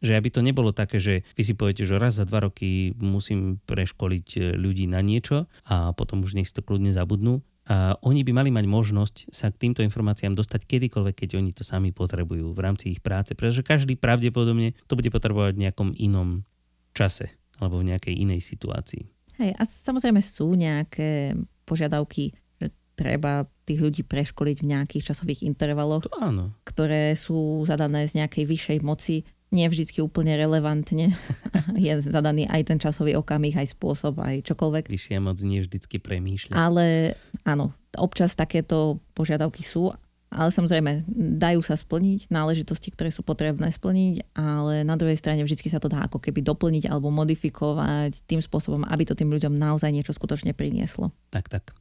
Že 0.04 0.14
aby 0.14 0.30
to 0.30 0.46
nebolo 0.46 0.76
také, 0.76 1.02
že 1.02 1.26
vy 1.34 1.44
si 1.48 1.58
poviete, 1.58 1.88
že 1.88 1.98
raz 1.98 2.20
za 2.20 2.28
dva 2.28 2.46
roky 2.46 2.94
musím 3.00 3.58
preškoliť 3.66 4.28
e, 4.38 4.40
ľudí 4.54 4.86
na 4.86 5.02
niečo 5.02 5.50
a 5.66 5.96
potom 5.96 6.22
už 6.22 6.38
nech 6.38 6.46
si 6.46 6.54
to 6.54 6.62
kľudne 6.62 6.94
zabudnú. 6.94 7.42
A 7.68 7.98
oni 8.06 8.22
by 8.22 8.32
mali 8.32 8.52
mať 8.54 8.66
možnosť 8.70 9.16
sa 9.34 9.50
k 9.50 9.60
týmto 9.68 9.82
informáciám 9.82 10.38
dostať 10.38 10.70
kedykoľvek, 10.70 11.16
keď 11.18 11.30
oni 11.42 11.52
to 11.52 11.66
sami 11.66 11.90
potrebujú 11.96 12.54
v 12.54 12.60
rámci 12.62 12.94
ich 12.94 13.02
práce, 13.02 13.34
pretože 13.34 13.66
každý 13.66 13.98
pravdepodobne 13.98 14.78
to 14.86 14.94
bude 14.94 15.10
potrebovať 15.10 15.58
v 15.58 15.64
nejakom 15.66 15.90
inom 15.98 16.46
čase 16.94 17.37
alebo 17.62 17.82
v 17.82 17.94
nejakej 17.94 18.16
inej 18.16 18.42
situácii. 18.46 19.04
Hej, 19.38 19.54
a 19.54 19.64
samozrejme 19.66 20.18
sú 20.22 20.58
nejaké 20.58 21.38
požiadavky, 21.70 22.34
že 22.58 22.74
treba 22.98 23.46
tých 23.70 23.80
ľudí 23.84 24.02
preškoliť 24.02 24.58
v 24.66 24.70
nejakých 24.74 25.14
časových 25.14 25.46
intervaloch, 25.46 26.10
to 26.10 26.14
áno. 26.18 26.58
ktoré 26.66 27.14
sú 27.14 27.62
zadané 27.70 28.10
z 28.10 28.24
nejakej 28.24 28.44
vyššej 28.50 28.80
moci, 28.82 29.28
nie 29.48 29.68
vždycky 29.72 30.04
úplne 30.04 30.36
relevantne. 30.36 31.16
je 31.80 31.92
zadaný 32.04 32.50
aj 32.52 32.62
ten 32.68 32.78
časový 32.82 33.16
okamih, 33.16 33.56
aj 33.56 33.78
spôsob, 33.78 34.20
aj 34.20 34.44
čokoľvek. 34.44 34.92
Vyššia 34.92 35.20
moc 35.24 35.40
nie 35.46 35.64
vždycky 35.64 36.04
premýšľa. 36.04 36.54
Ale 36.58 37.16
áno, 37.48 37.72
občas 37.96 38.36
takéto 38.36 39.00
požiadavky 39.16 39.64
sú 39.64 39.96
ale 40.28 40.52
samozrejme, 40.52 41.08
dajú 41.40 41.64
sa 41.64 41.80
splniť 41.80 42.28
náležitosti, 42.28 42.92
ktoré 42.92 43.16
sú 43.16 43.24
potrebné 43.24 43.72
splniť, 43.72 44.36
ale 44.36 44.84
na 44.84 45.00
druhej 45.00 45.16
strane 45.16 45.40
vždy 45.44 45.72
sa 45.72 45.80
to 45.80 45.88
dá 45.88 46.04
ako 46.04 46.20
keby 46.20 46.44
doplniť 46.44 46.92
alebo 46.92 47.08
modifikovať 47.08 48.28
tým 48.28 48.44
spôsobom, 48.44 48.84
aby 48.92 49.08
to 49.08 49.16
tým 49.16 49.32
ľuďom 49.32 49.56
naozaj 49.56 49.88
niečo 49.88 50.12
skutočne 50.12 50.52
prinieslo. 50.52 51.16
Tak, 51.32 51.48
tak. 51.48 51.72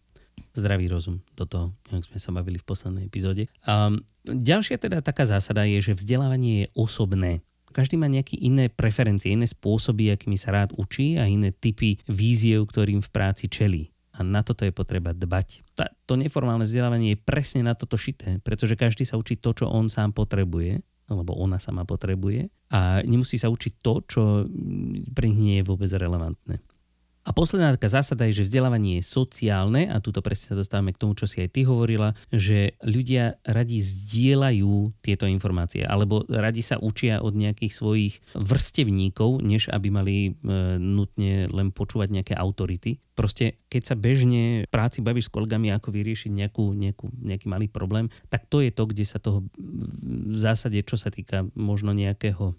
Zdravý 0.56 0.88
rozum 0.88 1.20
do 1.36 1.44
toho, 1.44 1.66
ako 1.90 2.06
sme 2.06 2.18
sa 2.22 2.30
bavili 2.32 2.56
v 2.56 2.64
poslednej 2.64 3.04
epizóde. 3.04 3.50
Um, 3.66 4.00
ďalšia 4.24 4.80
teda 4.80 5.02
taká 5.04 5.26
zásada 5.28 5.66
je, 5.68 5.82
že 5.82 5.98
vzdelávanie 5.98 6.64
je 6.64 6.66
osobné. 6.78 7.44
Každý 7.76 8.00
má 8.00 8.08
nejaké 8.08 8.40
iné 8.40 8.72
preferencie, 8.72 9.36
iné 9.36 9.44
spôsoby, 9.44 10.08
akými 10.08 10.40
sa 10.40 10.54
rád 10.54 10.72
učí 10.80 11.20
a 11.20 11.28
iné 11.28 11.52
typy 11.52 12.00
víziev, 12.08 12.64
ktorým 12.72 13.04
v 13.04 13.12
práci 13.12 13.52
čelí. 13.52 13.92
A 14.16 14.24
na 14.24 14.40
toto 14.40 14.64
je 14.64 14.72
potreba 14.72 15.12
dbať. 15.12 15.76
Tá, 15.76 15.92
to 16.08 16.16
neformálne 16.16 16.64
vzdelávanie 16.64 17.14
je 17.14 17.20
presne 17.20 17.60
na 17.60 17.76
toto 17.76 18.00
šité, 18.00 18.40
pretože 18.40 18.72
každý 18.74 19.04
sa 19.04 19.20
učí 19.20 19.36
to, 19.36 19.52
čo 19.52 19.68
on 19.68 19.92
sám 19.92 20.16
potrebuje, 20.16 20.80
alebo 21.06 21.36
ona 21.36 21.60
sama 21.60 21.86
potrebuje 21.86 22.50
a 22.74 23.04
nemusí 23.06 23.38
sa 23.38 23.46
učiť 23.46 23.72
to, 23.78 23.94
čo 24.08 24.22
pre 25.14 25.30
nich 25.30 25.38
nie 25.38 25.56
je 25.62 25.68
vôbec 25.68 25.86
relevantné. 25.92 26.58
A 27.26 27.34
posledná 27.34 27.74
taká 27.74 27.90
zásada 27.90 28.22
je, 28.30 28.38
že 28.38 28.46
vzdelávanie 28.46 29.02
je 29.02 29.10
sociálne 29.10 29.90
a 29.90 29.98
túto 29.98 30.22
presne 30.22 30.54
sa 30.54 30.60
dostávame 30.62 30.94
k 30.94 31.02
tomu, 31.02 31.18
čo 31.18 31.26
si 31.26 31.42
aj 31.42 31.58
ty 31.58 31.66
hovorila, 31.66 32.14
že 32.30 32.78
ľudia 32.86 33.42
radi 33.42 33.82
zdieľajú 33.82 35.02
tieto 35.02 35.26
informácie 35.26 35.82
alebo 35.82 36.22
radi 36.30 36.62
sa 36.62 36.78
učia 36.78 37.18
od 37.18 37.34
nejakých 37.34 37.74
svojich 37.74 38.14
vrstevníkov, 38.38 39.42
než 39.42 39.66
aby 39.74 39.88
mali 39.90 40.16
e, 40.30 40.30
nutne 40.78 41.50
len 41.50 41.74
počúvať 41.74 42.14
nejaké 42.14 42.34
autority. 42.38 43.02
Proste 43.18 43.58
keď 43.66 43.82
sa 43.82 43.96
bežne 43.98 44.62
v 44.62 44.70
práci 44.70 45.02
bavíš 45.02 45.26
s 45.26 45.34
kolegami, 45.34 45.74
ako 45.74 45.90
vyriešiť 45.90 46.30
nejakú, 46.30 46.78
nejakú, 46.78 47.10
nejaký 47.10 47.46
malý 47.50 47.66
problém, 47.66 48.06
tak 48.30 48.46
to 48.46 48.62
je 48.62 48.70
to, 48.70 48.86
kde 48.86 49.02
sa 49.02 49.18
toho 49.18 49.42
v 49.58 50.38
zásade, 50.38 50.78
čo 50.86 50.94
sa 50.94 51.10
týka 51.10 51.42
možno 51.58 51.90
nejakého 51.90 52.54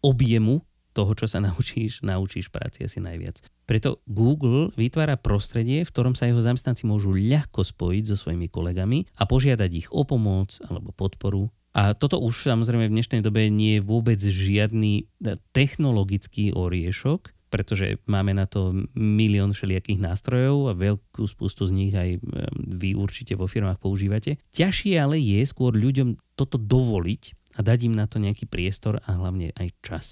objemu 0.00 0.64
toho, 0.96 1.12
čo 1.12 1.28
sa 1.28 1.36
naučíš, 1.44 2.00
naučíš 2.00 2.48
práci 2.48 2.88
asi 2.88 3.04
najviac. 3.04 3.44
Preto 3.66 3.98
Google 4.06 4.70
vytvára 4.78 5.18
prostredie, 5.18 5.82
v 5.82 5.90
ktorom 5.90 6.14
sa 6.14 6.30
jeho 6.30 6.38
zamestnanci 6.38 6.86
môžu 6.86 7.10
ľahko 7.10 7.66
spojiť 7.66 8.14
so 8.14 8.16
svojimi 8.16 8.46
kolegami 8.46 9.10
a 9.18 9.26
požiadať 9.26 9.70
ich 9.74 9.88
o 9.90 10.06
pomoc 10.06 10.54
alebo 10.70 10.94
podporu. 10.94 11.50
A 11.74 11.92
toto 11.92 12.22
už 12.22 12.46
samozrejme 12.46 12.88
v 12.88 12.94
dnešnej 12.94 13.20
dobe 13.20 13.50
nie 13.50 13.76
je 13.76 13.84
vôbec 13.84 14.16
žiadny 14.16 15.04
e, 15.04 15.36
technologický 15.52 16.54
oriešok, 16.56 17.36
pretože 17.52 18.00
máme 18.08 18.32
na 18.32 18.46
to 18.48 18.86
milión 18.94 19.52
všelijakých 19.52 20.00
nástrojov 20.00 20.72
a 20.72 20.78
veľkú 20.78 21.26
spustu 21.26 21.68
z 21.68 21.72
nich 21.74 21.92
aj 21.92 22.22
vy 22.54 22.96
určite 22.96 23.34
vo 23.34 23.50
firmách 23.50 23.82
používate. 23.82 24.40
Ťažšie 24.54 24.94
ale 24.96 25.18
je 25.20 25.42
skôr 25.44 25.74
ľuďom 25.74 26.16
toto 26.38 26.56
dovoliť 26.56 27.22
a 27.58 27.66
dať 27.66 27.78
im 27.90 27.94
na 27.98 28.06
to 28.08 28.22
nejaký 28.22 28.46
priestor 28.46 29.02
a 29.04 29.10
hlavne 29.18 29.52
aj 29.58 29.68
čas. 29.84 30.06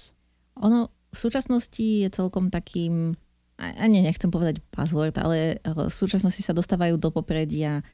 Ono 0.61 0.91
v 1.15 1.17
súčasnosti 1.17 2.03
je 2.03 2.09
celkom 2.11 2.51
takým, 2.51 3.15
ani 3.59 4.03
nechcem 4.03 4.27
povedať 4.27 4.59
password, 4.71 5.15
ale 5.19 5.63
v 5.63 5.93
súčasnosti 5.93 6.43
sa 6.43 6.51
dostávajú 6.51 6.99
do 6.99 7.11
popredia 7.11 7.85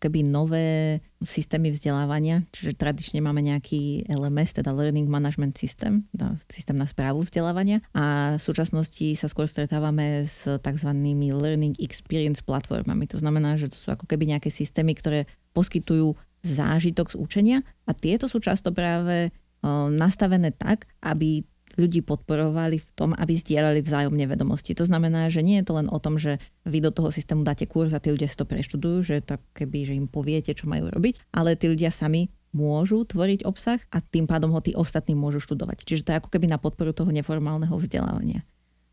keby 0.00 0.24
nové 0.24 1.00
systémy 1.20 1.68
vzdelávania, 1.68 2.48
čiže 2.48 2.80
tradične 2.80 3.20
máme 3.20 3.44
nejaký 3.44 4.08
LMS, 4.08 4.56
teda 4.56 4.72
Learning 4.72 5.04
Management 5.04 5.60
System, 5.60 6.08
systém 6.48 6.80
na 6.80 6.88
správu 6.88 7.20
vzdelávania 7.20 7.84
a 7.92 8.36
v 8.36 8.42
súčasnosti 8.42 9.12
sa 9.20 9.28
skôr 9.28 9.44
stretávame 9.44 10.24
s 10.24 10.48
tzv. 10.48 10.90
Learning 11.36 11.76
Experience 11.76 12.40
platformami. 12.40 13.04
To 13.12 13.20
znamená, 13.20 13.60
že 13.60 13.68
to 13.68 13.76
sú 13.76 13.92
ako 13.92 14.08
keby 14.08 14.32
nejaké 14.32 14.48
systémy, 14.48 14.96
ktoré 14.96 15.28
poskytujú 15.52 16.16
zážitok 16.40 17.12
z 17.12 17.16
učenia 17.20 17.58
a 17.84 17.92
tieto 17.92 18.32
sú 18.32 18.40
často 18.40 18.72
práve 18.72 19.28
nastavené 19.92 20.56
tak, 20.56 20.88
aby 21.04 21.44
ľudí 21.80 22.04
podporovali 22.04 22.76
v 22.76 22.90
tom, 22.92 23.10
aby 23.16 23.32
zdieľali 23.32 23.80
vzájomne 23.80 24.28
vedomosti. 24.28 24.76
To 24.76 24.84
znamená, 24.84 25.32
že 25.32 25.40
nie 25.40 25.58
je 25.60 25.66
to 25.66 25.80
len 25.80 25.88
o 25.88 25.96
tom, 25.96 26.20
že 26.20 26.36
vy 26.68 26.84
do 26.84 26.92
toho 26.92 27.08
systému 27.08 27.40
dáte 27.40 27.64
kurz 27.64 27.96
a 27.96 28.02
tí 28.02 28.12
ľudia 28.12 28.28
si 28.28 28.36
to 28.36 28.44
preštudujú, 28.44 28.96
že 29.00 29.16
tak 29.24 29.40
keby, 29.56 29.88
že 29.88 29.96
im 29.96 30.06
poviete, 30.06 30.52
čo 30.52 30.68
majú 30.68 30.92
robiť, 30.92 31.32
ale 31.32 31.56
tí 31.56 31.72
ľudia 31.72 31.88
sami 31.88 32.28
môžu 32.52 33.06
tvoriť 33.06 33.46
obsah 33.46 33.80
a 33.94 34.02
tým 34.02 34.26
pádom 34.26 34.50
ho 34.52 34.60
tí 34.60 34.74
ostatní 34.76 35.16
môžu 35.16 35.40
študovať. 35.40 35.86
Čiže 35.86 36.04
to 36.04 36.10
je 36.12 36.18
ako 36.20 36.30
keby 36.34 36.50
na 36.50 36.58
podporu 36.58 36.90
toho 36.90 37.08
neformálneho 37.14 37.72
vzdelávania. 37.78 38.42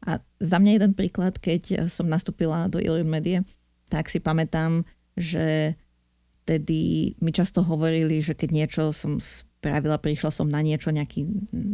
A 0.05 0.21
za 0.37 0.57
mňa 0.61 0.71
jeden 0.77 0.93
príklad, 0.93 1.41
keď 1.41 1.89
som 1.89 2.05
nastúpila 2.05 2.69
do 2.69 2.77
Ilir 2.77 3.03
Medie, 3.03 3.43
tak 3.89 4.13
si 4.13 4.21
pamätám, 4.21 4.85
že 5.17 5.73
vtedy 6.45 7.11
mi 7.19 7.33
často 7.33 7.65
hovorili, 7.65 8.21
že 8.21 8.37
keď 8.37 8.49
niečo 8.53 8.83
som 8.95 9.17
spravila, 9.57 9.97
prišla 9.97 10.29
som 10.29 10.45
na 10.45 10.61
niečo, 10.61 10.93
nejaký, 10.93 11.25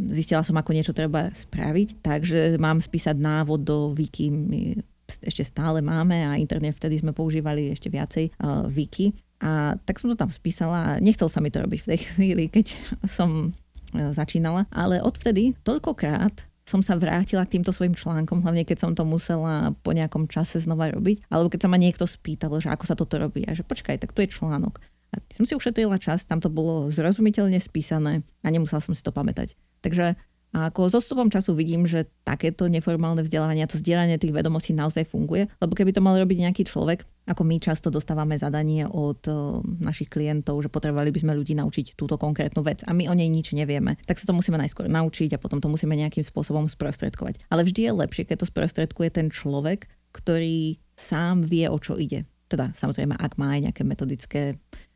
zistila 0.08 0.40
som, 0.40 0.56
ako 0.56 0.72
niečo 0.72 0.96
treba 0.96 1.28
spraviť, 1.28 2.00
takže 2.00 2.56
mám 2.56 2.80
spísať 2.80 3.16
návod 3.20 3.60
do 3.60 3.92
wiki, 3.92 4.32
my 4.32 4.80
ešte 5.04 5.44
stále 5.44 5.84
máme 5.84 6.16
a 6.24 6.40
internet 6.40 6.80
vtedy 6.80 7.04
sme 7.04 7.12
používali 7.12 7.68
ešte 7.68 7.92
viacej 7.92 8.32
uh, 8.40 8.64
wiki. 8.66 9.12
A 9.44 9.76
tak 9.84 10.00
som 10.00 10.08
to 10.08 10.16
tam 10.16 10.32
spísala 10.32 10.96
a 10.96 11.00
nechcel 11.00 11.28
sa 11.28 11.44
mi 11.44 11.52
to 11.52 11.60
robiť 11.60 11.80
v 11.84 11.90
tej 11.92 12.00
chvíli, 12.08 12.44
keď 12.48 12.72
som 13.20 13.52
uh, 13.52 14.12
začínala. 14.16 14.64
Ale 14.72 15.04
odvtedy 15.04 15.52
toľkokrát 15.60 16.48
som 16.64 16.80
sa 16.80 16.96
vrátila 16.96 17.44
k 17.44 17.60
týmto 17.60 17.76
svojim 17.76 17.92
článkom, 17.92 18.40
hlavne 18.40 18.64
keď 18.64 18.88
som 18.88 18.92
to 18.96 19.04
musela 19.04 19.76
po 19.84 19.92
nejakom 19.92 20.24
čase 20.32 20.64
znova 20.64 20.88
robiť, 20.96 21.28
alebo 21.28 21.52
keď 21.52 21.60
sa 21.60 21.68
ma 21.68 21.76
niekto 21.76 22.08
spýtal, 22.08 22.56
že 22.56 22.72
ako 22.72 22.84
sa 22.88 22.96
toto 22.96 23.20
robí 23.20 23.44
a 23.44 23.52
že 23.52 23.60
počkaj, 23.60 24.00
tak 24.00 24.16
tu 24.16 24.24
je 24.24 24.32
článok. 24.32 24.80
A 25.14 25.22
som 25.30 25.46
si 25.46 25.54
ušetrila 25.54 25.96
čas, 26.02 26.26
tam 26.26 26.42
to 26.42 26.50
bolo 26.50 26.90
zrozumiteľne 26.90 27.56
spísané 27.62 28.26
a 28.42 28.48
nemusela 28.50 28.82
som 28.82 28.92
si 28.92 29.00
to 29.00 29.14
pamätať. 29.14 29.54
Takže 29.80 30.18
a 30.54 30.70
ako 30.70 30.86
s 30.86 30.94
odstupom 31.02 31.26
času 31.26 31.50
vidím, 31.58 31.82
že 31.82 32.06
takéto 32.22 32.70
neformálne 32.70 33.26
vzdelávanie 33.26 33.66
a 33.66 33.70
to 33.70 33.74
zdieľanie 33.74 34.22
tých 34.22 34.30
vedomostí 34.30 34.70
naozaj 34.70 35.10
funguje, 35.10 35.50
lebo 35.58 35.74
keby 35.74 35.90
to 35.90 35.98
mal 35.98 36.14
robiť 36.14 36.46
nejaký 36.46 36.62
človek, 36.70 37.02
ako 37.26 37.42
my 37.42 37.58
často 37.58 37.90
dostávame 37.90 38.38
zadanie 38.38 38.86
od 38.86 39.18
uh, 39.26 39.58
našich 39.82 40.06
klientov, 40.06 40.62
že 40.62 40.70
potrebovali 40.70 41.10
by 41.10 41.26
sme 41.26 41.32
ľudí 41.34 41.58
naučiť 41.58 41.98
túto 41.98 42.14
konkrétnu 42.14 42.62
vec 42.62 42.86
a 42.86 42.94
my 42.94 43.10
o 43.10 43.14
nej 43.18 43.26
nič 43.26 43.50
nevieme, 43.50 43.98
tak 44.06 44.22
sa 44.22 44.30
to 44.30 44.36
musíme 44.38 44.54
najskôr 44.54 44.86
naučiť 44.86 45.34
a 45.34 45.42
potom 45.42 45.58
to 45.58 45.66
musíme 45.66 45.90
nejakým 45.90 46.22
spôsobom 46.22 46.70
sprostredkovať. 46.70 47.50
Ale 47.50 47.66
vždy 47.66 47.90
je 47.90 47.98
lepšie, 48.06 48.22
keď 48.22 48.46
to 48.46 48.50
sprostredkuje 48.54 49.10
ten 49.10 49.34
človek, 49.34 49.90
ktorý 50.14 50.78
sám 50.94 51.42
vie, 51.42 51.66
o 51.66 51.82
čo 51.82 51.98
ide. 51.98 52.30
Teda 52.46 52.70
samozrejme, 52.78 53.18
ak 53.18 53.42
má 53.42 53.58
aj 53.58 53.60
nejaké 53.66 53.82
metodické 53.82 54.54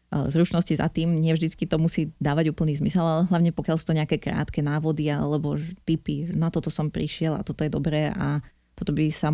zručnosti 0.08 0.72
za 0.72 0.88
tým, 0.88 1.20
nevždycky 1.20 1.68
to 1.68 1.76
musí 1.76 2.16
dávať 2.16 2.56
úplný 2.56 2.80
zmysel, 2.80 3.04
ale 3.04 3.22
hlavne 3.28 3.52
pokiaľ 3.52 3.76
sú 3.76 3.92
to 3.92 3.98
nejaké 3.98 4.16
krátke 4.16 4.64
návody 4.64 5.12
alebo 5.12 5.60
typy, 5.84 6.32
na 6.32 6.48
toto 6.48 6.72
som 6.72 6.88
prišiel 6.88 7.36
a 7.36 7.44
toto 7.44 7.60
je 7.60 7.70
dobré 7.72 8.08
a 8.08 8.40
toto 8.72 8.94
by, 8.94 9.10
sa, 9.10 9.28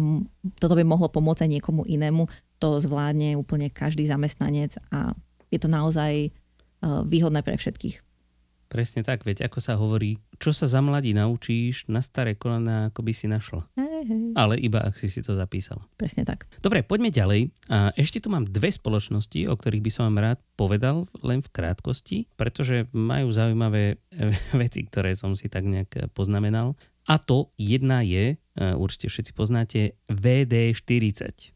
toto 0.56 0.74
by 0.74 0.82
mohlo 0.82 1.06
pomôcť 1.12 1.46
aj 1.46 1.50
niekomu 1.60 1.84
inému, 1.84 2.26
to 2.58 2.80
zvládne 2.80 3.36
úplne 3.36 3.68
každý 3.68 4.08
zamestnanec 4.08 4.74
a 4.90 5.12
je 5.52 5.58
to 5.62 5.68
naozaj 5.70 6.32
výhodné 6.82 7.44
pre 7.44 7.54
všetkých. 7.54 8.13
Presne 8.74 9.06
tak, 9.06 9.22
veď 9.22 9.46
ako 9.46 9.58
sa 9.62 9.78
hovorí, 9.78 10.18
čo 10.42 10.50
sa 10.50 10.66
za 10.66 10.82
mladí 10.82 11.14
naučíš, 11.14 11.86
na 11.86 12.02
staré 12.02 12.34
kolena 12.34 12.90
ako 12.90 13.06
by 13.06 13.12
si 13.14 13.30
našla. 13.30 13.70
Hej, 13.78 14.02
hej. 14.10 14.22
Ale 14.34 14.58
iba 14.58 14.82
ak 14.82 14.98
si 14.98 15.06
si 15.06 15.22
to 15.22 15.38
zapísala. 15.38 15.86
Presne 15.94 16.26
tak. 16.26 16.50
Dobre, 16.58 16.82
poďme 16.82 17.14
ďalej. 17.14 17.54
A 17.70 17.94
ešte 17.94 18.18
tu 18.18 18.34
mám 18.34 18.50
dve 18.50 18.74
spoločnosti, 18.74 19.46
o 19.46 19.54
ktorých 19.54 19.78
by 19.78 19.90
som 19.94 20.10
vám 20.10 20.18
rád 20.26 20.38
povedal 20.58 21.06
len 21.22 21.38
v 21.38 21.54
krátkosti, 21.54 22.18
pretože 22.34 22.90
majú 22.90 23.30
zaujímavé 23.30 24.02
veci, 24.66 24.82
ktoré 24.90 25.14
som 25.14 25.38
si 25.38 25.46
tak 25.46 25.62
nejak 25.62 26.10
poznamenal. 26.10 26.74
A 27.06 27.22
to 27.22 27.54
jedna 27.54 28.02
je, 28.02 28.42
určite 28.58 29.06
všetci 29.06 29.38
poznáte, 29.38 29.94
VD40. 30.10 31.53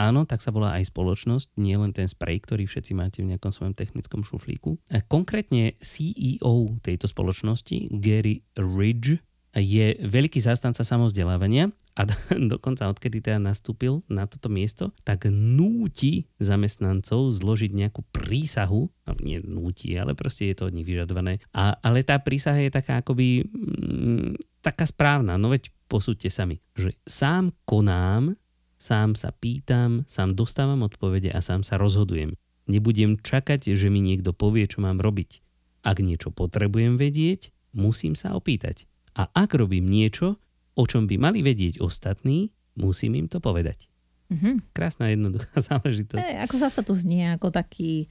Áno, 0.00 0.24
tak 0.24 0.40
sa 0.40 0.48
volá 0.48 0.80
aj 0.80 0.88
spoločnosť, 0.88 1.60
nie 1.60 1.76
len 1.76 1.92
ten 1.92 2.08
sprej, 2.08 2.40
ktorý 2.40 2.64
všetci 2.64 2.96
máte 2.96 3.20
v 3.20 3.36
nejakom 3.36 3.52
svojom 3.52 3.76
technickom 3.76 4.24
šuflíku. 4.24 4.80
Konkrétne 5.12 5.76
CEO 5.76 6.80
tejto 6.80 7.04
spoločnosti, 7.04 7.92
Gary 8.00 8.40
Ridge, 8.56 9.20
je 9.50 9.98
veľký 10.06 10.38
zástanca 10.38 10.86
samozdelávania 10.86 11.74
a 11.98 12.06
dokonca 12.54 12.86
odkedy 12.86 13.18
teda 13.18 13.42
nastúpil 13.42 14.06
na 14.06 14.30
toto 14.30 14.46
miesto, 14.46 14.94
tak 15.02 15.26
núti 15.26 16.30
zamestnancov 16.38 17.34
zložiť 17.34 17.74
nejakú 17.74 18.06
prísahu, 18.14 18.86
no 18.88 19.12
nie 19.18 19.42
núti, 19.42 19.98
ale 19.98 20.14
proste 20.14 20.48
je 20.48 20.54
to 20.54 20.70
od 20.70 20.76
nich 20.78 20.86
vyžadované. 20.86 21.42
A, 21.50 21.74
ale 21.82 22.06
tá 22.06 22.16
prísaha 22.22 22.62
je 22.62 22.70
taká 22.70 23.02
akoby 23.02 23.42
mm, 23.42 24.62
taká 24.62 24.86
správna, 24.86 25.34
no 25.34 25.50
veď 25.50 25.74
posúďte 25.90 26.30
sami, 26.30 26.62
že 26.78 26.94
sám 27.02 27.50
konám 27.66 28.38
Sám 28.80 29.12
sa 29.12 29.28
pýtam, 29.36 30.08
sám 30.08 30.32
dostávam 30.32 30.80
odpovede 30.80 31.28
a 31.28 31.44
sám 31.44 31.60
sa 31.60 31.76
rozhodujem. 31.76 32.32
Nebudem 32.64 33.20
čakať, 33.20 33.76
že 33.76 33.92
mi 33.92 34.00
niekto 34.00 34.32
povie, 34.32 34.64
čo 34.64 34.80
mám 34.80 35.04
robiť. 35.04 35.44
Ak 35.84 36.00
niečo 36.00 36.32
potrebujem 36.32 36.96
vedieť, 36.96 37.52
musím 37.76 38.16
sa 38.16 38.32
opýtať. 38.32 38.88
A 39.12 39.28
ak 39.36 39.52
robím 39.52 39.84
niečo, 39.84 40.40
o 40.80 40.84
čom 40.88 41.04
by 41.04 41.20
mali 41.20 41.44
vedieť 41.44 41.76
ostatní, 41.84 42.56
musím 42.72 43.20
im 43.20 43.28
to 43.28 43.36
povedať. 43.36 43.92
Mm-hmm. 44.32 44.72
Krásna 44.72 45.12
jednoduchá 45.12 45.60
záležitosť. 45.76 46.24
E, 46.24 46.40
ako 46.40 46.56
zasa 46.56 46.80
to 46.80 46.96
znie 46.96 47.36
ako 47.36 47.52
taký 47.52 48.08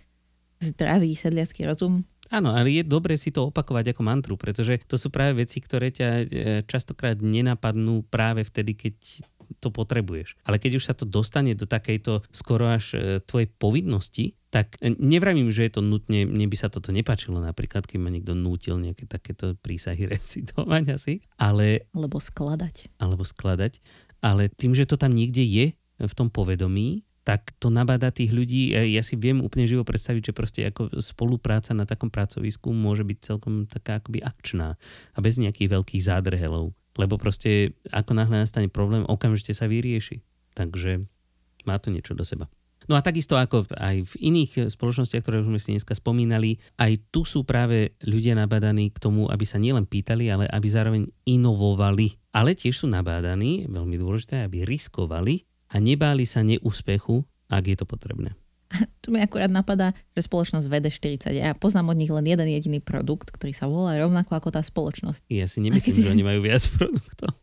zdravý 0.62 1.18
sedliacký 1.18 1.66
rozum. 1.66 2.06
Áno, 2.30 2.54
ale 2.54 2.70
je 2.70 2.86
dobre 2.86 3.18
si 3.18 3.34
to 3.34 3.50
opakovať 3.50 3.98
ako 3.98 4.02
mantru, 4.06 4.38
pretože 4.38 4.86
to 4.86 5.02
sú 5.02 5.10
práve 5.10 5.42
veci, 5.42 5.58
ktoré 5.58 5.90
ťa 5.90 6.10
e, 6.14 6.24
častokrát 6.70 7.18
nenapadnú 7.18 8.06
práve 8.06 8.46
vtedy, 8.46 8.78
keď 8.78 9.26
to 9.58 9.74
potrebuješ. 9.74 10.38
Ale 10.46 10.62
keď 10.62 10.78
už 10.78 10.84
sa 10.86 10.94
to 10.94 11.10
dostane 11.10 11.58
do 11.58 11.66
takejto 11.66 12.22
skoro 12.30 12.70
až 12.70 12.94
e, 12.94 12.98
tvojej 13.26 13.50
povinnosti, 13.50 14.38
tak 14.54 14.78
e, 14.82 14.94
nevravím, 14.98 15.50
že 15.50 15.66
je 15.66 15.72
to 15.78 15.82
nutne, 15.82 16.30
mne 16.30 16.46
by 16.46 16.58
sa 16.58 16.70
toto 16.70 16.94
nepačilo 16.94 17.42
napríklad, 17.42 17.90
keď 17.90 17.98
ma 17.98 18.14
niekto 18.14 18.38
nútil 18.38 18.78
nejaké 18.78 19.10
takéto 19.10 19.58
prísahy 19.58 20.06
recitovať 20.14 20.84
asi, 20.94 21.14
ale... 21.42 21.90
Alebo 21.94 22.22
skladať. 22.22 22.94
Alebo 23.02 23.26
skladať. 23.26 23.82
Ale 24.20 24.52
tým, 24.54 24.76
že 24.78 24.86
to 24.86 25.00
tam 25.00 25.16
niekde 25.16 25.42
je 25.42 25.66
v 26.00 26.14
tom 26.14 26.30
povedomí, 26.30 27.08
tak 27.30 27.54
to 27.62 27.70
nabáda 27.70 28.10
tých 28.10 28.34
ľudí. 28.34 28.74
E, 28.74 28.90
ja 28.98 29.06
si 29.06 29.14
viem 29.14 29.38
úplne 29.46 29.70
živo 29.70 29.86
predstaviť, 29.86 30.32
že 30.32 30.34
proste 30.34 30.62
ako 30.66 30.98
spolupráca 30.98 31.78
na 31.78 31.86
takom 31.86 32.10
pracovisku 32.10 32.74
môže 32.74 33.06
byť 33.06 33.18
celkom 33.22 33.70
taká 33.70 34.02
akoby 34.02 34.26
akčná 34.26 34.82
a 35.14 35.18
bez 35.22 35.38
nejakých 35.38 35.78
veľkých 35.78 36.02
zádrhelov 36.02 36.74
lebo 37.00 37.16
proste 37.16 37.80
ako 37.96 38.12
náhle 38.12 38.44
nastane 38.44 38.68
problém, 38.68 39.08
okamžite 39.08 39.56
sa 39.56 39.72
vyrieši. 39.72 40.20
Takže 40.52 41.08
má 41.64 41.80
to 41.80 41.96
niečo 41.96 42.12
do 42.12 42.28
seba. 42.28 42.52
No 42.90 42.98
a 42.98 43.06
takisto 43.06 43.38
ako 43.38 43.70
aj 43.78 44.02
v 44.02 44.14
iných 44.34 44.74
spoločnostiach, 44.74 45.22
ktoré 45.22 45.46
už 45.46 45.54
sme 45.54 45.62
si 45.62 45.78
dneska 45.78 45.94
spomínali, 45.94 46.58
aj 46.82 46.98
tu 47.14 47.22
sú 47.22 47.46
práve 47.46 47.94
ľudia 48.02 48.34
nabádaní 48.34 48.90
k 48.90 48.98
tomu, 48.98 49.30
aby 49.30 49.46
sa 49.46 49.62
nielen 49.62 49.86
pýtali, 49.86 50.26
ale 50.26 50.50
aby 50.50 50.68
zároveň 50.68 51.06
inovovali. 51.30 52.18
Ale 52.34 52.58
tiež 52.58 52.82
sú 52.82 52.86
nabádaní, 52.90 53.70
veľmi 53.70 53.94
dôležité, 53.94 54.42
aby 54.42 54.66
riskovali 54.66 55.46
a 55.70 55.78
nebáli 55.78 56.26
sa 56.26 56.42
neúspechu, 56.42 57.22
ak 57.46 57.64
je 57.70 57.78
to 57.78 57.86
potrebné. 57.86 58.34
tu 59.04 59.10
mi 59.10 59.20
akurát 59.22 59.50
napadá, 59.50 59.98
že 60.14 60.26
spoločnosť 60.26 60.66
VD40, 60.70 61.26
ja 61.34 61.58
poznám 61.58 61.94
od 61.94 61.98
nich 61.98 62.12
len 62.12 62.26
jeden 62.26 62.48
jediný 62.50 62.80
produkt, 62.80 63.34
ktorý 63.34 63.54
sa 63.54 63.66
volá 63.66 63.98
rovnako 63.98 64.38
ako 64.38 64.50
tá 64.54 64.62
spoločnosť. 64.62 65.26
Ja 65.30 65.50
si 65.50 65.60
nemyslím, 65.62 65.96
keď... 65.98 66.06
že 66.06 66.14
oni 66.14 66.24
majú 66.26 66.40
viac 66.46 66.64
produktov. 66.78 67.34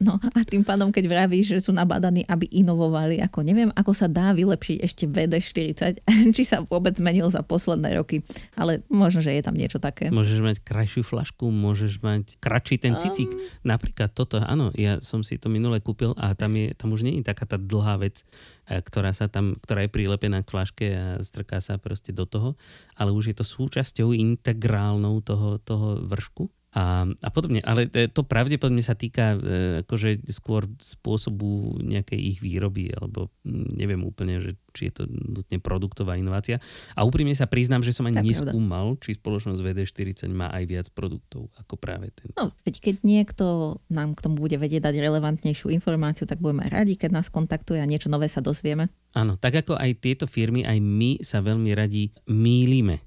No 0.00 0.16
a 0.16 0.40
tým 0.48 0.64
pádom, 0.64 0.88
keď 0.88 1.04
vravíš, 1.04 1.52
že 1.52 1.60
sú 1.60 1.72
nabádaní, 1.76 2.24
aby 2.24 2.48
inovovali, 2.48 3.20
ako 3.20 3.44
neviem, 3.44 3.68
ako 3.76 3.92
sa 3.92 4.08
dá 4.08 4.32
vylepšiť 4.32 4.76
ešte 4.80 5.04
VD40, 5.04 6.00
či 6.36 6.42
sa 6.48 6.64
vôbec 6.64 6.96
zmenil 6.96 7.28
za 7.28 7.44
posledné 7.44 8.00
roky, 8.00 8.24
ale 8.56 8.80
možno, 8.88 9.20
že 9.20 9.36
je 9.36 9.42
tam 9.44 9.52
niečo 9.52 9.76
také. 9.76 10.08
Môžeš 10.08 10.40
mať 10.40 10.56
krajšiu 10.64 11.04
flašku, 11.04 11.52
môžeš 11.52 12.00
mať 12.00 12.40
kratší 12.40 12.80
ten 12.80 12.96
cicík. 12.96 13.28
Um... 13.28 13.76
Napríklad 13.76 14.16
toto, 14.16 14.40
áno, 14.40 14.72
ja 14.72 14.98
som 15.04 15.20
si 15.20 15.36
to 15.36 15.52
minule 15.52 15.76
kúpil 15.84 16.16
a 16.16 16.32
tam, 16.32 16.56
je, 16.56 16.72
tam 16.72 16.96
už 16.96 17.04
nie 17.04 17.20
je 17.20 17.28
taká 17.28 17.44
tá 17.44 17.60
dlhá 17.60 18.00
vec, 18.00 18.24
e, 18.64 18.80
ktorá, 18.80 19.12
sa 19.12 19.28
tam, 19.28 19.60
ktorá 19.60 19.84
je 19.84 19.92
prilepená 19.92 20.40
k 20.40 20.50
flaške 20.50 20.86
a 20.88 21.04
strká 21.20 21.60
sa 21.60 21.76
proste 21.76 22.16
do 22.16 22.24
toho, 22.24 22.56
ale 22.96 23.12
už 23.12 23.32
je 23.32 23.36
to 23.36 23.44
súčasťou 23.44 24.16
integrálnou 24.16 25.20
toho, 25.20 25.60
toho 25.60 26.00
vršku 26.00 26.48
a, 26.76 27.08
a 27.08 27.28
podobne. 27.32 27.64
Ale 27.64 27.88
to 27.88 28.20
pravdepodobne 28.20 28.84
sa 28.84 28.92
týka 28.92 29.32
e, 29.32 29.38
akože 29.80 30.28
skôr 30.28 30.68
spôsobu 30.76 31.80
nejakej 31.80 32.20
ich 32.20 32.38
výroby, 32.44 32.92
alebo 32.92 33.32
neviem 33.48 34.04
úplne, 34.04 34.44
že, 34.44 34.50
či 34.76 34.92
je 34.92 35.00
to 35.00 35.02
nutne 35.08 35.56
produktová 35.56 36.20
inovácia. 36.20 36.60
A 36.92 37.08
úprimne 37.08 37.32
sa 37.32 37.48
priznám, 37.48 37.80
že 37.80 37.96
som 37.96 38.04
ani 38.04 38.20
tak 38.20 38.28
neskúmal, 38.28 39.00
pravda. 39.00 39.02
či 39.08 39.16
spoločnosť 39.16 39.60
VD40 39.64 40.28
má 40.36 40.52
aj 40.52 40.64
viac 40.68 40.86
produktov 40.92 41.48
ako 41.56 41.80
práve 41.80 42.12
ten. 42.12 42.28
No, 42.36 42.52
veď 42.68 42.92
keď 42.92 42.96
niekto 43.00 43.80
nám 43.88 44.12
k 44.12 44.20
tomu 44.28 44.44
bude 44.44 44.60
vedieť 44.60 44.92
dať 44.92 45.00
relevantnejšiu 45.00 45.72
informáciu, 45.72 46.28
tak 46.28 46.44
budeme 46.44 46.68
radi, 46.68 47.00
keď 47.00 47.24
nás 47.24 47.32
kontaktuje 47.32 47.80
a 47.80 47.88
niečo 47.88 48.12
nové 48.12 48.28
sa 48.28 48.44
dozvieme. 48.44 48.92
Áno, 49.16 49.40
tak 49.40 49.64
ako 49.64 49.80
aj 49.80 49.96
tieto 49.96 50.28
firmy, 50.28 50.68
aj 50.68 50.76
my 50.76 51.24
sa 51.24 51.40
veľmi 51.40 51.72
radi 51.72 52.12
mýlime 52.28 53.05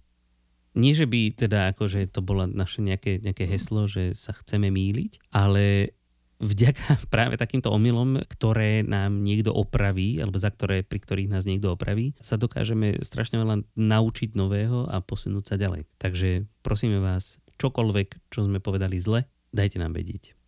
nie, 0.80 0.96
že 0.96 1.04
by 1.04 1.36
teda 1.36 1.76
akože 1.76 2.08
to 2.10 2.24
bolo 2.24 2.48
naše 2.48 2.80
nejaké, 2.80 3.20
nejaké 3.20 3.44
heslo, 3.46 3.86
že 3.86 4.16
sa 4.16 4.32
chceme 4.32 4.72
míliť, 4.72 5.30
ale 5.36 5.94
vďaka 6.40 7.04
práve 7.14 7.36
takýmto 7.36 7.70
omylom, 7.70 8.24
ktoré 8.26 8.82
nám 8.88 9.22
niekto 9.22 9.52
opraví, 9.52 10.18
alebo 10.24 10.40
za 10.40 10.50
ktoré, 10.50 10.82
pri 10.82 11.00
ktorých 11.04 11.32
nás 11.32 11.44
niekto 11.44 11.76
opraví, 11.76 12.16
sa 12.24 12.40
dokážeme 12.40 13.04
strašne 13.04 13.38
veľa 13.44 13.68
naučiť 13.76 14.34
nového 14.34 14.88
a 14.88 15.04
posunúť 15.04 15.54
sa 15.54 15.56
ďalej. 15.60 15.86
Takže 16.00 16.48
prosíme 16.64 17.04
vás, 17.04 17.44
čokoľvek, 17.60 18.32
čo 18.32 18.48
sme 18.48 18.64
povedali 18.64 18.98
zle, 18.98 19.28
dajte 19.52 19.84
nám 19.84 19.94
vedieť. 20.00 20.39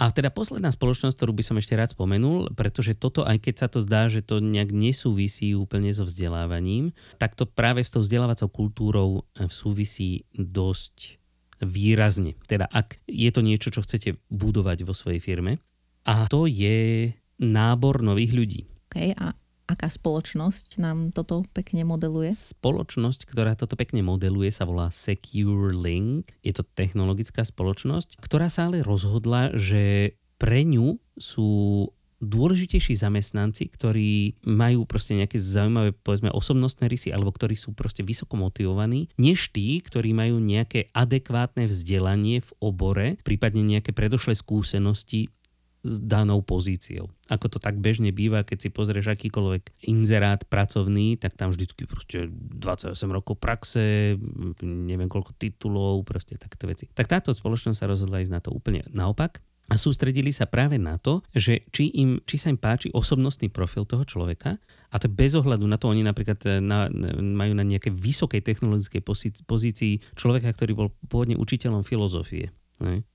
A 0.00 0.08
teda 0.08 0.32
posledná 0.32 0.72
spoločnosť, 0.72 1.12
ktorú 1.12 1.36
by 1.36 1.44
som 1.44 1.60
ešte 1.60 1.76
rád 1.76 1.92
spomenul, 1.92 2.56
pretože 2.56 2.96
toto, 2.96 3.20
aj 3.20 3.36
keď 3.36 3.54
sa 3.60 3.68
to 3.68 3.84
zdá, 3.84 4.08
že 4.08 4.24
to 4.24 4.40
nejak 4.40 4.72
nesúvisí 4.72 5.52
úplne 5.52 5.92
so 5.92 6.08
vzdelávaním, 6.08 6.96
tak 7.20 7.36
to 7.36 7.44
práve 7.44 7.84
s 7.84 7.92
tou 7.92 8.00
vzdelávacou 8.00 8.48
kultúrou 8.48 9.10
eh, 9.36 9.44
súvisí 9.52 10.24
dosť 10.32 11.20
výrazne. 11.60 12.40
Teda 12.48 12.64
ak 12.64 13.04
je 13.04 13.28
to 13.28 13.44
niečo, 13.44 13.68
čo 13.68 13.84
chcete 13.84 14.16
budovať 14.32 14.88
vo 14.88 14.96
svojej 14.96 15.20
firme. 15.20 15.60
A 16.08 16.24
to 16.32 16.48
je 16.48 17.12
nábor 17.36 18.00
nových 18.00 18.32
ľudí. 18.32 18.60
Okay, 18.88 19.12
a 19.12 19.36
aká 19.70 19.86
spoločnosť 19.86 20.82
nám 20.82 21.14
toto 21.14 21.46
pekne 21.54 21.86
modeluje? 21.86 22.34
Spoločnosť, 22.34 23.22
ktorá 23.30 23.54
toto 23.54 23.78
pekne 23.78 24.02
modeluje, 24.02 24.50
sa 24.50 24.66
volá 24.66 24.90
Secure 24.90 25.70
Link. 25.70 26.34
Je 26.42 26.50
to 26.50 26.66
technologická 26.66 27.46
spoločnosť, 27.46 28.18
ktorá 28.18 28.50
sa 28.50 28.66
ale 28.66 28.82
rozhodla, 28.82 29.54
že 29.54 30.14
pre 30.42 30.66
ňu 30.66 30.98
sú 31.14 31.86
dôležitejší 32.20 33.00
zamestnanci, 33.00 33.72
ktorí 33.72 34.44
majú 34.44 34.84
proste 34.84 35.16
nejaké 35.16 35.40
zaujímavé, 35.40 35.96
povedzme, 35.96 36.28
osobnostné 36.28 36.86
rysy, 36.86 37.08
alebo 37.16 37.32
ktorí 37.32 37.56
sú 37.56 37.72
proste 37.72 38.04
vysoko 38.04 38.36
motivovaní, 38.36 39.08
než 39.16 39.48
tí, 39.56 39.80
ktorí 39.80 40.12
majú 40.12 40.36
nejaké 40.36 40.92
adekvátne 40.92 41.64
vzdelanie 41.64 42.44
v 42.44 42.50
obore, 42.60 43.16
prípadne 43.24 43.64
nejaké 43.64 43.96
predošlé 43.96 44.36
skúsenosti 44.36 45.32
s 45.80 45.96
danou 46.00 46.44
pozíciou. 46.44 47.08
Ako 47.32 47.48
to 47.48 47.58
tak 47.62 47.80
bežne 47.80 48.12
býva, 48.12 48.44
keď 48.44 48.58
si 48.58 48.68
pozrieš 48.68 49.16
akýkoľvek 49.16 49.88
inzerát 49.88 50.44
pracovný, 50.44 51.16
tak 51.16 51.36
tam 51.36 51.52
vždycky 51.52 51.88
proste 51.88 52.28
28 52.30 52.92
rokov 53.08 53.40
praxe, 53.40 54.16
neviem 54.62 55.08
koľko 55.08 55.32
titulov, 55.40 56.04
proste 56.04 56.36
takto 56.36 56.68
veci. 56.68 56.88
Tak 56.92 57.08
táto 57.08 57.32
spoločnosť 57.32 57.78
sa 57.80 57.88
rozhodla 57.88 58.20
ísť 58.20 58.32
na 58.32 58.40
to 58.44 58.52
úplne 58.52 58.84
naopak 58.92 59.40
a 59.70 59.78
sústredili 59.78 60.34
sa 60.34 60.50
práve 60.50 60.82
na 60.82 60.98
to, 60.98 61.22
že 61.30 61.62
či, 61.70 61.94
im, 61.94 62.18
či 62.26 62.36
sa 62.36 62.50
im 62.50 62.58
páči 62.58 62.90
osobnostný 62.90 63.54
profil 63.54 63.86
toho 63.86 64.02
človeka 64.02 64.58
a 64.90 64.96
to 64.98 65.06
bez 65.06 65.38
ohľadu 65.38 65.62
na 65.70 65.78
to, 65.78 65.86
oni 65.86 66.02
napríklad 66.02 66.42
eh, 66.50 66.58
na, 66.58 66.90
majú 67.14 67.54
na 67.54 67.62
nejakej 67.62 67.94
vysokej 67.94 68.42
technologickej 68.42 69.00
pozícii 69.46 70.02
človeka, 70.18 70.50
ktorý 70.50 70.72
bol 70.74 70.88
pôvodne 71.06 71.38
učiteľom 71.38 71.86
filozofie. 71.86 72.50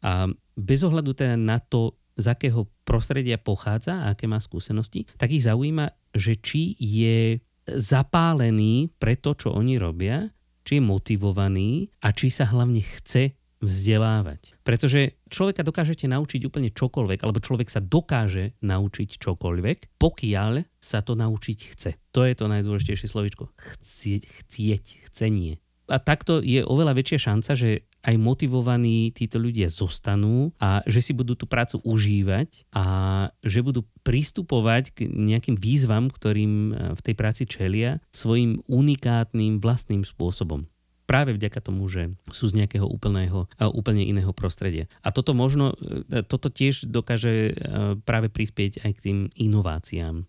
A 0.06 0.30
bez 0.54 0.86
ohľadu 0.86 1.18
teda 1.18 1.34
na 1.36 1.58
to, 1.58 1.98
z 2.16 2.26
akého 2.32 2.68
prostredia 2.88 3.36
pochádza 3.36 4.08
a 4.08 4.16
aké 4.16 4.26
má 4.26 4.40
skúsenosti, 4.40 5.08
tak 5.20 5.36
ich 5.36 5.44
zaujíma, 5.44 5.92
že 6.16 6.40
či 6.40 6.76
je 6.80 7.44
zapálený 7.68 8.94
pre 8.96 9.20
to, 9.20 9.36
čo 9.36 9.52
oni 9.52 9.76
robia, 9.76 10.32
či 10.66 10.80
je 10.80 10.84
motivovaný 10.84 11.94
a 12.02 12.16
či 12.16 12.32
sa 12.32 12.50
hlavne 12.50 12.82
chce 12.82 13.36
vzdelávať. 13.64 14.62
Pretože 14.62 15.18
človeka 15.32 15.66
dokážete 15.66 16.06
naučiť 16.06 16.42
úplne 16.46 16.70
čokoľvek, 16.70 17.26
alebo 17.26 17.42
človek 17.42 17.72
sa 17.72 17.82
dokáže 17.82 18.54
naučiť 18.62 19.18
čokoľvek, 19.18 19.98
pokiaľ 19.98 20.54
sa 20.78 21.02
to 21.02 21.18
naučiť 21.18 21.60
chce. 21.74 21.92
To 22.14 22.22
je 22.28 22.34
to 22.38 22.46
najdôležitejšie 22.46 23.08
slovičko. 23.10 23.50
Chcieť, 23.58 24.22
chcieť, 24.46 24.84
chcenie 25.10 25.65
a 25.86 25.98
takto 26.02 26.42
je 26.42 26.66
oveľa 26.66 26.98
väčšia 26.98 27.20
šanca, 27.32 27.52
že 27.54 27.86
aj 28.06 28.16
motivovaní 28.22 29.10
títo 29.10 29.42
ľudia 29.42 29.70
zostanú 29.70 30.54
a 30.62 30.86
že 30.86 31.02
si 31.02 31.12
budú 31.18 31.34
tú 31.34 31.50
prácu 31.50 31.82
užívať 31.82 32.70
a 32.74 32.86
že 33.42 33.66
budú 33.66 33.82
pristupovať 34.06 34.94
k 34.94 35.10
nejakým 35.10 35.58
výzvam, 35.58 36.14
ktorým 36.14 36.54
e, 36.54 36.74
v 36.94 37.02
tej 37.02 37.16
práci 37.18 37.44
čelia 37.50 37.98
svojim 38.14 38.62
unikátnym 38.70 39.58
vlastným 39.58 40.06
spôsobom 40.06 40.70
práve 41.06 41.38
vďaka 41.38 41.62
tomu, 41.62 41.86
že 41.86 42.18
sú 42.34 42.50
z 42.50 42.66
nejakého 42.66 42.90
úplného, 42.90 43.46
e, 43.58 43.66
úplne 43.70 44.02
iného 44.02 44.34
prostredia. 44.34 44.90
A 45.06 45.14
toto 45.14 45.38
možno, 45.38 45.78
e, 46.10 46.26
toto 46.26 46.50
tiež 46.50 46.90
dokáže 46.90 47.54
práve 48.06 48.30
prispieť 48.30 48.86
aj 48.86 48.92
k 48.98 49.04
tým 49.06 49.20
inováciám. 49.38 50.26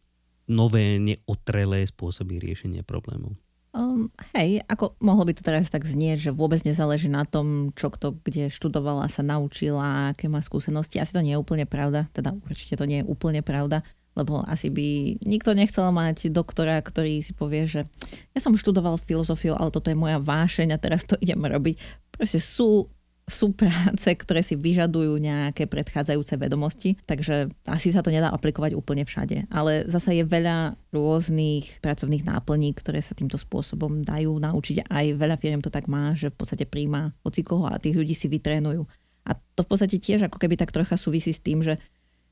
Nové, 0.46 1.00
neotrelé 1.00 1.88
spôsoby 1.88 2.40
riešenia 2.40 2.84
problémov. 2.84 3.40
Um, 3.76 4.08
hej, 4.32 4.64
ako 4.72 4.96
mohlo 5.04 5.28
by 5.28 5.36
to 5.36 5.44
teraz 5.44 5.68
tak 5.68 5.84
znieť, 5.84 6.30
že 6.30 6.30
vôbec 6.32 6.64
nezáleží 6.64 7.12
na 7.12 7.28
tom, 7.28 7.76
čo 7.76 7.92
kto 7.92 8.16
kde 8.24 8.48
študovala, 8.48 9.04
sa 9.12 9.20
naučila, 9.20 10.16
aké 10.16 10.32
má 10.32 10.40
skúsenosti. 10.40 10.96
Asi 10.96 11.12
to 11.12 11.20
nie 11.20 11.36
je 11.36 11.42
úplne 11.44 11.68
pravda, 11.68 12.08
teda 12.16 12.32
určite 12.48 12.80
to 12.80 12.88
nie 12.88 13.04
je 13.04 13.08
úplne 13.08 13.44
pravda, 13.44 13.84
lebo 14.16 14.40
asi 14.48 14.72
by 14.72 15.20
nikto 15.28 15.52
nechcel 15.52 15.92
mať 15.92 16.32
doktora, 16.32 16.80
ktorý 16.80 17.20
si 17.20 17.36
povie, 17.36 17.68
že 17.68 17.84
ja 18.32 18.40
som 18.40 18.56
študoval 18.56 18.96
filozofiu, 18.96 19.52
ale 19.52 19.68
toto 19.68 19.92
je 19.92 20.00
moja 20.00 20.16
vášeň 20.24 20.72
a 20.72 20.80
teraz 20.80 21.04
to 21.04 21.20
idem 21.24 21.44
robiť. 21.44 21.76
Proste 22.16 22.40
sú 22.40 22.88
sú 23.26 23.50
práce, 23.58 24.06
ktoré 24.06 24.38
si 24.38 24.54
vyžadujú 24.54 25.18
nejaké 25.18 25.66
predchádzajúce 25.66 26.38
vedomosti, 26.38 26.94
takže 27.10 27.50
asi 27.66 27.90
sa 27.90 27.98
to 27.98 28.14
nedá 28.14 28.30
aplikovať 28.30 28.78
úplne 28.78 29.02
všade. 29.02 29.50
Ale 29.50 29.82
zasa 29.90 30.14
je 30.14 30.22
veľa 30.22 30.78
rôznych 30.94 31.82
pracovných 31.82 32.22
náplní, 32.22 32.70
ktoré 32.78 33.02
sa 33.02 33.18
týmto 33.18 33.34
spôsobom 33.34 34.06
dajú 34.06 34.38
naučiť. 34.38 34.86
Aj 34.86 35.06
veľa 35.10 35.36
firiem 35.42 35.58
to 35.58 35.74
tak 35.74 35.90
má, 35.90 36.14
že 36.14 36.30
v 36.30 36.38
podstate 36.38 36.70
príjma 36.70 37.18
hoci 37.26 37.42
koho 37.42 37.66
a 37.66 37.82
tých 37.82 37.98
ľudí 37.98 38.14
si 38.14 38.30
vytrénujú. 38.30 38.86
A 39.26 39.34
to 39.34 39.66
v 39.66 39.68
podstate 39.74 39.98
tiež 39.98 40.30
ako 40.30 40.38
keby 40.38 40.54
tak 40.54 40.70
trocha 40.70 40.94
súvisí 40.94 41.34
s 41.34 41.42
tým, 41.42 41.66
že, 41.66 41.82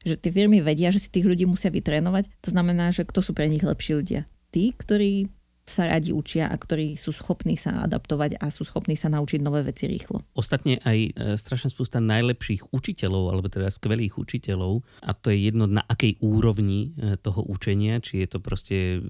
že 0.06 0.14
tie 0.14 0.30
firmy 0.30 0.62
vedia, 0.62 0.94
že 0.94 1.02
si 1.02 1.10
tých 1.10 1.26
ľudí 1.26 1.42
musia 1.42 1.74
vytrénovať. 1.74 2.30
To 2.46 2.54
znamená, 2.54 2.94
že 2.94 3.02
kto 3.02 3.18
sú 3.18 3.34
pre 3.34 3.50
nich 3.50 3.66
lepší 3.66 3.98
ľudia? 3.98 4.30
Tí, 4.54 4.70
ktorí 4.70 5.26
sa 5.64 5.88
radi 5.88 6.12
učia 6.12 6.52
a 6.52 6.56
ktorí 6.56 6.94
sú 7.00 7.10
schopní 7.10 7.56
sa 7.56 7.88
adaptovať 7.88 8.36
a 8.36 8.52
sú 8.52 8.68
schopní 8.68 8.94
sa 9.00 9.08
naučiť 9.08 9.40
nové 9.40 9.64
veci 9.64 9.88
rýchlo. 9.88 10.20
Ostatne 10.36 10.76
aj 10.84 10.98
e, 11.00 11.10
strašne 11.40 11.72
spústa 11.72 12.04
najlepších 12.04 12.68
učiteľov, 12.70 13.32
alebo 13.32 13.48
teda 13.48 13.72
skvelých 13.72 14.20
učiteľov, 14.20 14.84
a 15.00 15.16
to 15.16 15.32
je 15.32 15.48
jedno 15.48 15.64
na 15.64 15.80
akej 15.80 16.20
úrovni 16.20 16.92
e, 16.94 17.16
toho 17.16 17.40
učenia, 17.48 18.04
či 18.04 18.22
je 18.22 18.28
to 18.28 18.38
proste 18.44 19.00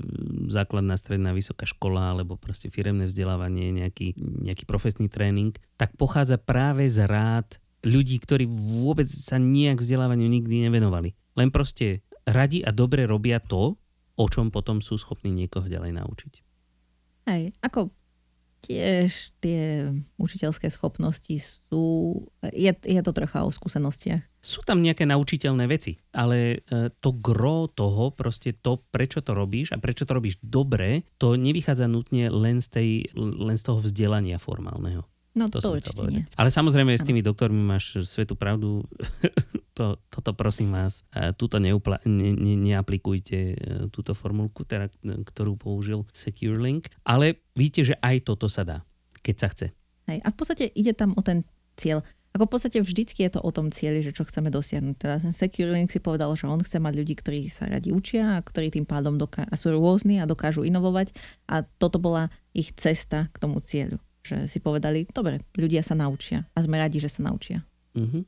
základná, 0.47 0.95
stredná, 0.95 1.35
vysoká 1.35 1.67
škola, 1.67 2.15
alebo 2.15 2.39
proste 2.39 2.71
firemné 2.71 3.11
vzdelávanie, 3.11 3.75
nejaký, 3.75 4.15
nejaký 4.19 4.65
profesný 4.65 5.11
tréning, 5.11 5.59
tak 5.75 5.99
pochádza 5.99 6.39
práve 6.39 6.87
z 6.87 7.03
rád 7.11 7.59
ľudí, 7.83 8.17
ktorí 8.23 8.49
vôbec 8.49 9.11
sa 9.11 9.37
nejak 9.37 9.83
vzdelávaniu 9.83 10.31
nikdy 10.31 10.71
nevenovali. 10.71 11.13
Len 11.35 11.51
proste 11.51 12.07
radi 12.25 12.65
a 12.65 12.73
dobre 12.73 13.05
robia 13.05 13.43
to, 13.43 13.77
o 14.15 14.27
čom 14.31 14.49
potom 14.55 14.79
sú 14.79 14.97
schopní 14.97 15.35
niekoho 15.35 15.67
ďalej 15.67 15.93
naučiť. 15.99 16.44
Hej, 17.25 17.57
ako 17.65 17.89
tiež 18.65 19.37
tie 19.45 19.93
učiteľské 20.17 20.73
schopnosti 20.73 21.37
sú, 21.69 21.85
je, 22.49 22.73
je 22.73 23.01
to 23.05 23.13
trocha 23.13 23.45
o 23.45 23.53
skúsenostiach. 23.53 24.25
Sú 24.41 24.65
tam 24.65 24.81
nejaké 24.81 25.05
naučiteľné 25.05 25.69
veci, 25.69 26.01
ale 26.17 26.65
e, 26.65 26.89
to 27.01 27.11
gro 27.17 27.69
toho, 27.69 28.13
proste 28.13 28.57
to, 28.57 28.81
prečo 28.89 29.21
to 29.21 29.37
robíš 29.37 29.73
a 29.73 29.81
prečo 29.81 30.09
to 30.09 30.17
robíš 30.17 30.41
dobre, 30.41 31.05
to 31.21 31.37
nevychádza 31.37 31.89
nutne 31.89 32.33
len 32.33 32.65
z, 32.65 32.69
tej, 32.73 32.89
len 33.17 33.57
z 33.57 33.65
toho 33.69 33.85
vzdelania 33.85 34.41
formálneho. 34.41 35.05
No 35.35 35.51
to, 35.51 35.59
to 35.59 35.75
určite 35.75 36.03
nie. 36.07 36.23
Ale 36.39 36.47
samozrejme 36.47 36.95
s 36.95 37.03
tými 37.03 37.19
doktormi 37.19 37.59
máš 37.59 38.07
svetú 38.07 38.39
pravdu. 38.39 38.87
to, 39.79 39.99
toto 40.07 40.31
prosím 40.31 40.71
vás, 40.71 41.03
e, 41.11 41.35
túto 41.35 41.59
neupla- 41.59 41.99
ne, 42.07 42.31
ne, 42.31 42.55
neaplikujte 42.55 43.39
e, 43.51 43.57
túto 43.91 44.15
formulku, 44.15 44.63
teda, 44.63 44.87
e, 45.03 45.27
ktorú 45.27 45.59
použil 45.59 46.07
SecureLink. 46.15 46.87
Ale 47.03 47.43
vidíte, 47.59 47.83
že 47.83 47.95
aj 47.99 48.31
toto 48.31 48.47
sa 48.47 48.63
dá, 48.63 48.79
keď 49.27 49.35
sa 49.35 49.49
chce. 49.51 49.67
Hej, 50.07 50.23
a 50.23 50.29
v 50.31 50.37
podstate 50.39 50.65
ide 50.71 50.95
tam 50.95 51.19
o 51.19 51.23
ten 51.27 51.43
cieľ. 51.75 52.07
Ako 52.35 52.47
v 52.47 52.53
podstate 52.55 52.79
vždycky 52.83 53.27
je 53.27 53.35
to 53.35 53.41
o 53.43 53.51
tom 53.51 53.75
cieli, 53.75 54.03
že 54.07 54.15
čo 54.15 54.27
chceme 54.27 54.55
dosiahnuť. 54.55 54.95
Teda 54.99 55.19
ten 55.19 55.35
SecureLink 55.35 55.91
si 55.91 55.99
povedal, 55.99 56.31
že 56.39 56.47
on 56.47 56.63
chce 56.63 56.79
mať 56.79 56.95
ľudí, 56.95 57.15
ktorí 57.19 57.47
sa 57.51 57.67
radi 57.67 57.91
učia 57.91 58.39
a 58.39 58.43
ktorí 58.43 58.71
tým 58.71 58.87
pádom 58.87 59.19
doká- 59.19 59.51
a 59.51 59.55
sú 59.59 59.75
rôzni 59.75 60.23
a 60.23 60.31
dokážu 60.31 60.63
inovovať 60.63 61.15
a 61.51 61.67
toto 61.67 61.99
bola 61.99 62.31
ich 62.55 62.71
cesta 62.75 63.31
k 63.35 63.37
tomu 63.43 63.59
cieľu 63.59 63.99
že 64.25 64.49
si 64.49 64.59
povedali, 64.59 65.05
dobre, 65.13 65.45
ľudia 65.55 65.85
sa 65.85 65.93
naučia 65.93 66.49
a 66.57 66.59
sme 66.65 66.81
radi, 66.81 66.97
že 66.97 67.13
sa 67.13 67.29
naučia. 67.29 67.61
Mm-hmm. 67.93 68.23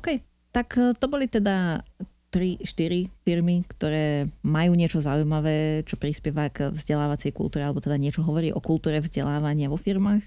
OK, 0.00 0.08
tak 0.50 0.68
e, 0.80 0.96
to 0.96 1.06
boli 1.12 1.28
teda 1.28 1.84
3-4 2.32 3.10
firmy, 3.26 3.66
ktoré 3.68 4.30
majú 4.46 4.72
niečo 4.78 5.02
zaujímavé, 5.02 5.84
čo 5.84 6.00
prispieva 6.00 6.48
k 6.48 6.72
vzdelávacej 6.72 7.34
kultúre, 7.34 7.66
alebo 7.66 7.82
teda 7.82 7.98
niečo 8.00 8.24
hovorí 8.24 8.54
o 8.54 8.62
kultúre 8.62 9.02
vzdelávania 9.02 9.68
vo 9.68 9.76
firmách. 9.76 10.24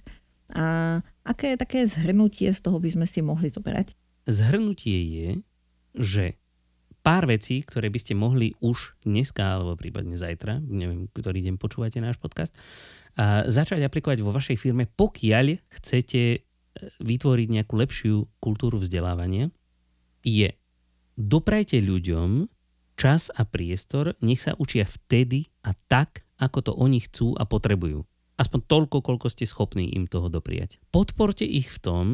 A 0.53 0.99
aké 1.23 1.55
také 1.55 1.87
zhrnutie 1.87 2.51
z 2.51 2.59
toho 2.59 2.77
by 2.77 2.89
sme 2.91 3.07
si 3.07 3.23
mohli 3.23 3.47
zoberať? 3.47 3.95
Zhrnutie 4.27 4.99
je, 4.99 5.29
že 5.95 6.25
pár 7.03 7.27
vecí, 7.27 7.63
ktoré 7.63 7.91
by 7.91 7.99
ste 7.99 8.13
mohli 8.15 8.55
už 8.63 8.95
dneska 9.03 9.59
alebo 9.59 9.75
prípadne 9.75 10.15
zajtra, 10.15 10.63
neviem, 10.63 11.11
ktorý 11.11 11.43
deň 11.43 11.55
počúvate 11.59 11.99
náš 11.99 12.19
podcast, 12.19 12.55
začať 13.45 13.85
aplikovať 13.85 14.25
vo 14.25 14.33
vašej 14.33 14.57
firme, 14.57 14.89
pokiaľ 14.89 15.61
chcete 15.69 16.21
e, 16.33 16.39
vytvoriť 16.97 17.47
nejakú 17.49 17.73
lepšiu 17.77 18.15
kultúru 18.41 18.81
vzdelávania, 18.81 19.53
je 20.25 20.49
doprajte 21.13 21.77
ľuďom 21.77 22.49
čas 22.97 23.29
a 23.33 23.45
priestor, 23.45 24.17
nech 24.25 24.41
sa 24.41 24.57
učia 24.57 24.89
vtedy 24.89 25.45
a 25.61 25.77
tak, 25.89 26.25
ako 26.41 26.59
to 26.65 26.71
oni 26.73 27.05
chcú 27.05 27.37
a 27.37 27.45
potrebujú. 27.45 28.01
Aspoň 28.33 28.59
toľko, 28.65 29.05
koľko 29.05 29.27
ste 29.29 29.45
schopní 29.45 29.93
im 29.93 30.09
toho 30.09 30.25
dopriať. 30.25 30.81
Podporte 30.89 31.45
ich 31.45 31.69
v 31.69 31.79
tom, 31.81 32.05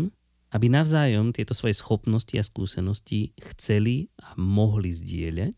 aby 0.51 0.67
navzájom 0.67 1.31
tieto 1.31 1.55
svoje 1.55 1.79
schopnosti 1.79 2.35
a 2.35 2.43
skúsenosti 2.43 3.31
chceli 3.39 4.11
a 4.19 4.35
mohli 4.35 4.91
zdieľať. 4.91 5.55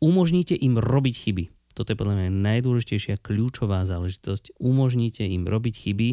Umožnite 0.00 0.54
im 0.56 0.78
robiť 0.80 1.14
chyby 1.26 1.44
toto 1.78 1.94
je 1.94 2.00
podľa 2.02 2.18
mňa 2.18 2.42
najdôležitejšia 2.42 3.22
kľúčová 3.22 3.86
záležitosť. 3.86 4.58
Umožnite 4.58 5.22
im 5.22 5.46
robiť 5.46 5.74
chyby, 5.86 6.08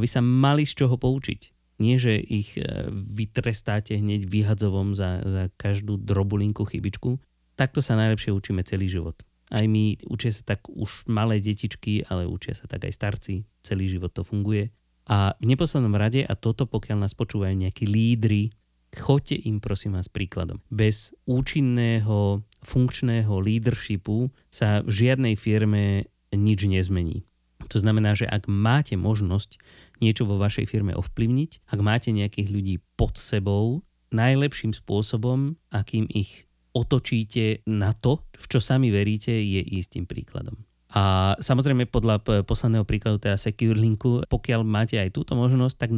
aby 0.00 0.06
sa 0.08 0.24
mali 0.24 0.64
z 0.64 0.80
čoho 0.80 0.96
poučiť. 0.96 1.52
Nie, 1.84 2.00
že 2.00 2.16
ich 2.16 2.56
e, 2.56 2.64
vytrestáte 2.90 4.00
hneď 4.00 4.24
vyhadzovom 4.24 4.96
za, 4.96 5.20
za 5.20 5.44
každú 5.60 6.00
drobulinku 6.00 6.64
chybičku. 6.64 7.20
Takto 7.58 7.84
sa 7.84 8.00
najlepšie 8.00 8.32
učíme 8.32 8.64
celý 8.64 8.88
život. 8.88 9.20
Aj 9.52 9.66
my 9.68 10.00
učia 10.08 10.32
sa 10.32 10.56
tak 10.56 10.64
už 10.72 11.04
malé 11.04 11.42
detičky, 11.44 12.00
ale 12.08 12.24
učia 12.24 12.56
sa 12.56 12.64
tak 12.64 12.88
aj 12.88 12.96
starci. 12.96 13.44
Celý 13.60 13.92
život 13.92 14.14
to 14.16 14.24
funguje. 14.24 14.72
A 15.04 15.36
v 15.36 15.52
neposlednom 15.52 15.92
rade, 16.00 16.24
a 16.24 16.32
toto 16.32 16.64
pokiaľ 16.64 17.04
nás 17.04 17.12
počúvajú 17.12 17.52
nejakí 17.52 17.84
lídry, 17.84 18.48
choďte 18.96 19.36
im 19.44 19.60
prosím 19.60 19.98
vás 19.98 20.08
príkladom. 20.08 20.62
Bez 20.70 21.12
účinného, 21.28 22.40
funkčného 22.64 23.30
leadershipu 23.38 24.32
sa 24.48 24.80
v 24.80 24.90
žiadnej 24.90 25.36
firme 25.36 26.08
nič 26.34 26.66
nezmení. 26.66 27.22
To 27.70 27.80
znamená, 27.80 28.12
že 28.12 28.28
ak 28.28 28.44
máte 28.50 28.98
možnosť 28.98 29.56
niečo 30.02 30.28
vo 30.28 30.36
vašej 30.36 30.68
firme 30.68 30.92
ovplyvniť, 30.92 31.70
ak 31.70 31.80
máte 31.80 32.12
nejakých 32.12 32.48
ľudí 32.50 32.74
pod 32.98 33.16
sebou, 33.16 33.80
najlepším 34.12 34.76
spôsobom, 34.76 35.56
akým 35.72 36.04
ich 36.12 36.44
otočíte 36.74 37.62
na 37.70 37.94
to, 37.94 38.20
v 38.34 38.44
čo 38.50 38.58
sami 38.58 38.90
veríte, 38.90 39.30
je 39.30 39.62
istým 39.62 40.04
príkladom. 40.04 40.58
A 40.94 41.34
samozrejme 41.42 41.90
podľa 41.90 42.22
posledného 42.46 42.86
príkladu 42.86 43.18
teda 43.18 43.34
Secure 43.34 43.78
Linku, 43.78 44.22
pokiaľ 44.26 44.62
máte 44.62 44.98
aj 44.98 45.10
túto 45.10 45.34
možnosť, 45.34 45.74
tak 45.74 45.90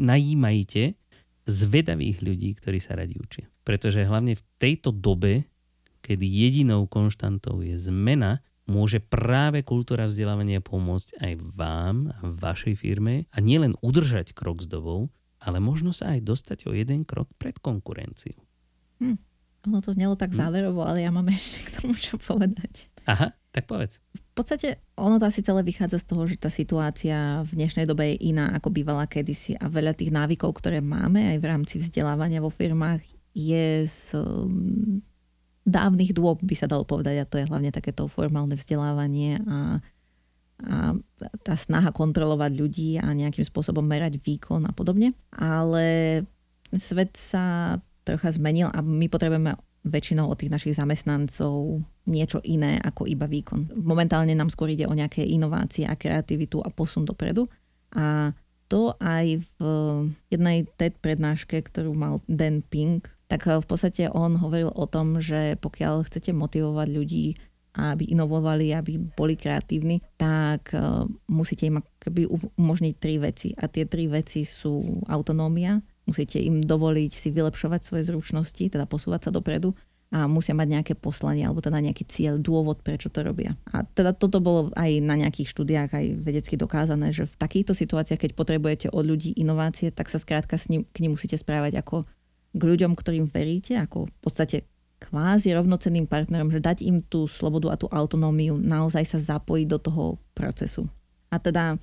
najímajte 0.00 0.96
zvedavých 1.44 2.24
ľudí, 2.24 2.56
ktorí 2.56 2.80
sa 2.80 2.96
radi 2.96 3.16
učia. 3.20 3.48
Pretože 3.64 4.04
hlavne 4.04 4.36
v 4.36 4.42
tejto 4.56 4.92
dobe, 4.92 5.44
kedy 6.04 6.28
jedinou 6.28 6.84
konštantou 6.84 7.64
je 7.64 7.80
zmena, 7.80 8.44
môže 8.68 9.00
práve 9.00 9.64
kultúra 9.64 10.04
vzdelávania 10.04 10.60
pomôcť 10.60 11.16
aj 11.16 11.32
vám 11.56 12.12
a 12.12 12.20
vašej 12.28 12.76
firme 12.76 13.24
a 13.32 13.40
nielen 13.40 13.72
udržať 13.80 14.36
krok 14.36 14.60
s 14.60 14.68
dobou, 14.68 15.08
ale 15.40 15.64
možno 15.64 15.96
sa 15.96 16.12
aj 16.12 16.20
dostať 16.24 16.58
o 16.68 16.76
jeden 16.76 17.08
krok 17.08 17.32
pred 17.40 17.56
konkurenciu. 17.56 18.36
Hm. 19.00 19.16
Ono 19.64 19.80
to 19.80 19.96
znelo 19.96 20.12
tak 20.12 20.36
hm. 20.36 20.44
záverovo, 20.44 20.84
ale 20.84 21.00
ja 21.04 21.08
mám 21.08 21.28
ešte 21.32 21.64
k 21.64 21.68
tomu 21.80 21.96
čo 21.96 22.20
povedať. 22.20 22.92
Aha, 23.04 23.32
tak 23.52 23.68
povedz. 23.68 24.00
V 24.12 24.32
podstate 24.32 24.80
ono 24.96 25.20
to 25.20 25.28
asi 25.28 25.44
celé 25.44 25.60
vychádza 25.60 26.00
z 26.00 26.08
toho, 26.08 26.24
že 26.24 26.40
tá 26.40 26.48
situácia 26.48 27.44
v 27.44 27.50
dnešnej 27.52 27.84
dobe 27.84 28.16
je 28.16 28.32
iná, 28.32 28.50
ako 28.56 28.72
bývala 28.72 29.04
kedysi 29.04 29.54
a 29.60 29.68
veľa 29.68 29.92
tých 29.92 30.10
návykov, 30.10 30.56
ktoré 30.56 30.80
máme 30.80 31.36
aj 31.36 31.38
v 31.38 31.48
rámci 31.48 31.74
vzdelávania 31.78 32.40
vo 32.40 32.48
firmách, 32.48 33.04
je 33.36 33.84
z 33.86 34.16
dávnych 35.64 36.12
dôb, 36.12 36.44
by 36.44 36.54
sa 36.56 36.68
dalo 36.68 36.84
povedať, 36.84 37.24
a 37.24 37.28
to 37.28 37.40
je 37.40 37.48
hlavne 37.48 37.72
takéto 37.72 38.04
formálne 38.08 38.52
vzdelávanie 38.54 39.40
a, 39.44 39.80
a 40.64 40.76
tá 41.40 41.54
snaha 41.56 41.90
kontrolovať 41.90 42.52
ľudí 42.52 43.00
a 43.00 43.10
nejakým 43.10 43.44
spôsobom 43.44 43.82
merať 43.82 44.20
výkon 44.20 44.68
a 44.68 44.72
podobne. 44.76 45.16
Ale 45.32 46.20
svet 46.70 47.16
sa 47.16 47.76
trocha 48.04 48.36
zmenil 48.36 48.68
a 48.68 48.84
my 48.84 49.08
potrebujeme 49.08 49.56
väčšinou 49.84 50.32
od 50.32 50.40
tých 50.40 50.52
našich 50.52 50.76
zamestnancov 50.80 51.84
niečo 52.08 52.40
iné 52.44 52.80
ako 52.80 53.04
iba 53.04 53.28
výkon. 53.28 53.76
Momentálne 53.84 54.32
nám 54.32 54.48
skôr 54.48 54.72
ide 54.72 54.88
o 54.88 54.96
nejaké 54.96 55.24
inovácie 55.24 55.84
a 55.84 55.96
kreativitu 55.96 56.60
a 56.64 56.72
posun 56.72 57.04
dopredu. 57.04 57.48
A 57.92 58.32
to 58.68 58.96
aj 58.96 59.44
v 59.44 59.58
jednej 60.32 60.64
TED 60.80 60.96
prednáške, 61.04 61.60
ktorú 61.60 61.92
mal 61.92 62.24
Dan 62.24 62.64
Pink, 62.64 63.12
tak 63.34 63.50
eh, 63.50 63.58
v 63.58 63.66
podstate 63.66 64.06
on 64.14 64.38
hovoril 64.38 64.70
o 64.70 64.86
tom, 64.86 65.18
že 65.18 65.58
pokiaľ 65.58 66.06
chcete 66.06 66.30
motivovať 66.30 66.88
ľudí, 66.94 67.26
aby 67.74 68.06
inovovali, 68.14 68.70
aby 68.70 69.02
boli 69.18 69.34
kreatívni, 69.34 69.98
tak 70.14 70.70
eh, 70.70 71.02
musíte 71.26 71.66
im 71.66 71.82
akoby 71.82 72.30
umožniť 72.54 72.94
tri 73.02 73.18
veci. 73.18 73.50
A 73.58 73.66
tie 73.66 73.90
tri 73.90 74.06
veci 74.06 74.46
sú 74.46 75.02
autonómia, 75.10 75.82
musíte 76.06 76.38
im 76.38 76.62
dovoliť 76.62 77.10
si 77.10 77.34
vylepšovať 77.34 77.80
svoje 77.82 78.06
zručnosti, 78.06 78.62
teda 78.62 78.86
posúvať 78.86 79.26
sa 79.26 79.30
dopredu 79.34 79.74
a 80.14 80.30
musia 80.30 80.54
mať 80.54 80.68
nejaké 80.70 80.94
poslanie 80.94 81.42
alebo 81.42 81.58
teda 81.58 81.82
nejaký 81.82 82.06
cieľ, 82.06 82.38
dôvod, 82.38 82.86
prečo 82.86 83.10
to 83.10 83.26
robia. 83.26 83.58
A 83.74 83.82
teda 83.82 84.14
toto 84.14 84.38
bolo 84.38 84.70
aj 84.78 85.02
na 85.02 85.18
nejakých 85.18 85.50
štúdiách 85.50 85.90
aj 85.90 86.06
vedecky 86.22 86.54
dokázané, 86.54 87.10
že 87.10 87.26
v 87.26 87.34
takýchto 87.34 87.74
situáciách, 87.74 88.22
keď 88.22 88.32
potrebujete 88.38 88.86
od 88.94 89.02
ľudí 89.02 89.34
inovácie, 89.34 89.90
tak 89.90 90.06
sa 90.06 90.22
skrátka 90.22 90.54
s 90.54 90.70
ním, 90.70 90.86
k 90.94 91.02
nim 91.02 91.18
musíte 91.18 91.34
správať 91.34 91.82
ako 91.82 92.06
k 92.54 92.62
ľuďom, 92.62 92.94
ktorým 92.94 93.26
veríte, 93.26 93.74
ako 93.74 94.06
v 94.06 94.18
podstate 94.22 94.56
kvázi 95.02 95.52
rovnocenným 95.52 96.08
partnerom, 96.08 96.48
že 96.48 96.64
dať 96.64 96.86
im 96.86 97.04
tú 97.04 97.28
slobodu 97.28 97.74
a 97.74 97.76
tú 97.76 97.90
autonómiu, 97.90 98.56
naozaj 98.56 99.04
sa 99.04 99.18
zapojiť 99.20 99.66
do 99.68 99.78
toho 99.82 100.04
procesu. 100.32 100.88
A 101.28 101.36
teda 101.42 101.76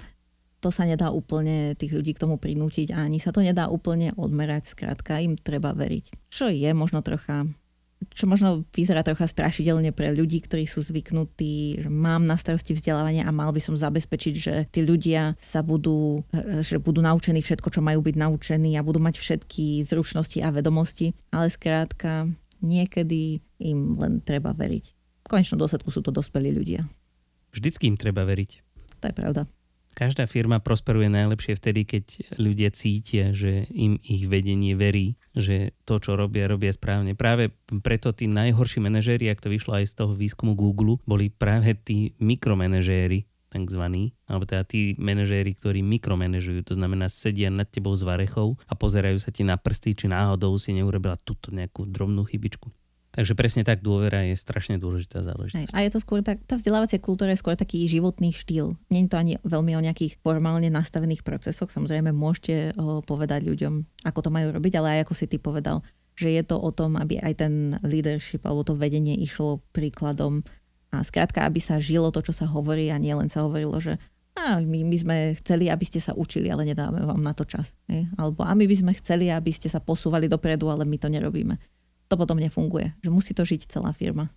to 0.62 0.70
sa 0.70 0.86
nedá 0.86 1.10
úplne 1.10 1.74
tých 1.74 1.92
ľudí 1.94 2.14
k 2.14 2.22
tomu 2.22 2.38
prinútiť 2.38 2.94
a 2.94 3.04
ani 3.04 3.18
sa 3.18 3.34
to 3.34 3.42
nedá 3.42 3.68
úplne 3.68 4.14
odmerať, 4.14 4.74
skrátka 4.74 5.18
im 5.22 5.38
treba 5.38 5.74
veriť. 5.74 6.30
Čo 6.30 6.54
je 6.54 6.70
možno 6.72 7.02
trocha 7.02 7.50
čo 8.10 8.26
možno 8.26 8.66
vyzerá 8.74 9.06
trocha 9.06 9.30
strašidelne 9.30 9.94
pre 9.94 10.10
ľudí, 10.10 10.42
ktorí 10.42 10.66
sú 10.66 10.82
zvyknutí, 10.82 11.86
že 11.86 11.90
mám 11.94 12.26
na 12.26 12.34
starosti 12.34 12.74
vzdelávanie 12.74 13.22
a 13.22 13.30
mal 13.30 13.54
by 13.54 13.62
som 13.62 13.78
zabezpečiť, 13.78 14.34
že 14.34 14.54
tí 14.74 14.82
ľudia 14.82 15.38
sa 15.38 15.62
budú, 15.62 16.26
že 16.66 16.82
budú 16.82 17.06
naučení 17.06 17.46
všetko, 17.46 17.70
čo 17.70 17.86
majú 17.86 18.02
byť 18.02 18.16
naučení 18.18 18.74
a 18.74 18.86
budú 18.86 18.98
mať 18.98 19.22
všetky 19.22 19.86
zručnosti 19.86 20.42
a 20.42 20.50
vedomosti, 20.50 21.14
ale 21.30 21.54
skrátka 21.54 22.26
niekedy 22.66 23.42
im 23.62 23.94
len 23.98 24.22
treba 24.26 24.54
veriť. 24.58 24.86
V 25.22 25.28
konečnom 25.30 25.62
dôsledku 25.62 25.94
sú 25.94 26.02
to 26.02 26.10
dospelí 26.10 26.50
ľudia. 26.54 26.90
Vždycky 27.54 27.86
im 27.86 27.98
treba 28.00 28.26
veriť. 28.26 28.52
To 29.02 29.06
je 29.10 29.16
pravda. 29.16 29.42
Každá 29.92 30.26
firma 30.26 30.64
prosperuje 30.64 31.12
najlepšie 31.12 31.60
vtedy, 31.60 31.82
keď 31.84 32.06
ľudia 32.40 32.70
cítia, 32.72 33.36
že 33.36 33.68
im 33.76 34.00
ich 34.02 34.26
vedenie 34.26 34.74
verí, 34.74 35.20
že 35.36 35.76
to, 35.84 36.00
čo 36.00 36.16
robia, 36.16 36.48
robia 36.48 36.72
správne. 36.72 37.14
Práve 37.14 37.52
preto 37.84 38.16
tí 38.16 38.26
najhorší 38.32 38.80
manažéri, 38.80 39.28
ak 39.28 39.44
to 39.44 39.52
vyšlo 39.52 39.78
aj 39.78 39.86
z 39.92 39.94
toho 40.00 40.14
výskumu 40.16 40.56
Google, 40.56 40.98
boli 41.04 41.28
práve 41.28 41.76
tí 41.76 42.16
mikromanažéri, 42.24 43.28
takzvaní, 43.52 44.16
alebo 44.32 44.48
teda 44.48 44.64
tí 44.64 44.96
manažéri, 44.96 45.52
ktorí 45.60 45.84
mikromanažujú, 45.84 46.64
to 46.64 46.74
znamená 46.80 47.12
sedia 47.12 47.52
nad 47.52 47.68
tebou 47.68 47.92
s 47.92 48.08
varechou 48.08 48.56
a 48.64 48.74
pozerajú 48.80 49.20
sa 49.20 49.36
ti 49.36 49.44
na 49.44 49.60
prsty, 49.60 49.92
či 49.92 50.06
náhodou 50.08 50.56
si 50.56 50.72
neurobila 50.72 51.20
túto 51.20 51.52
nejakú 51.52 51.84
drobnú 51.84 52.24
chybičku. 52.24 52.72
Takže 53.12 53.36
presne 53.36 53.68
tak 53.68 53.84
dôvera 53.84 54.24
je 54.24 54.40
strašne 54.40 54.80
dôležitá 54.80 55.20
záležitosť. 55.20 55.76
A 55.76 55.84
je 55.84 55.92
to 55.92 56.00
skôr 56.00 56.24
tak, 56.24 56.40
tá 56.48 56.56
vzdelávacia 56.56 56.96
kultúra 56.96 57.36
je 57.36 57.44
skôr 57.44 57.60
taký 57.60 57.84
životný 57.84 58.32
štýl. 58.32 58.80
Nie 58.88 59.04
je 59.04 59.12
to 59.12 59.20
ani 59.20 59.34
veľmi 59.44 59.76
o 59.76 59.84
nejakých 59.84 60.24
formálne 60.24 60.72
nastavených 60.72 61.28
procesoch. 61.28 61.68
Samozrejme 61.68 62.16
môžete 62.16 62.72
povedať 63.04 63.44
ľuďom, 63.44 64.08
ako 64.08 64.20
to 64.24 64.30
majú 64.32 64.56
robiť, 64.56 64.74
ale 64.80 64.88
aj 64.96 65.00
ako 65.04 65.14
si 65.20 65.26
ty 65.28 65.44
povedal, 65.44 65.84
že 66.16 66.32
je 66.32 66.44
to 66.48 66.56
o 66.56 66.72
tom, 66.72 66.96
aby 66.96 67.20
aj 67.20 67.44
ten 67.44 67.76
leadership 67.84 68.48
alebo 68.48 68.64
to 68.64 68.80
vedenie 68.80 69.20
išlo 69.20 69.60
príkladom 69.76 70.48
a 70.96 71.04
skrátka, 71.04 71.44
aby 71.44 71.60
sa 71.60 71.84
žilo 71.84 72.16
to, 72.16 72.24
čo 72.24 72.32
sa 72.32 72.48
hovorí 72.48 72.96
a 72.96 73.00
nielen 73.00 73.28
sa 73.28 73.44
hovorilo, 73.44 73.76
že 73.84 74.00
a 74.40 74.64
my, 74.64 74.88
my 74.88 74.96
sme 74.96 75.16
chceli, 75.44 75.68
aby 75.68 75.84
ste 75.84 76.00
sa 76.00 76.16
učili, 76.16 76.48
ale 76.48 76.64
nedáme 76.64 77.04
vám 77.04 77.20
na 77.20 77.36
to 77.36 77.44
čas. 77.44 77.76
Je? 77.92 78.08
Alebo 78.16 78.48
a 78.48 78.56
my 78.56 78.64
by 78.64 78.76
sme 78.80 78.92
chceli, 78.96 79.28
aby 79.28 79.52
ste 79.52 79.68
sa 79.68 79.84
posúvali 79.84 80.32
dopredu, 80.32 80.72
ale 80.72 80.88
my 80.88 80.96
to 80.96 81.12
nerobíme 81.12 81.60
to 82.12 82.20
potom 82.20 82.44
nefunguje. 82.44 82.92
Že 83.00 83.10
musí 83.16 83.32
to 83.32 83.48
žiť 83.48 83.72
celá 83.72 83.96
firma. 83.96 84.28